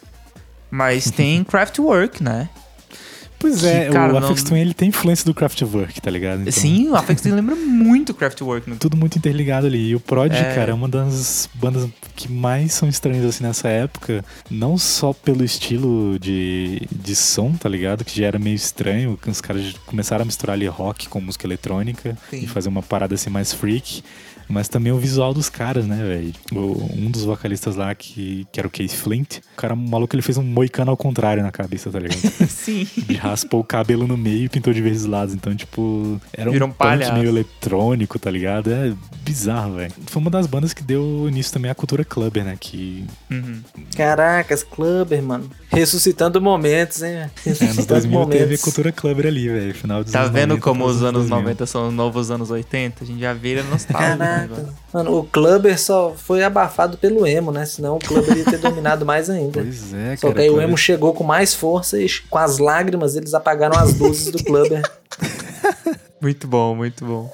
mas 0.69 1.09
tem 1.09 1.43
Craftwork, 1.45 2.23
né? 2.23 2.49
Pois 3.39 3.61
que, 3.61 3.67
é, 3.67 3.89
cara, 3.89 4.13
o 4.13 4.17
Affix 4.17 4.43
Twin 4.43 4.59
ele 4.59 4.73
tem 4.73 4.89
influência 4.89 5.25
do 5.25 5.33
Kraftwerk, 5.33 6.01
tá 6.01 6.09
ligado? 6.09 6.41
Então, 6.41 6.51
Sim, 6.51 6.89
o 6.89 6.95
Affix 6.95 7.21
Twin 7.21 7.31
lembra 7.31 7.55
muito 7.55 8.13
Kraftwerk. 8.13 8.69
No... 8.69 8.77
Tudo 8.77 8.97
muito 8.97 9.17
interligado 9.17 9.67
ali. 9.67 9.89
E 9.89 9.95
o 9.95 9.99
Prodigy, 9.99 10.41
é... 10.41 10.55
cara, 10.55 10.71
é 10.71 10.73
uma 10.73 10.87
das 10.87 11.47
bandas 11.53 11.87
que 12.15 12.31
mais 12.31 12.73
são 12.73 12.89
estranhas 12.89 13.25
assim 13.25 13.43
nessa 13.43 13.67
época. 13.67 14.25
Não 14.49 14.77
só 14.77 15.13
pelo 15.13 15.43
estilo 15.43 16.17
de, 16.19 16.81
de 16.91 17.15
som, 17.15 17.53
tá 17.53 17.69
ligado? 17.69 18.03
Que 18.03 18.17
já 18.17 18.25
era 18.25 18.39
meio 18.39 18.55
estranho, 18.55 19.17
os 19.27 19.41
caras 19.41 19.73
começaram 19.85 20.23
a 20.23 20.25
misturar 20.25 20.55
ali 20.55 20.67
rock 20.67 21.07
com 21.07 21.21
música 21.21 21.45
eletrônica 21.45 22.17
Sim. 22.29 22.43
e 22.43 22.47
fazer 22.47 22.69
uma 22.69 22.81
parada 22.81 23.13
assim 23.13 23.29
mais 23.29 23.53
freak 23.53 24.03
mas 24.47 24.67
também 24.67 24.91
o 24.91 24.97
visual 24.97 25.33
dos 25.33 25.49
caras, 25.49 25.85
né, 25.85 25.97
velho? 25.97 26.33
Um 26.95 27.09
dos 27.11 27.23
vocalistas 27.23 27.75
lá, 27.75 27.93
que, 27.93 28.47
que 28.51 28.59
era 28.59 28.67
o 28.67 28.71
Case 28.71 28.95
Flint, 28.95 29.37
o 29.37 29.55
cara 29.55 29.75
maluco, 29.75 30.15
ele 30.15 30.21
fez 30.21 30.37
um 30.37 30.43
moicano 30.43 30.91
ao 30.91 30.97
contrário 30.97 31.43
na 31.43 31.51
cabeça, 31.51 31.89
tá 31.89 31.99
ligado? 31.99 32.19
Sim. 32.47 32.87
Ele 32.97 33.17
raspou 33.17 33.59
o 33.59 33.63
cabelo 33.63 34.07
no 34.07 34.17
meio 34.17 34.45
e 34.45 34.49
pintou 34.49 34.73
de 34.73 34.81
vez 34.81 35.01
os 35.01 35.05
lados. 35.05 35.33
Então, 35.33 35.55
tipo, 35.55 36.19
era 36.33 36.49
um, 36.49 36.55
um 36.55 36.71
punk 36.71 37.11
meio 37.13 37.29
eletrônico, 37.29 38.17
tá 38.17 38.31
ligado? 38.31 38.71
É 38.71 38.93
bizarro, 39.23 39.75
velho. 39.75 39.93
Foi 40.05 40.21
uma 40.21 40.31
das 40.31 40.47
bandas 40.47 40.73
que 40.73 40.83
deu 40.83 41.25
início 41.27 41.51
também 41.53 41.69
à 41.69 41.75
cultura 41.75 42.05
clubber, 42.05 42.43
né? 42.43 42.55
Que... 42.59 43.05
Uhum. 43.29 43.61
Caracas, 43.95 44.63
clubber, 44.63 45.21
mano. 45.21 45.49
Ressuscitando 45.69 46.41
momentos, 46.41 47.03
hein? 47.03 47.29
Ressuscitando 47.43 47.71
é, 47.71 47.75
nos 47.75 47.85
2000 47.85 48.19
momentos. 48.19 48.39
teve 48.39 48.57
cultura 48.57 48.91
clubber 48.91 49.27
ali, 49.27 49.47
velho. 49.49 49.73
Final 49.73 50.03
dos 50.03 50.13
Tá 50.13 50.21
anos 50.21 50.31
vendo 50.31 50.49
90, 50.51 50.63
como 50.63 50.85
os 50.85 51.03
anos 51.03 51.29
90 51.29 51.65
são 51.65 51.87
os 51.89 51.93
novos 51.93 52.31
anos 52.31 52.49
80? 52.49 53.03
A 53.03 53.07
gente 53.07 53.19
já 53.19 53.33
vira 53.33 53.63
nostálgico. 53.69 54.17
Né, 54.45 54.65
mano, 54.93 55.19
o 55.19 55.23
clubber 55.23 55.79
só 55.79 56.13
foi 56.15 56.43
abafado 56.43 56.97
pelo 56.97 57.25
emo, 57.25 57.51
né? 57.51 57.65
Senão 57.65 57.95
o 57.95 57.99
clubber 57.99 58.37
ia 58.37 58.45
ter 58.45 58.57
dominado 58.59 59.05
mais 59.05 59.29
ainda. 59.29 59.61
Pois 59.61 59.93
é, 59.93 59.97
cara. 60.03 60.17
Só 60.17 60.31
que 60.33 60.41
aí 60.41 60.49
o 60.49 60.61
emo 60.61 60.77
chegou 60.77 61.13
com 61.13 61.23
mais 61.23 61.53
força 61.53 61.99
e 61.99 62.07
com 62.29 62.37
as 62.37 62.57
lágrimas 62.57 63.15
eles 63.15 63.33
apagaram 63.33 63.77
as 63.77 63.97
luzes 63.97 64.31
do 64.31 64.43
clubber. 64.43 64.81
muito 66.21 66.47
bom, 66.47 66.75
muito 66.75 67.05
bom. 67.05 67.33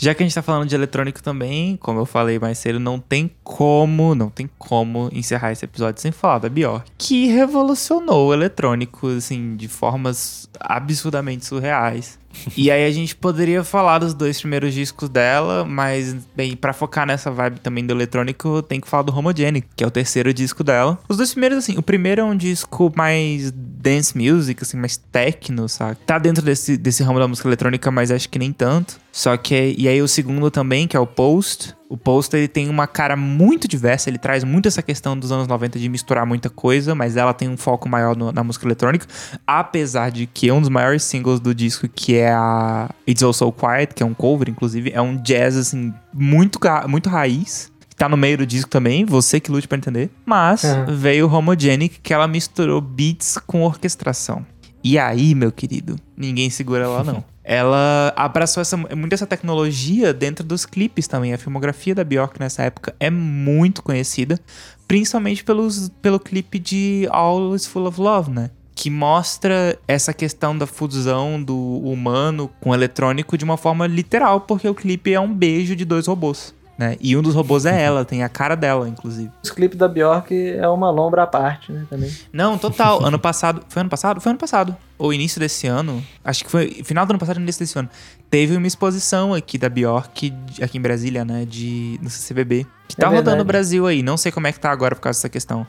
Já 0.00 0.14
que 0.14 0.22
a 0.22 0.26
gente 0.26 0.34
tá 0.34 0.42
falando 0.42 0.68
de 0.68 0.76
eletrônico 0.76 1.20
também, 1.20 1.76
como 1.76 1.98
eu 1.98 2.06
falei 2.06 2.38
mais 2.38 2.56
cedo, 2.58 2.78
não 2.78 3.00
tem 3.00 3.28
como, 3.42 4.14
não 4.14 4.30
tem 4.30 4.48
como 4.56 5.10
encerrar 5.12 5.50
esse 5.50 5.64
episódio 5.64 6.00
sem 6.00 6.12
falar 6.12 6.38
da 6.38 6.48
Bjork, 6.48 6.88
que 6.96 7.26
revolucionou 7.26 8.28
o 8.28 8.32
eletrônico, 8.32 9.08
assim, 9.08 9.56
de 9.56 9.66
formas 9.66 10.48
absurdamente 10.60 11.44
surreais. 11.44 12.16
e 12.56 12.70
aí 12.70 12.86
a 12.86 12.90
gente 12.92 13.16
poderia 13.16 13.64
falar 13.64 13.98
dos 13.98 14.14
dois 14.14 14.40
primeiros 14.40 14.72
discos 14.72 15.08
dela, 15.08 15.64
mas, 15.64 16.14
bem, 16.36 16.54
para 16.54 16.72
focar 16.72 17.04
nessa 17.04 17.32
vibe 17.32 17.58
também 17.58 17.84
do 17.84 17.92
eletrônico, 17.92 18.62
tem 18.62 18.80
que 18.80 18.88
falar 18.88 19.02
do 19.02 19.16
Homogenic, 19.16 19.66
que 19.74 19.82
é 19.82 19.86
o 19.86 19.90
terceiro 19.90 20.32
disco 20.32 20.62
dela. 20.62 20.96
Os 21.08 21.16
dois 21.16 21.32
primeiros, 21.32 21.58
assim, 21.58 21.76
o 21.76 21.82
primeiro 21.82 22.20
é 22.20 22.24
um 22.24 22.36
disco 22.36 22.92
mais 22.94 23.50
dance 23.52 24.16
music, 24.16 24.62
assim, 24.62 24.76
mais 24.76 24.96
techno, 24.96 25.68
sabe? 25.68 25.96
Tá 26.06 26.18
dentro 26.18 26.44
desse, 26.44 26.76
desse 26.76 27.02
ramo 27.02 27.18
da 27.18 27.26
música 27.26 27.48
eletrônica, 27.48 27.90
mas 27.90 28.12
acho 28.12 28.28
que 28.28 28.38
nem 28.38 28.52
tanto. 28.52 29.07
Só 29.18 29.36
que, 29.36 29.74
e 29.76 29.88
aí 29.88 30.00
o 30.00 30.06
segundo 30.06 30.48
também, 30.48 30.86
que 30.86 30.96
é 30.96 31.00
o 31.00 31.04
Post, 31.06 31.74
o 31.88 31.96
Post 31.96 32.36
ele 32.36 32.46
tem 32.46 32.68
uma 32.68 32.86
cara 32.86 33.16
muito 33.16 33.66
diversa, 33.66 34.08
ele 34.08 34.16
traz 34.16 34.44
muito 34.44 34.68
essa 34.68 34.80
questão 34.80 35.18
dos 35.18 35.32
anos 35.32 35.48
90 35.48 35.76
de 35.76 35.88
misturar 35.88 36.24
muita 36.24 36.48
coisa, 36.48 36.94
mas 36.94 37.16
ela 37.16 37.34
tem 37.34 37.48
um 37.48 37.56
foco 37.56 37.88
maior 37.88 38.14
no, 38.14 38.30
na 38.30 38.44
música 38.44 38.64
eletrônica, 38.64 39.08
apesar 39.44 40.12
de 40.12 40.24
que 40.28 40.52
um 40.52 40.60
dos 40.60 40.70
maiores 40.70 41.02
singles 41.02 41.40
do 41.40 41.52
disco, 41.52 41.88
que 41.88 42.14
é 42.14 42.32
a 42.32 42.88
It's 43.08 43.20
All 43.24 43.32
So 43.32 43.50
Quiet, 43.50 43.92
que 43.92 44.04
é 44.04 44.06
um 44.06 44.14
cover, 44.14 44.48
inclusive, 44.48 44.92
é 44.94 45.02
um 45.02 45.16
jazz, 45.16 45.56
assim, 45.56 45.92
muito, 46.14 46.60
muito 46.86 47.08
raiz, 47.08 47.72
tá 47.96 48.08
no 48.08 48.16
meio 48.16 48.38
do 48.38 48.46
disco 48.46 48.70
também, 48.70 49.04
você 49.04 49.40
que 49.40 49.50
lute 49.50 49.66
para 49.66 49.78
entender. 49.78 50.10
Mas 50.24 50.62
uhum. 50.62 50.94
veio 50.94 51.26
o 51.26 51.34
Homogenic, 51.34 51.98
que 52.00 52.14
ela 52.14 52.28
misturou 52.28 52.80
beats 52.80 53.36
com 53.48 53.64
orquestração. 53.64 54.46
E 54.84 54.96
aí, 54.96 55.34
meu 55.34 55.50
querido, 55.50 55.96
ninguém 56.16 56.48
segura 56.50 56.84
ela 56.84 57.02
não. 57.02 57.24
ela 57.50 58.12
abraçou 58.14 58.60
essa, 58.60 58.76
muito 58.76 59.14
essa 59.14 59.26
tecnologia 59.26 60.12
dentro 60.12 60.44
dos 60.44 60.66
clipes 60.66 61.08
também. 61.08 61.32
A 61.32 61.38
filmografia 61.38 61.94
da 61.94 62.04
Bjork 62.04 62.38
nessa 62.38 62.62
época 62.62 62.94
é 63.00 63.08
muito 63.08 63.82
conhecida, 63.82 64.38
principalmente 64.86 65.42
pelos, 65.42 65.88
pelo 66.02 66.20
clipe 66.20 66.58
de 66.58 67.08
All 67.10 67.56
Is 67.56 67.64
Full 67.64 67.86
of 67.86 67.98
Love, 67.98 68.30
né? 68.30 68.50
Que 68.74 68.90
mostra 68.90 69.78
essa 69.88 70.12
questão 70.12 70.58
da 70.58 70.66
fusão 70.66 71.42
do 71.42 71.56
humano 71.56 72.50
com 72.60 72.68
o 72.68 72.74
eletrônico 72.74 73.38
de 73.38 73.46
uma 73.46 73.56
forma 73.56 73.86
literal, 73.86 74.42
porque 74.42 74.68
o 74.68 74.74
clipe 74.74 75.14
é 75.14 75.18
um 75.18 75.32
beijo 75.32 75.74
de 75.74 75.86
dois 75.86 76.06
robôs 76.06 76.54
né? 76.78 76.96
E 77.00 77.16
um 77.16 77.22
dos 77.22 77.34
robôs 77.34 77.66
é 77.66 77.82
ela, 77.82 78.04
tem 78.04 78.22
a 78.22 78.28
cara 78.28 78.54
dela, 78.54 78.88
inclusive. 78.88 79.32
Os 79.42 79.50
clipes 79.50 79.76
da 79.76 79.88
Bjork 79.88 80.32
é 80.32 80.68
uma 80.68 80.90
lombra 80.90 81.24
à 81.24 81.26
parte, 81.26 81.72
né, 81.72 81.84
também. 81.90 82.10
Não, 82.32 82.56
total. 82.56 83.02
ano 83.04 83.18
passado, 83.18 83.62
foi 83.68 83.80
ano 83.80 83.90
passado? 83.90 84.20
Foi 84.20 84.30
ano 84.30 84.38
passado. 84.38 84.76
Ou 84.96 85.12
início 85.12 85.40
desse 85.40 85.66
ano, 85.66 86.02
acho 86.24 86.44
que 86.44 86.50
foi 86.50 86.82
final 86.84 87.04
do 87.04 87.10
ano 87.10 87.18
passado, 87.18 87.40
início 87.40 87.60
desse 87.60 87.76
ano. 87.76 87.88
Teve 88.30 88.56
uma 88.56 88.66
exposição 88.66 89.34
aqui 89.34 89.58
da 89.58 89.68
Bjork, 89.68 90.32
aqui 90.62 90.78
em 90.78 90.80
Brasília, 90.80 91.24
né, 91.24 91.44
de 91.44 91.98
no 92.00 92.08
CCBB, 92.08 92.64
que 92.86 92.96
tá 92.96 93.10
é 93.10 93.16
rodando 93.16 93.38
no 93.38 93.44
Brasil 93.44 93.86
aí. 93.86 94.02
Não 94.02 94.16
sei 94.16 94.30
como 94.30 94.46
é 94.46 94.52
que 94.52 94.60
tá 94.60 94.70
agora 94.70 94.94
por 94.94 95.02
causa 95.02 95.18
dessa 95.18 95.28
questão. 95.28 95.66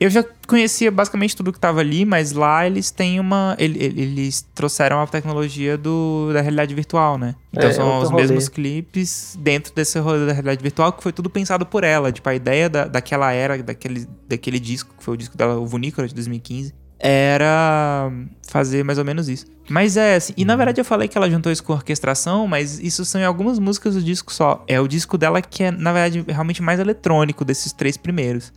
Eu 0.00 0.08
já 0.08 0.24
conhecia 0.48 0.90
basicamente 0.90 1.36
tudo 1.36 1.52
que 1.52 1.60
tava 1.60 1.80
ali, 1.80 2.06
mas 2.06 2.32
lá 2.32 2.66
eles 2.66 2.90
têm 2.90 3.20
uma. 3.20 3.54
Eles 3.58 4.40
trouxeram 4.54 4.98
a 4.98 5.06
tecnologia 5.06 5.76
do, 5.76 6.32
da 6.32 6.40
realidade 6.40 6.74
virtual, 6.74 7.18
né? 7.18 7.34
Então 7.52 7.68
é, 7.68 7.72
são 7.74 7.98
os 7.98 8.08
rolê. 8.08 8.22
mesmos 8.22 8.48
clipes 8.48 9.36
dentro 9.38 9.74
desse 9.74 9.98
rolê 9.98 10.24
da 10.24 10.32
realidade 10.32 10.62
virtual 10.62 10.90
que 10.94 11.02
foi 11.02 11.12
tudo 11.12 11.28
pensado 11.28 11.66
por 11.66 11.84
ela. 11.84 12.10
Tipo, 12.10 12.30
a 12.30 12.34
ideia 12.34 12.70
da, 12.70 12.86
daquela 12.86 13.30
era, 13.30 13.62
daquele, 13.62 14.08
daquele 14.26 14.58
disco, 14.58 14.94
que 14.96 15.04
foi 15.04 15.12
o 15.12 15.16
disco 15.18 15.36
dela, 15.36 15.58
o 15.58 15.66
Vunícola 15.66 16.08
de 16.08 16.14
2015, 16.14 16.72
era 16.98 18.10
fazer 18.48 18.82
mais 18.82 18.98
ou 18.98 19.04
menos 19.04 19.28
isso. 19.28 19.44
Mas 19.68 19.96
é 19.96 20.16
assim, 20.16 20.32
e 20.36 20.44
na 20.44 20.56
verdade 20.56 20.80
eu 20.80 20.84
falei 20.84 21.08
que 21.08 21.16
ela 21.16 21.30
juntou 21.30 21.52
isso 21.52 21.62
com 21.62 21.72
orquestração, 21.72 22.46
mas 22.46 22.80
isso 22.80 23.04
são 23.04 23.20
em 23.20 23.24
algumas 23.24 23.58
músicas 23.58 23.94
do 23.94 24.02
disco 24.02 24.32
só. 24.32 24.64
É 24.66 24.80
o 24.80 24.88
disco 24.88 25.16
dela 25.16 25.40
que 25.40 25.62
é, 25.62 25.70
na 25.70 25.92
verdade, 25.92 26.24
realmente 26.26 26.62
mais 26.62 26.80
eletrônico 26.80 27.44
desses 27.44 27.72
três 27.72 27.96
primeiros. 27.96 28.52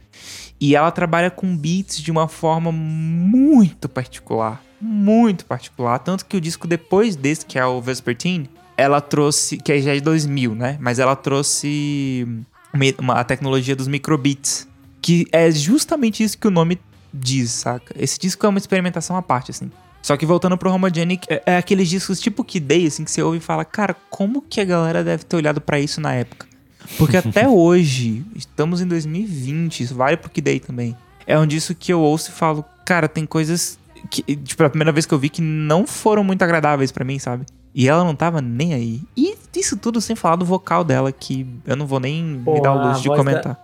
E 0.60 0.76
ela 0.76 0.92
trabalha 0.92 1.30
com 1.30 1.56
beats 1.56 1.98
de 1.98 2.12
uma 2.12 2.28
forma 2.28 2.72
muito 2.72 3.90
particular. 3.90 4.62
Muito 4.80 5.46
particular. 5.46 6.00
Tanto 6.00 6.26
que 6.26 6.38
o 6.38 6.42
disco 6.42 6.68
depois 6.68 7.16
desse, 7.16 7.46
que 7.46 7.60
é 7.60 7.66
o 7.66 7.82
Vespertine, 7.82 8.50
ela 8.78 9.02
trouxe. 9.02 9.58
Que 9.58 9.82
já 9.82 9.92
é 9.92 9.96
de 9.96 10.02
2000, 10.02 10.56
né? 10.56 10.78
Mas 10.80 11.00
ela 11.00 11.16
trouxe 11.16 12.28
uma, 13.00 13.16
a 13.16 13.24
tecnologia 13.24 13.76
dos 13.76 13.88
microbeats. 13.88 14.68
Que 15.02 15.28
é 15.32 15.52
justamente 15.52 16.24
isso 16.24 16.38
que 16.38 16.48
o 16.48 16.52
nome 16.52 16.80
diz, 17.14 17.52
saca? 17.52 17.94
Esse 17.98 18.18
disco 18.18 18.46
é 18.46 18.50
uma 18.50 18.58
experimentação 18.58 19.16
à 19.16 19.22
parte, 19.22 19.52
assim. 19.52 19.70
Só 20.02 20.18
que 20.18 20.26
voltando 20.26 20.58
pro 20.58 20.72
Homogenic, 20.72 21.26
é, 21.30 21.44
é 21.46 21.58
aqueles 21.58 21.90
discos 21.90 22.20
tipo 22.20 22.44
que 22.44 22.60
Day, 22.60 22.88
assim, 22.88 23.06
que 23.06 23.12
você 23.12 23.22
ouve 23.24 23.38
e 23.38 23.42
fala, 23.42 23.64
cara, 23.64 23.96
como 24.10 24.42
que 24.42 24.60
a 24.60 24.66
galera 24.66 25.02
deve 25.04 25.24
ter 25.24 25.38
olhado 25.38 25.62
para 25.62 25.80
isso 25.80 26.02
na 26.02 26.14
época? 26.14 26.46
Porque 26.98 27.18
até 27.18 27.48
hoje, 27.50 28.26
estamos 28.36 28.82
em 28.82 28.88
2020, 28.88 29.84
isso 29.84 29.96
vale 29.96 30.18
pro 30.18 30.30
Kid 30.30 30.60
também. 30.60 30.96
É 31.26 31.38
um 31.38 31.48
disso 31.48 31.74
que 31.74 31.92
eu 31.92 32.00
ouço 32.00 32.30
e 32.30 32.34
falo, 32.34 32.66
cara, 32.86 33.08
tem 33.08 33.26
coisas 33.26 33.80
que, 34.10 34.36
tipo, 34.36 34.64
a 34.64 34.70
primeira 34.70 34.92
vez 34.92 35.06
que 35.06 35.14
eu 35.14 35.20
vi 35.20 35.30
que 35.30 35.42
não 35.42 35.88
foram 35.88 36.24
muito 36.24 36.42
agradáveis 36.44 36.92
para 36.92 37.06
mim, 37.06 37.20
sabe? 37.20 37.46
E 37.74 37.88
ela 37.88 38.04
não 38.04 38.16
tava 38.16 38.42
nem 38.42 38.74
aí. 38.74 39.02
E 39.18 39.36
isso 39.56 39.78
tudo 39.78 40.00
sem 40.00 40.16
falar 40.16 40.36
do 40.36 40.46
vocal 40.46 40.84
dela, 40.84 41.12
que 41.12 41.48
eu 41.66 41.76
não 41.76 41.88
vou 41.88 42.00
nem 42.00 42.42
Pô, 42.44 42.54
me 42.54 42.62
dar 42.62 42.74
o 42.74 42.88
luxo 42.88 43.02
de 43.02 43.10
comentar. 43.10 43.58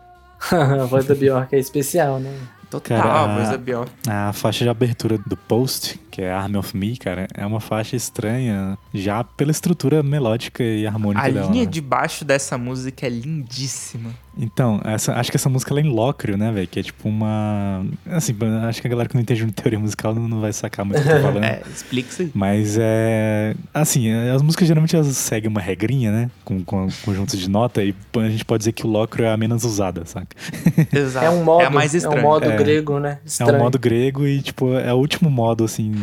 Da... 0.52 0.84
a 0.84 0.86
voz 0.86 1.06
da 1.06 1.14
Bjork 1.14 1.56
é 1.56 1.60
especial, 1.60 2.20
né? 2.20 2.34
Total, 2.70 3.02
cara, 3.02 3.24
a 3.24 3.36
voz 3.36 3.50
da 3.50 3.58
Bjork. 3.58 3.92
A 4.08 4.32
faixa 4.34 4.64
de 4.64 4.70
abertura 4.70 5.18
do 5.18 5.36
Post, 5.36 6.00
que 6.20 6.26
é 6.26 6.34
Army 6.34 6.58
of 6.58 6.76
Me, 6.76 6.98
cara, 6.98 7.28
é 7.34 7.46
uma 7.46 7.62
faixa 7.62 7.96
estranha, 7.96 8.78
já 8.94 9.24
pela 9.24 9.52
estrutura 9.52 10.04
melódica 10.04 10.62
e 10.62 10.86
harmônica 10.86 11.26
a 11.26 11.30
dela. 11.30 11.50
Linha 11.50 11.64
né? 11.64 11.72
de 11.72 11.80
baixo 11.80 12.26
dessa 12.26 12.58
música 12.58 13.06
é 13.06 13.10
lindíssima. 13.10 14.14
Então, 14.40 14.80
essa, 14.86 15.14
acho 15.16 15.30
que 15.30 15.36
essa 15.36 15.50
música 15.50 15.74
ela 15.74 15.82
é 15.82 15.84
em 15.84 15.90
Lócrio, 15.90 16.38
né, 16.38 16.50
velho? 16.52 16.68
Que 16.68 16.80
é 16.80 16.84
tipo 16.84 17.10
uma. 17.10 17.86
Assim, 18.10 18.34
acho 18.68 18.82
que 18.82 18.88
a 18.88 18.90
galera 18.90 19.10
que 19.10 19.16
não 19.16 19.22
entende 19.22 19.46
de 19.46 19.52
teoria 19.52 19.78
musical 19.78 20.16
não, 20.16 20.28
não 20.30 20.40
vai 20.40 20.54
sacar 20.54 20.86
muito 20.86 21.02
o 21.02 21.04
que 21.04 21.10
eu 21.10 21.16
tô 21.16 21.22
falando. 21.22 21.44
é, 21.44 21.62
explica 21.74 22.10
isso 22.10 22.22
aí. 22.22 22.32
Mas 22.34 22.78
é. 22.80 23.54
Assim, 23.74 24.12
as 24.12 24.42
músicas 24.42 24.68
geralmente 24.68 24.96
elas 24.96 25.08
seguem 25.18 25.50
uma 25.50 25.60
regrinha, 25.60 26.12
né? 26.12 26.32
Com, 26.46 26.64
com 26.64 26.88
conjuntos 27.04 27.38
de 27.38 27.50
nota, 27.50 27.84
e 27.84 27.94
a 28.16 28.30
gente 28.30 28.46
pode 28.46 28.60
dizer 28.60 28.72
que 28.72 28.86
o 28.86 28.90
Lócrio 28.90 29.26
é 29.26 29.32
a 29.32 29.38
menos 29.38 29.66
usada, 29.66 30.06
saca? 30.06 30.36
Exato. 30.94 31.26
É 31.26 31.30
um 31.30 31.44
modo, 31.44 31.64
é 31.64 31.70
mais 31.70 31.94
estranho. 31.94 32.18
É 32.18 32.20
um 32.20 32.24
modo 32.24 32.46
é, 32.46 32.56
grego, 32.56 33.00
né? 33.00 33.20
Estranho. 33.26 33.52
É 33.52 33.56
um 33.56 33.64
modo 33.64 33.78
grego 33.78 34.26
e, 34.26 34.42
tipo, 34.42 34.74
é 34.74 34.94
o 34.94 34.98
último 34.98 35.30
modo, 35.30 35.66
assim, 35.66 35.94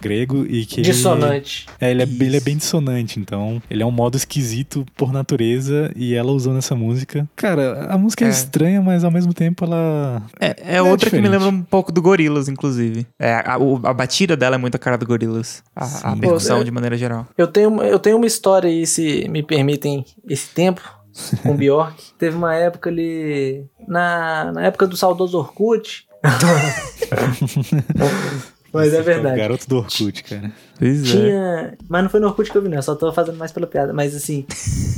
grego 0.00 0.44
e 0.48 0.66
que. 0.66 0.82
Dissonante. 0.82 1.66
Ele, 1.80 2.02
é, 2.02 2.04
ele, 2.04 2.22
é, 2.22 2.26
ele 2.26 2.36
é 2.36 2.40
bem 2.40 2.56
dissonante, 2.56 3.20
então. 3.20 3.62
Ele 3.70 3.82
é 3.82 3.86
um 3.86 3.92
modo 3.92 4.16
esquisito 4.16 4.84
por 4.96 5.12
natureza 5.12 5.92
e 5.94 6.14
ela 6.14 6.32
usou 6.32 6.52
nessa 6.52 6.74
música. 6.74 7.28
Cara, 7.36 7.83
a 7.88 7.98
música 7.98 8.24
é, 8.24 8.28
é, 8.28 8.30
estranha, 8.30 8.82
mas 8.82 9.04
ao 9.04 9.10
mesmo 9.10 9.32
tempo 9.32 9.64
ela. 9.64 10.22
É, 10.40 10.76
é 10.76 10.82
outra 10.82 11.10
que 11.10 11.20
me 11.20 11.28
lembra 11.28 11.48
um 11.48 11.62
pouco 11.62 11.92
do 11.92 12.02
Gorilas, 12.02 12.48
inclusive. 12.48 13.06
É, 13.18 13.34
a, 13.34 13.54
a, 13.54 13.90
a 13.90 13.94
batida 13.94 14.36
dela 14.36 14.56
é 14.56 14.58
muito 14.58 14.74
a 14.74 14.78
cara 14.78 14.98
do 14.98 15.06
Gorilas. 15.06 15.62
A, 15.74 16.12
a 16.12 16.16
percussão 16.16 16.58
Pô, 16.58 16.64
de 16.64 16.70
maneira 16.70 16.96
geral. 16.96 17.26
Eu 17.36 17.46
tenho, 17.46 17.82
eu 17.82 17.98
tenho 17.98 18.16
uma 18.16 18.26
história 18.26 18.68
aí, 18.68 18.86
se 18.86 19.28
me 19.28 19.42
permitem 19.42 20.04
esse 20.28 20.48
tempo. 20.48 20.82
Com 21.42 21.54
Bjork. 21.56 22.12
Teve 22.18 22.36
uma 22.36 22.54
época 22.54 22.90
ali. 22.90 23.64
Na, 23.86 24.52
na 24.52 24.66
época 24.66 24.86
do 24.86 24.96
saudoso 24.96 25.38
Orkut. 25.38 26.06
Mas 28.74 28.92
é 28.92 29.02
verdade. 29.02 29.34
O 29.36 29.38
garoto 29.38 29.68
do 29.68 29.76
Orkut, 29.76 30.24
cara. 30.24 30.52
Pois 30.78 31.02
é. 31.02 31.06
Tinha. 31.06 31.34
É. 31.34 31.74
Mas 31.88 32.02
não 32.02 32.10
foi 32.10 32.20
no 32.20 32.26
Orkut 32.26 32.50
que 32.50 32.56
eu 32.58 32.62
vi, 32.62 32.68
não. 32.68 32.76
Eu 32.76 32.82
só 32.82 32.94
tô 32.94 33.12
fazendo 33.12 33.38
mais 33.38 33.52
pela 33.52 33.66
piada. 33.66 33.92
Mas 33.92 34.14
assim. 34.14 34.44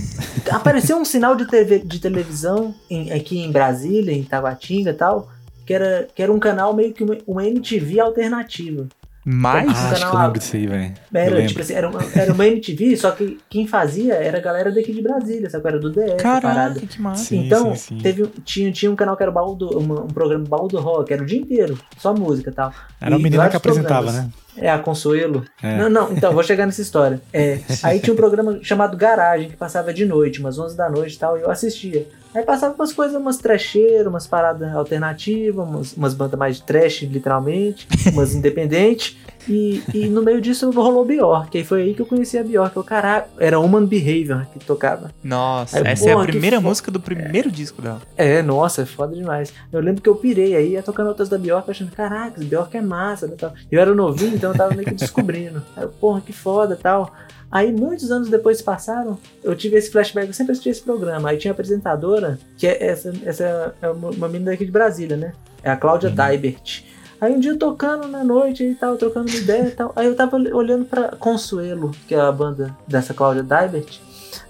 apareceu 0.51 0.97
um 0.97 1.05
sinal 1.05 1.37
de, 1.37 1.47
TV, 1.47 1.81
de 1.81 1.99
televisão 2.01 2.75
em, 2.89 3.13
aqui 3.13 3.39
em 3.39 3.53
Brasília, 3.53 4.13
em 4.13 4.25
Taguatinga 4.25 4.91
e 4.91 4.95
tal. 4.95 5.31
Que 5.65 5.75
era, 5.75 6.09
que 6.15 6.23
era 6.23 6.33
um 6.33 6.39
canal 6.39 6.75
meio 6.75 6.93
que 6.93 7.05
uma, 7.05 7.19
uma 7.27 7.47
MTV 7.47 8.01
alternativa. 8.01 8.87
Mais? 9.29 9.69
Ah, 9.69 9.91
acho 9.91 10.09
que 10.09 10.15
eu 10.15 10.21
lembro 10.21 10.39
disso 10.39 10.55
aí, 10.55 10.67
velho. 10.69 10.95
Era, 11.13 11.47
tipo 11.49 11.61
assim, 11.61 11.75
era, 11.75 11.91
uma, 11.91 11.99
era 12.15 12.33
uma 12.33 12.47
MTV, 12.47 12.95
só 12.97 13.11
que 13.11 13.39
quem 13.51 13.67
fazia 13.67 14.15
era 14.15 14.39
a 14.39 14.41
galera 14.41 14.71
daqui 14.71 14.93
de 14.93 15.03
Brasília, 15.03 15.51
sabe? 15.51 15.67
Era 15.67 15.81
do 15.81 15.91
DF, 15.91 16.17
Caraca, 16.19 16.79
que 16.79 17.03
massa. 17.03 17.25
Sim, 17.25 17.47
então, 17.47 17.75
sim, 17.75 17.97
sim. 17.97 17.99
Teve, 17.99 18.25
tinha, 18.45 18.71
tinha 18.71 18.89
um 18.89 18.95
canal 18.95 19.17
que 19.17 19.25
era 19.25 19.31
o 19.33 19.35
baú 19.35 19.57
do, 19.57 19.81
um, 19.81 20.05
um 20.05 20.07
programa 20.07 20.45
Baú 20.47 20.69
do 20.69 20.79
Rock, 20.79 21.13
era 21.13 21.25
o 21.25 21.27
dia 21.27 21.41
inteiro, 21.41 21.77
só 21.99 22.15
música 22.15 22.51
e 22.51 22.53
tal. 22.53 22.73
Era 23.01 23.17
a 23.17 23.19
menina 23.19 23.49
que 23.49 23.57
apresentava, 23.57 24.13
né? 24.13 24.31
É, 24.57 24.71
a 24.71 24.79
Consuelo. 24.79 25.45
É. 25.63 25.77
Não, 25.77 25.91
não, 25.91 26.13
então, 26.13 26.33
vou 26.33 26.43
chegar 26.43 26.67
nessa 26.67 26.83
história. 26.83 27.21
É, 27.33 27.61
aí 27.83 28.01
tinha 28.01 28.13
um 28.13 28.17
programa 28.17 28.59
chamado 28.63 28.97
Garagem, 28.97 29.51
que 29.51 29.57
passava 29.57 29.93
de 29.93 30.05
noite, 30.05 30.41
umas 30.41 30.59
11 30.59 30.77
da 30.77 30.89
noite 30.89 31.15
e 31.15 31.19
tal, 31.19 31.39
e 31.39 31.43
eu 31.43 31.51
assistia. 31.51 32.07
Aí 32.35 32.45
passava 32.45 32.75
umas 32.75 32.93
coisas, 32.93 33.17
umas 33.17 33.39
trecheiras, 33.39 34.07
umas 34.07 34.27
paradas 34.27 34.75
alternativas, 34.75 35.67
umas, 35.67 35.93
umas 35.95 36.15
bandas 36.15 36.39
mais 36.39 36.57
de 36.57 36.63
trash, 36.65 37.03
literalmente, 37.03 37.89
umas 38.13 38.35
independentes. 38.35 39.17
E, 39.49 39.83
e 39.95 40.09
no 40.09 40.23
meio 40.23 40.41
disso 40.41 40.71
rolou 40.71 41.05
Bjork. 41.05 41.57
Aí 41.57 41.65
foi 41.65 41.83
aí 41.83 41.95
que 41.95 42.03
eu 42.03 42.07
conheci 42.07 42.37
a 42.37 42.43
Bjork. 42.43 42.77
Eu, 42.77 42.85
caraca, 42.85 43.29
era 43.39 43.59
Human 43.59 43.87
Behavior 43.87 44.45
que 44.53 44.59
tocava. 44.59 45.11
Nossa, 45.23 45.79
aí, 45.79 45.87
essa 45.87 46.11
é 46.11 46.13
a 46.13 46.19
primeira 46.19 46.61
música 46.61 46.91
do 46.91 47.01
primeiro 47.01 47.49
é, 47.49 47.53
disco 47.53 47.81
dela. 47.81 48.03
É, 48.17 48.43
nossa, 48.43 48.83
é 48.83 48.87
foda 48.87 49.15
demais. 49.15 49.53
Eu 49.73 49.81
lembro 49.81 50.03
que 50.03 50.09
eu 50.09 50.17
pirei 50.17 50.57
aí, 50.57 50.73
ia 50.73 50.83
tocando 50.83 51.09
outras 51.09 51.29
da 51.29 51.39
Bjork, 51.39 51.71
achando, 51.71 51.93
caraca, 51.93 52.41
Bjork 52.41 52.77
é 52.77 52.81
massa, 52.81 53.27
né, 53.27 53.35
tal. 53.39 53.55
Eu 53.71 53.81
era 53.81 53.95
novinho, 53.95 54.35
então 54.35 54.46
eu 54.51 54.57
tava 54.57 54.75
meio 54.75 54.89
que 54.89 54.95
descobrindo. 54.97 55.63
Aí 55.77 55.85
eu, 55.85 55.89
porra, 55.89 56.21
que 56.21 56.33
foda 56.33 56.77
tal. 56.81 57.13
Aí, 57.51 57.73
muitos 57.73 58.11
anos 58.11 58.29
depois 58.29 58.61
passaram, 58.61 59.19
eu 59.43 59.55
tive 59.55 59.77
esse 59.77 59.91
flashback, 59.91 60.27
eu 60.27 60.35
sempre 60.35 60.53
assisti 60.53 60.69
esse 60.69 60.83
programa. 60.83 61.31
Aí 61.31 61.39
tinha 61.39 61.53
a 61.53 61.55
apresentadora, 61.55 62.39
que 62.59 62.67
é 62.67 62.85
essa, 62.85 63.13
essa 63.25 63.75
é 63.81 63.89
uma 63.89 64.29
menina 64.29 64.51
daqui 64.51 64.65
de 64.65 64.73
Brasília, 64.73 65.17
né? 65.17 65.33
É 65.63 65.71
a 65.71 65.77
Cláudia 65.77 66.09
uhum. 66.09 66.15
Dybert. 66.15 66.85
Aí 67.21 67.33
um 67.33 67.41
dia 67.41 67.57
tocando 67.57 68.09
na 68.09 68.23
noite 68.23 68.63
e 68.63 68.75
tal, 68.75 68.97
trocando 68.97 69.31
uma 69.31 69.39
ideia 69.39 69.69
e 69.69 69.71
tal. 69.71 69.93
Aí 69.97 70.07
eu 70.07 70.15
tava 70.15 70.37
olhando 70.37 70.85
pra 70.85 71.17
Consuelo, 71.17 71.93
que 72.07 72.15
é 72.15 72.21
a 72.21 72.31
banda 72.31 72.77
dessa 72.87 73.15
Cláudia 73.15 73.43
Dybert. 73.43 74.01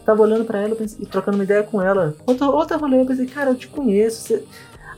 Tava 0.05 0.23
olhando 0.23 0.45
pra 0.45 0.61
ela 0.61 0.75
pensei, 0.75 0.99
e 1.01 1.07
trocando 1.07 1.37
uma 1.37 1.45
ideia 1.45 1.63
com 1.63 1.81
ela. 1.81 2.15
Outra, 2.27 2.49
outra 2.49 2.77
rolê, 2.77 3.01
eu 3.01 3.07
pensei, 3.07 3.27
cara, 3.27 3.51
eu 3.51 3.55
te 3.55 3.69
conheço. 3.69 4.23
Você... 4.23 4.45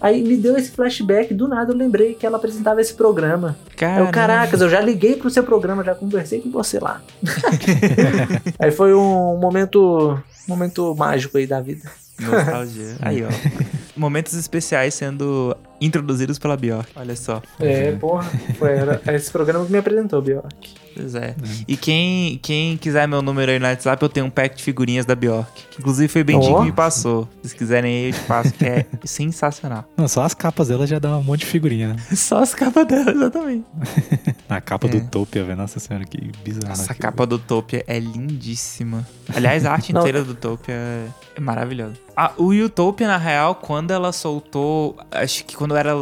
Aí 0.00 0.22
me 0.22 0.36
deu 0.36 0.56
esse 0.56 0.70
flashback, 0.70 1.34
do 1.34 1.48
nada 1.48 1.72
eu 1.72 1.76
lembrei 1.76 2.14
que 2.14 2.24
ela 2.24 2.36
apresentava 2.36 2.80
esse 2.80 2.94
programa. 2.94 3.56
Eu, 3.98 4.10
caracas, 4.10 4.60
eu 4.60 4.68
já 4.68 4.80
liguei 4.80 5.16
pro 5.16 5.30
seu 5.30 5.42
programa, 5.42 5.82
já 5.82 5.94
conversei 5.94 6.40
com 6.40 6.50
você 6.50 6.78
lá. 6.78 7.02
aí 8.58 8.70
foi 8.70 8.94
um 8.94 9.36
momento, 9.36 10.18
momento 10.46 10.94
mágico 10.94 11.38
aí 11.38 11.46
da 11.46 11.60
vida. 11.60 11.90
Nostalgia. 12.20 12.96
Aí, 13.00 13.24
ó. 13.24 13.28
Momentos 13.98 14.34
especiais 14.34 14.94
sendo 14.94 15.56
introduzidos 15.80 16.38
pela 16.38 16.56
Bjork. 16.56 16.90
Olha 16.96 17.16
só. 17.16 17.42
É, 17.60 17.92
porra. 17.92 18.30
Foi 18.58 18.70
era 18.70 19.00
esse 19.14 19.30
programa 19.30 19.64
que 19.64 19.72
me 19.72 19.78
apresentou, 19.78 20.20
Bjork. 20.22 20.74
Pois 20.94 21.14
é. 21.14 21.28
Uhum. 21.28 21.64
E 21.68 21.76
quem, 21.76 22.38
quem 22.38 22.76
quiser 22.76 23.06
meu 23.06 23.22
número 23.22 23.52
aí 23.52 23.58
no 23.58 23.66
WhatsApp, 23.66 24.02
eu 24.02 24.08
tenho 24.08 24.26
um 24.26 24.30
pack 24.30 24.56
de 24.56 24.62
figurinhas 24.64 25.06
da 25.06 25.14
Bjork. 25.14 25.52
Que 25.70 25.80
inclusive 25.80 26.08
foi 26.08 26.24
bem 26.24 26.36
oh. 26.36 26.40
que 26.40 26.64
me 26.64 26.72
passou. 26.72 27.28
Se 27.42 27.54
quiserem 27.54 27.94
aí, 27.94 28.06
eu 28.08 28.12
te 28.12 28.20
passo, 28.22 28.52
que 28.52 28.64
é 28.64 28.86
sensacional. 29.04 29.88
Não, 29.96 30.08
só 30.08 30.22
as 30.22 30.34
capas 30.34 30.68
dela 30.68 30.86
já 30.86 30.98
dá 30.98 31.16
um 31.16 31.22
monte 31.22 31.40
de 31.40 31.46
figurinha, 31.46 31.94
né? 31.94 31.96
Só 32.16 32.42
as 32.42 32.54
capas 32.54 32.86
dela, 32.86 33.12
exatamente. 33.12 33.64
a 34.48 34.60
capa 34.60 34.88
é. 34.88 34.90
do 34.90 35.00
Topia, 35.08 35.44
velho. 35.44 35.56
Nossa 35.56 35.78
senhora, 35.78 36.04
que 36.04 36.32
bizarro. 36.44 36.72
Essa 36.72 36.94
capa 36.94 37.24
do 37.24 37.38
Topia 37.38 37.84
é 37.86 37.98
lindíssima. 37.98 39.06
Aliás, 39.34 39.64
a 39.64 39.72
arte 39.72 39.92
inteira 39.92 40.24
do 40.24 40.34
Topia 40.34 40.74
é 40.74 41.40
maravilhosa. 41.40 41.94
Ah, 42.20 42.32
o 42.36 42.48
Utopia, 42.48 43.06
na 43.06 43.16
real, 43.16 43.54
quando 43.54 43.92
ela 43.92 44.10
soltou, 44.10 44.98
acho 45.08 45.44
que 45.44 45.54
quando 45.54 45.76
era 45.76 45.92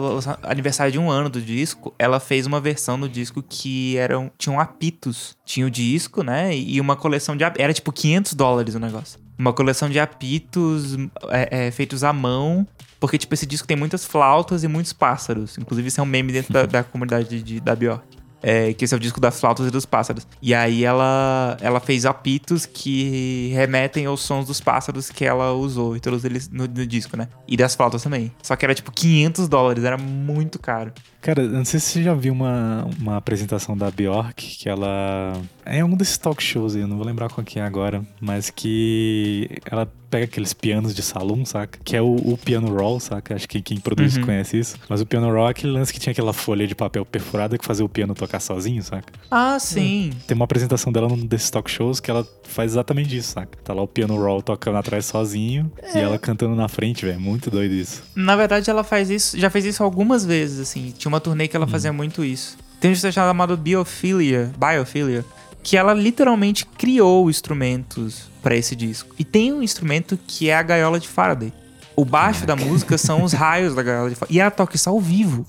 aniversário 0.45 0.91
de 0.91 0.99
um 0.99 1.11
ano 1.11 1.29
do 1.29 1.43
disco, 1.43 1.95
ela 1.99 2.19
fez 2.19 2.47
uma 2.47 2.59
versão 2.59 2.99
do 2.99 3.07
disco 3.07 3.45
que 3.47 3.99
eram, 3.99 4.33
tinham 4.39 4.59
apitos. 4.59 5.37
Tinha 5.45 5.67
o 5.67 5.71
disco, 5.71 6.23
né? 6.23 6.57
E 6.57 6.81
uma 6.81 6.97
coleção 6.97 7.37
de. 7.37 7.45
Era 7.45 7.71
tipo 7.75 7.93
500 7.93 8.33
dólares 8.33 8.75
o 8.75 8.79
negócio. 8.81 9.21
Uma 9.39 9.53
coleção 9.53 9.91
de 9.91 10.01
apitos 10.01 10.97
é, 11.29 11.67
é, 11.67 11.71
feitos 11.71 12.03
à 12.03 12.15
mão. 12.15 12.67
Porque, 12.99 13.19
tipo, 13.19 13.35
esse 13.35 13.45
disco 13.45 13.69
tem 13.69 13.77
muitas 13.77 14.07
flautas 14.07 14.65
e 14.65 14.69
muitos 14.69 14.95
pássaros. 14.95 15.59
Inclusive, 15.59 15.89
isso 15.89 16.01
é 16.01 16.03
um 16.03 16.07
meme 16.07 16.33
dentro 16.33 16.51
da, 16.51 16.65
da 16.65 16.83
comunidade 16.83 17.29
de, 17.29 17.43
de, 17.43 17.61
da 17.61 17.77
Bjork 17.77 18.17
é, 18.43 18.73
que 18.73 18.85
esse 18.85 18.95
é 18.95 18.97
o 18.97 19.01
disco 19.01 19.21
das 19.21 19.41
flautas 19.41 19.67
e 19.67 19.71
dos 19.71 19.87
pássaros. 19.87 20.27
E 20.41 20.55
aí 20.55 20.85
ela, 20.85 21.57
ela 21.61 21.81
fez 21.81 22.07
apitos 22.07 22.67
que 22.67 23.51
remetem 23.55 24.07
aos 24.07 24.21
sons 24.21 24.47
dos 24.47 24.61
pássaros 24.61 25.11
que 25.11 25.25
ela 25.25 25.53
usou 25.53 25.97
e 25.97 26.01
todos 26.01 26.25
eles 26.25 26.49
no, 26.49 26.67
no 26.67 26.87
disco, 26.87 27.17
né? 27.17 27.29
E 27.47 27.57
das 27.57 27.75
flautas 27.75 28.03
também. 28.03 28.33
Só 28.43 28.55
que 28.57 28.65
era 28.65 28.75
tipo 28.75 28.93
500 28.93 29.49
dólares, 29.49 29.85
era 29.85 29.99
muito 29.99 30.59
caro. 30.59 30.93
Cara, 31.21 31.43
não 31.43 31.65
sei 31.65 31.81
se 31.81 31.87
você 31.87 32.03
já 32.03 32.15
viu 32.15 32.33
uma, 32.33 32.87
uma 33.01 33.17
apresentação 33.17 33.77
da 33.77 33.91
Bjork, 33.91 34.35
que 34.35 34.69
ela. 34.69 35.33
É 35.67 35.85
um 35.85 35.97
desses 35.97 36.17
talk 36.17 36.41
shows 36.43 36.77
aí, 36.77 36.83
eu 36.83 36.89
não 36.89 36.97
vou 36.97 37.05
lembrar 37.05 37.29
qual 37.29 37.45
que 37.45 37.59
é 37.59 37.63
agora, 37.63 38.05
mas 38.21 38.51
que 38.51 39.51
ela 39.69 39.91
pega 40.09 40.25
aqueles 40.25 40.55
pianos 40.55 40.95
de 40.95 41.03
salão, 41.03 41.45
saca? 41.45 41.79
Que 41.85 41.97
é 41.97 42.01
o, 42.01 42.15
o 42.15 42.39
piano 42.39 42.73
roll, 42.73 43.01
saca? 43.01 43.35
Acho 43.35 43.49
que 43.49 43.61
quem 43.61 43.79
produz 43.79 44.17
uhum. 44.17 44.25
conhece 44.25 44.59
isso. 44.59 44.79
Mas 44.89 45.01
o 45.01 45.07
piano 45.07 45.27
roll 45.31 45.49
é 45.49 45.51
aquele 45.51 45.73
lance 45.73 45.93
que 45.93 45.99
tinha 45.99 46.13
aquela 46.13 46.33
folha 46.33 46.67
de 46.67 46.75
papel 46.75 47.05
perfurada 47.05 47.59
que 47.59 47.65
fazia 47.65 47.85
o 47.85 47.89
piano 47.89 48.15
tocar 48.15 48.39
sozinho, 48.39 48.81
saca? 48.83 49.13
Ah, 49.29 49.59
sim. 49.59 50.13
Tem 50.27 50.37
uma 50.37 50.45
apresentação 50.45 50.93
dela 50.93 51.09
num 51.09 51.27
desses 51.27 51.51
talk 51.51 51.69
shows 51.69 51.99
que 51.99 52.11
ela 52.11 52.27
faz 52.45 52.73
exatamente 52.73 53.17
isso, 53.17 53.33
saca? 53.33 53.59
Tá 53.65 53.75
lá 53.75 53.83
o 53.83 53.89
piano 53.89 54.17
roll 54.17 54.43
tocando 54.43 54.79
atrás 54.79 55.07
sozinho 55.07 55.71
é. 55.83 55.99
e 55.99 56.01
ela 56.01 56.19
cantando 56.19 56.55
na 56.55 56.69
frente, 56.69 57.05
velho. 57.05 57.21
Muito 57.21 57.51
doido 57.51 57.75
isso. 57.75 58.05
Na 58.15 58.37
verdade, 58.37 58.71
ela 58.71 58.85
faz 58.85 59.11
isso, 59.11 59.37
já 59.39 59.51
fez 59.51 59.65
isso 59.65 59.83
algumas 59.83 60.25
vezes, 60.25 60.61
assim. 60.61 60.95
Tinha 60.97 61.09
uma 61.09 61.21
turnê 61.21 61.49
que 61.49 61.57
ela 61.57 61.67
hum. 61.67 61.69
fazia 61.69 61.93
muito 61.93 62.25
isso. 62.25 62.57
Tem 62.81 62.91
um 62.91 62.95
disco 62.95 63.11
chamado 63.11 63.57
Biophilia, 63.57 64.53
Biophilia, 64.59 65.25
que 65.67 65.77
ela 65.77 65.93
literalmente 65.93 66.65
criou 66.65 67.29
instrumentos 67.29 68.31
para 68.41 68.55
esse 68.55 68.77
disco. 68.77 69.13
E 69.19 69.25
tem 69.25 69.53
um 69.53 69.61
instrumento 69.61 70.17
que 70.25 70.49
é 70.49 70.55
a 70.55 70.63
gaiola 70.63 71.01
de 71.01 71.09
Faraday. 71.09 71.53
O 71.97 72.05
baixo 72.05 72.47
Caraca. 72.47 72.65
da 72.65 72.71
música 72.71 72.97
são 72.97 73.25
os 73.25 73.33
raios 73.35 73.75
da 73.75 73.83
gaiola 73.83 74.09
de 74.09 74.15
Faraday. 74.15 74.37
E 74.37 74.41
ela 74.41 74.51
toca 74.53 74.77
isso 74.77 74.89
ao 74.89 75.01
vivo. 75.01 75.45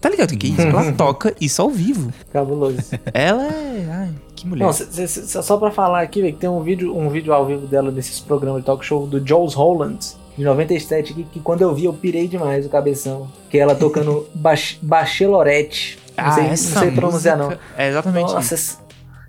Tá 0.00 0.08
ligado 0.08 0.30
o 0.32 0.38
que 0.38 0.46
é 0.46 0.50
isso? 0.50 0.62
Ela 0.62 0.92
toca 0.92 1.36
isso 1.38 1.60
ao 1.60 1.68
vivo. 1.68 2.10
Cabuloso. 2.32 2.78
Ela 3.12 3.48
é. 3.48 3.86
Ai, 3.90 4.14
que 4.34 4.46
mulher. 4.46 4.64
Não, 4.64 4.72
cê, 4.72 5.06
cê, 5.06 5.42
só 5.42 5.58
pra 5.58 5.70
falar 5.70 6.00
aqui, 6.00 6.22
véio, 6.22 6.32
que 6.32 6.40
tem 6.40 6.48
um 6.48 6.62
vídeo, 6.62 6.96
um 6.96 7.10
vídeo 7.10 7.30
ao 7.30 7.44
vivo 7.44 7.66
dela 7.66 7.92
desses 7.92 8.18
programas 8.18 8.62
de 8.62 8.66
talk 8.66 8.82
show 8.82 9.06
do 9.06 9.22
Jules 9.22 9.52
Holland 9.52 9.98
de 10.38 10.42
97, 10.42 11.12
que, 11.12 11.24
que 11.24 11.40
quando 11.40 11.60
eu 11.60 11.74
vi 11.74 11.84
eu 11.84 11.92
pirei 11.92 12.26
demais 12.26 12.64
o 12.64 12.70
cabeção. 12.70 13.28
Que 13.50 13.58
é 13.58 13.60
ela 13.60 13.74
tocando 13.74 14.26
bach, 14.32 14.78
Bachelorette. 14.80 15.98
Não 16.16 16.24
ah, 16.24 16.32
sei, 16.32 16.44
não 16.44 16.56
sei 16.56 16.90
pronunciar 16.92 17.36
não. 17.36 17.52
É 17.76 17.90
exatamente 17.90 18.32
Nossa, 18.32 18.54
isso. 18.54 18.80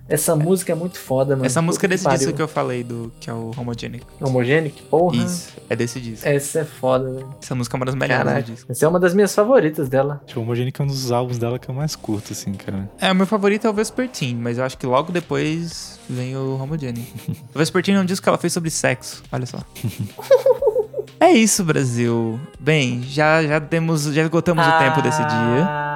Essa, 0.08 0.36
música 0.36 0.72
é 0.72 0.74
muito 0.74 0.98
foda, 0.98 1.34
mano. 1.34 1.46
Essa 1.46 1.62
música 1.62 1.86
é 1.86 1.88
desse 1.88 2.08
disco 2.08 2.32
que 2.32 2.42
eu 2.42 2.48
falei, 2.48 2.82
do, 2.84 3.12
que 3.20 3.30
é 3.30 3.32
o 3.32 3.50
Homogenic. 3.56 4.04
Homogenic? 4.20 4.82
Porra. 4.82 5.16
Isso, 5.16 5.52
é 5.70 5.76
desse 5.76 6.00
disco. 6.00 6.28
Essa 6.28 6.60
é 6.60 6.64
foda, 6.64 7.10
velho. 7.10 7.34
Essa 7.42 7.54
música 7.54 7.76
é 7.76 7.78
uma 7.78 7.86
das 7.86 7.94
melhores 7.94 8.24
Caraca, 8.24 8.42
do 8.42 8.52
disco. 8.52 8.72
Essa 8.72 8.84
é 8.84 8.88
uma 8.88 9.00
das 9.00 9.14
minhas 9.14 9.34
favoritas 9.34 9.88
dela. 9.88 10.20
O 10.34 10.40
Homogenic 10.40 10.80
é 10.80 10.84
um 10.84 10.86
dos 10.86 11.10
álbuns 11.10 11.38
dela 11.38 11.58
que 11.58 11.68
eu 11.68 11.74
mais 11.74 11.96
curto, 11.96 12.32
assim, 12.32 12.52
cara. 12.52 12.90
É, 13.00 13.10
o 13.10 13.14
meu 13.14 13.26
favorito 13.26 13.66
é 13.66 13.70
o 13.70 13.72
Vespertine, 13.72 14.40
mas 14.40 14.58
eu 14.58 14.64
acho 14.64 14.76
que 14.76 14.86
logo 14.86 15.12
depois 15.12 15.98
vem 16.08 16.36
o 16.36 16.58
Homogenic. 16.60 17.12
o 17.54 17.58
Vespertine 17.58 17.96
é 17.96 18.00
um 18.00 18.04
disco 18.04 18.22
que 18.22 18.28
ela 18.28 18.38
fez 18.38 18.52
sobre 18.52 18.70
sexo, 18.70 19.22
olha 19.32 19.46
só. 19.46 19.58
É 21.22 21.30
isso, 21.30 21.62
Brasil. 21.62 22.40
Bem, 22.58 23.00
já, 23.04 23.44
já 23.44 23.60
temos, 23.60 24.02
já 24.04 24.22
esgotamos 24.22 24.64
ah, 24.66 24.76
o 24.76 24.78
tempo 24.80 25.02
desse 25.02 25.24
dia. 25.24 25.94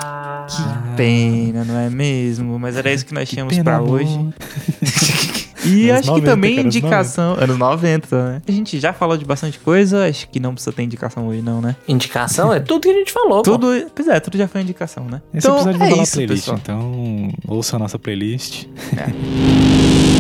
Ah. 0.49 0.83
Que 0.91 0.97
pena, 0.97 1.65
não 1.65 1.79
é 1.79 1.91
mesmo? 1.91 2.59
Mas 2.59 2.77
era 2.77 2.93
isso 2.93 3.05
que 3.05 3.15
nós 3.15 3.29
tínhamos 3.29 3.59
para 3.59 3.81
hoje. 3.81 4.19
E 5.67 5.91
anos 5.91 6.03
acho 6.03 6.11
90, 6.11 6.21
que 6.21 6.31
também 6.31 6.57
cara, 6.57 6.67
indicação. 6.69 7.37
Anos 7.41 7.59
90, 7.59 8.33
né? 8.33 8.43
A 8.47 8.53
gente 8.53 8.79
já 8.79 8.93
falou 8.93 9.17
de 9.17 9.25
bastante 9.25 9.59
coisa, 9.59 10.07
acho 10.07 10.29
que 10.29 10.39
não 10.39 10.55
precisa 10.55 10.73
ter 10.73 10.85
indicação 10.85 11.27
hoje, 11.27 11.43
não, 11.43 11.61
né? 11.61 11.75
Indicação 11.89 12.53
é 12.53 12.61
tudo 12.61 12.83
que 12.83 12.89
a 12.89 12.95
gente 12.95 13.13
falou. 13.13 13.43
Tudo, 13.43 13.67
pô. 13.67 13.91
pois 13.95 14.07
é, 14.07 14.21
tudo 14.21 14.39
já 14.39 14.47
foi 14.47 14.61
indicação, 14.61 15.05
né? 15.07 15.21
Esse 15.35 15.47
então, 15.47 15.57
episódio 15.57 15.79
vai 15.79 15.91
é 15.91 16.03
isso, 16.03 16.13
playlist, 16.13 16.45
pessoal. 16.45 16.59
então 16.63 17.33
ouça 17.49 17.77
a 17.77 17.79
nossa 17.79 17.99
playlist. 17.99 18.67
É. 18.97 20.07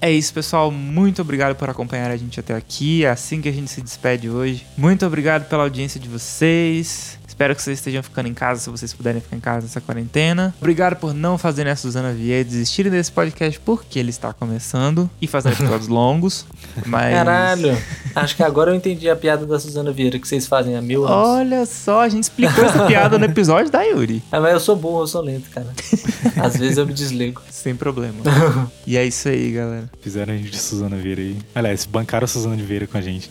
É 0.00 0.10
isso, 0.10 0.32
pessoal. 0.32 0.70
Muito 0.70 1.20
obrigado 1.20 1.54
por 1.56 1.68
acompanhar 1.68 2.10
a 2.10 2.16
gente 2.16 2.40
até 2.40 2.54
aqui. 2.54 3.04
É 3.04 3.10
assim 3.10 3.40
que 3.40 3.48
a 3.48 3.52
gente 3.52 3.70
se 3.70 3.82
despede 3.82 4.30
hoje. 4.30 4.66
Muito 4.76 5.04
obrigado 5.04 5.46
pela 5.48 5.64
audiência 5.64 6.00
de 6.00 6.08
vocês. 6.08 7.19
Espero 7.40 7.56
que 7.56 7.62
vocês 7.62 7.78
estejam 7.78 8.02
ficando 8.02 8.28
em 8.28 8.34
casa, 8.34 8.60
se 8.60 8.68
vocês 8.68 8.92
puderem 8.92 9.18
ficar 9.18 9.34
em 9.34 9.40
casa 9.40 9.62
nessa 9.62 9.80
quarentena. 9.80 10.54
Obrigado 10.58 10.96
por 10.96 11.14
não 11.14 11.38
fazerem 11.38 11.72
a 11.72 11.76
Suzana 11.76 12.12
Vieira 12.12 12.44
desistirem 12.44 12.92
desse 12.92 13.10
podcast 13.10 13.58
porque 13.60 13.98
ele 13.98 14.10
está 14.10 14.30
começando 14.30 15.08
e 15.22 15.26
fazendo 15.26 15.54
episódios 15.54 15.88
longos. 15.88 16.44
Mas... 16.84 17.14
Caralho, 17.14 17.74
acho 18.14 18.36
que 18.36 18.42
agora 18.42 18.72
eu 18.72 18.74
entendi 18.74 19.08
a 19.08 19.16
piada 19.16 19.46
da 19.46 19.58
Suzana 19.58 19.90
Vieira 19.90 20.18
que 20.18 20.28
vocês 20.28 20.46
fazem 20.46 20.76
há 20.76 20.82
mil 20.82 21.06
anos. 21.06 21.16
Olha 21.16 21.64
só, 21.64 22.02
a 22.02 22.10
gente 22.10 22.24
explicou 22.24 22.62
essa 22.62 22.84
piada 22.84 23.18
no 23.18 23.24
episódio 23.24 23.72
da 23.72 23.80
Yuri. 23.84 24.22
É, 24.30 24.38
mas 24.38 24.52
eu 24.52 24.60
sou 24.60 24.76
burro, 24.76 25.00
eu 25.00 25.06
sou 25.06 25.22
lento, 25.22 25.48
cara. 25.48 25.68
Às 26.36 26.58
vezes 26.58 26.76
eu 26.76 26.86
me 26.86 26.92
desligo. 26.92 27.40
Sem 27.50 27.74
problema. 27.74 28.16
e 28.86 28.98
é 28.98 29.06
isso 29.06 29.30
aí, 29.30 29.52
galera. 29.52 29.90
Fizeram 30.02 30.34
a 30.34 30.36
gente 30.36 30.50
de 30.50 30.58
Suzana 30.58 30.96
Vieira 30.96 31.22
aí. 31.22 31.38
Aliás, 31.54 31.86
bancaram 31.86 32.26
a 32.26 32.28
Suzana 32.28 32.56
Vieira 32.56 32.86
com 32.86 32.98
a 32.98 33.00
gente. 33.00 33.30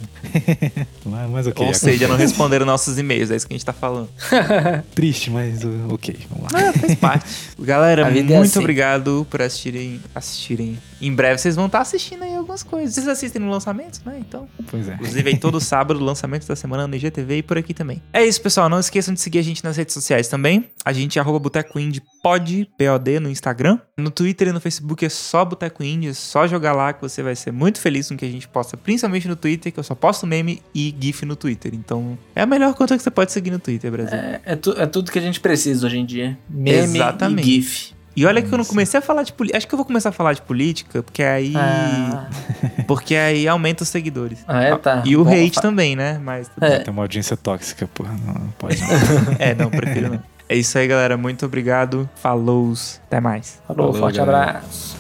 Né? 1.06 1.28
mas 1.30 1.46
ok. 1.46 1.68
Ou 1.68 1.74
seja, 1.76 2.08
não 2.08 2.16
responderam 2.16 2.66
nossos 2.66 2.98
e-mails, 2.98 3.30
é 3.30 3.36
isso 3.36 3.48
que 3.48 3.54
a 3.54 3.56
gente 3.56 3.66
tá 3.66 3.72
falando 3.72 3.99
falando. 4.08 4.84
Triste, 4.96 5.30
mas 5.32 5.64
uh, 5.64 5.94
ok, 5.94 6.16
vamos 6.30 6.52
lá. 6.52 6.60
Ah, 6.60 6.74
faz 6.74 6.96
parte. 6.96 7.26
Galera, 7.60 8.04
é 8.04 8.12
muito 8.12 8.34
é 8.34 8.38
assim. 8.38 8.60
obrigado 8.60 9.28
por 9.30 9.42
assistirem, 9.42 10.00
assistirem. 10.14 10.78
Em 11.02 11.14
breve 11.14 11.38
vocês 11.38 11.56
vão 11.56 11.68
estar 11.68 11.80
assistindo 11.82 12.24
aí 12.24 12.36
algumas 12.36 12.64
coisas. 12.64 12.94
Vocês 12.94 13.08
assistem 13.08 13.42
no 13.42 13.50
lançamento, 13.50 14.02
né? 14.06 14.18
Então. 14.20 14.48
Pois 14.70 14.88
é. 14.88 14.94
Inclusive 14.96 15.30
aí 15.30 15.38
todo 15.38 15.60
sábado, 15.60 16.04
lançamento 16.04 16.48
da 16.48 16.56
semana 16.56 16.88
no 16.88 16.96
IGTV 16.96 17.38
e 17.38 17.44
por 17.44 17.58
aqui 17.58 17.74
também. 17.74 18.02
É 18.12 18.26
isso, 18.26 18.42
pessoal. 18.42 18.70
Não 18.70 18.80
esqueçam 18.80 19.14
de 19.14 19.20
seguir 19.20 19.40
a 19.40 19.42
gente 19.42 19.64
nas 19.64 19.78
redes 19.78 19.94
sociais 19.94 20.28
também. 20.28 20.70
A 20.84 20.94
gente 20.94 21.18
é 21.18 21.22
arroba 21.22 21.40
Boteco 21.40 21.80
Indie 21.80 22.02
pod, 22.22 22.70
POD 22.78 23.20
no 23.20 23.30
Instagram. 23.30 23.80
No 23.98 24.12
Twitter 24.12 24.50
e 24.50 24.52
no 24.52 24.60
Facebook 24.60 25.06
é 25.06 25.10
só 25.10 25.44
Boteco 25.44 25.84
Indie, 25.84 26.10
é 26.10 26.14
só 26.14 26.48
jogar 26.48 26.74
lá 26.74 26.94
que 26.94 27.02
você 27.02 27.22
vai 27.22 27.36
ser 27.36 27.52
muito 27.52 27.80
feliz 27.80 28.08
com 28.08 28.16
o 28.16 28.18
que 28.18 28.26
a 28.26 28.30
gente 28.30 28.48
posta, 28.48 28.78
principalmente 28.78 29.28
no 29.28 29.36
Twitter, 29.36 29.72
que 29.72 29.80
eu 29.80 29.84
só 29.84 29.96
posto 29.96 30.26
meme 30.26 30.62
e 30.74 30.96
GIF 31.00 31.26
no 31.26 31.36
Twitter. 31.36 31.74
Então, 31.74 32.18
é 32.36 32.42
a 32.42 32.46
melhor 32.46 32.74
conta 32.74 32.96
que 32.96 33.04
você 33.04 33.12
pode 33.12 33.32
seguir 33.32 33.52
no 33.52 33.60
Twitter, 33.60 33.92
Brasil. 33.92 34.18
É, 34.18 34.42
é, 34.46 34.56
tu, 34.56 34.72
é 34.78 34.86
tudo 34.86 35.12
que 35.12 35.20
a 35.20 35.22
gente 35.22 35.40
precisa 35.40 35.86
hoje 35.86 35.98
em 35.98 36.06
dia. 36.06 36.38
Meme 36.50 36.98
Exatamente. 36.98 37.48
e 37.48 37.54
GIF. 37.54 37.99
E 38.16 38.26
olha 38.26 38.42
que 38.42 38.52
eu 38.52 38.58
não 38.58 38.66
comecei 38.66 38.98
a 38.98 39.02
falar 39.02 39.24
de 39.24 39.32
política. 39.32 39.58
Acho 39.58 39.68
que 39.68 39.74
eu 39.74 39.78
vou 39.78 39.86
começar 39.86 40.10
a 40.10 40.12
falar 40.12 40.34
de 40.34 40.42
política, 40.42 41.02
porque 41.04 41.24
aí. 41.24 41.54
Ah, 41.56 42.28
Porque 42.88 43.16
aí 43.16 43.48
aumenta 43.48 43.84
os 43.84 43.90
seguidores. 43.90 44.40
ah, 44.48 44.64
é, 44.64 44.76
tá. 44.76 45.04
E 45.06 45.16
o 45.16 45.24
Bom, 45.24 45.32
hate 45.32 45.56
fa- 45.56 45.62
também, 45.62 45.96
né? 45.96 46.20
Mas. 46.22 46.50
É. 46.60 46.80
Tem 46.80 46.92
uma 46.92 47.04
audiência 47.04 47.38
tóxica, 47.38 47.88
porra. 47.94 48.14
Não, 48.26 48.34
não 48.34 48.52
pode. 48.58 48.82
não. 48.82 48.88
É, 49.40 49.54
não, 49.56 49.70
prefiro 49.70 50.10
não. 50.14 50.24
É 50.50 50.56
isso 50.56 50.78
aí, 50.78 50.88
galera. 50.88 51.16
Muito 51.16 51.46
obrigado. 51.46 52.10
Falou. 52.16 52.74
Até 53.06 53.20
mais. 53.22 53.62
Falou, 53.68 53.88
Falou, 53.94 54.00
forte 54.02 54.18
galera. 54.18 54.50
abraço. 54.50 54.98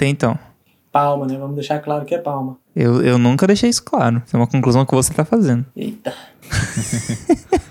até 0.00 0.06
então. 0.06 0.38
Palma, 0.90 1.26
né? 1.26 1.36
Vamos 1.36 1.54
deixar 1.54 1.78
claro 1.80 2.06
que 2.06 2.14
é 2.14 2.18
palma. 2.18 2.56
Eu, 2.74 3.02
eu 3.02 3.18
nunca 3.18 3.46
deixei 3.46 3.68
isso 3.68 3.84
claro. 3.84 4.22
Isso 4.24 4.34
é 4.34 4.38
uma 4.38 4.46
conclusão 4.46 4.86
que 4.86 4.94
você 4.94 5.12
tá 5.12 5.26
fazendo. 5.26 5.66
Eita. 5.76 6.14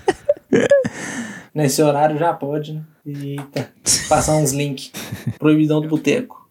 Nesse 1.52 1.82
horário 1.82 2.16
já 2.16 2.32
pode, 2.32 2.74
né? 2.74 2.82
Eita. 3.04 3.68
Passar 4.08 4.36
uns 4.36 4.52
links. 4.52 4.92
Proibidão 5.38 5.80
do 5.80 5.88
boteco. 5.88 6.48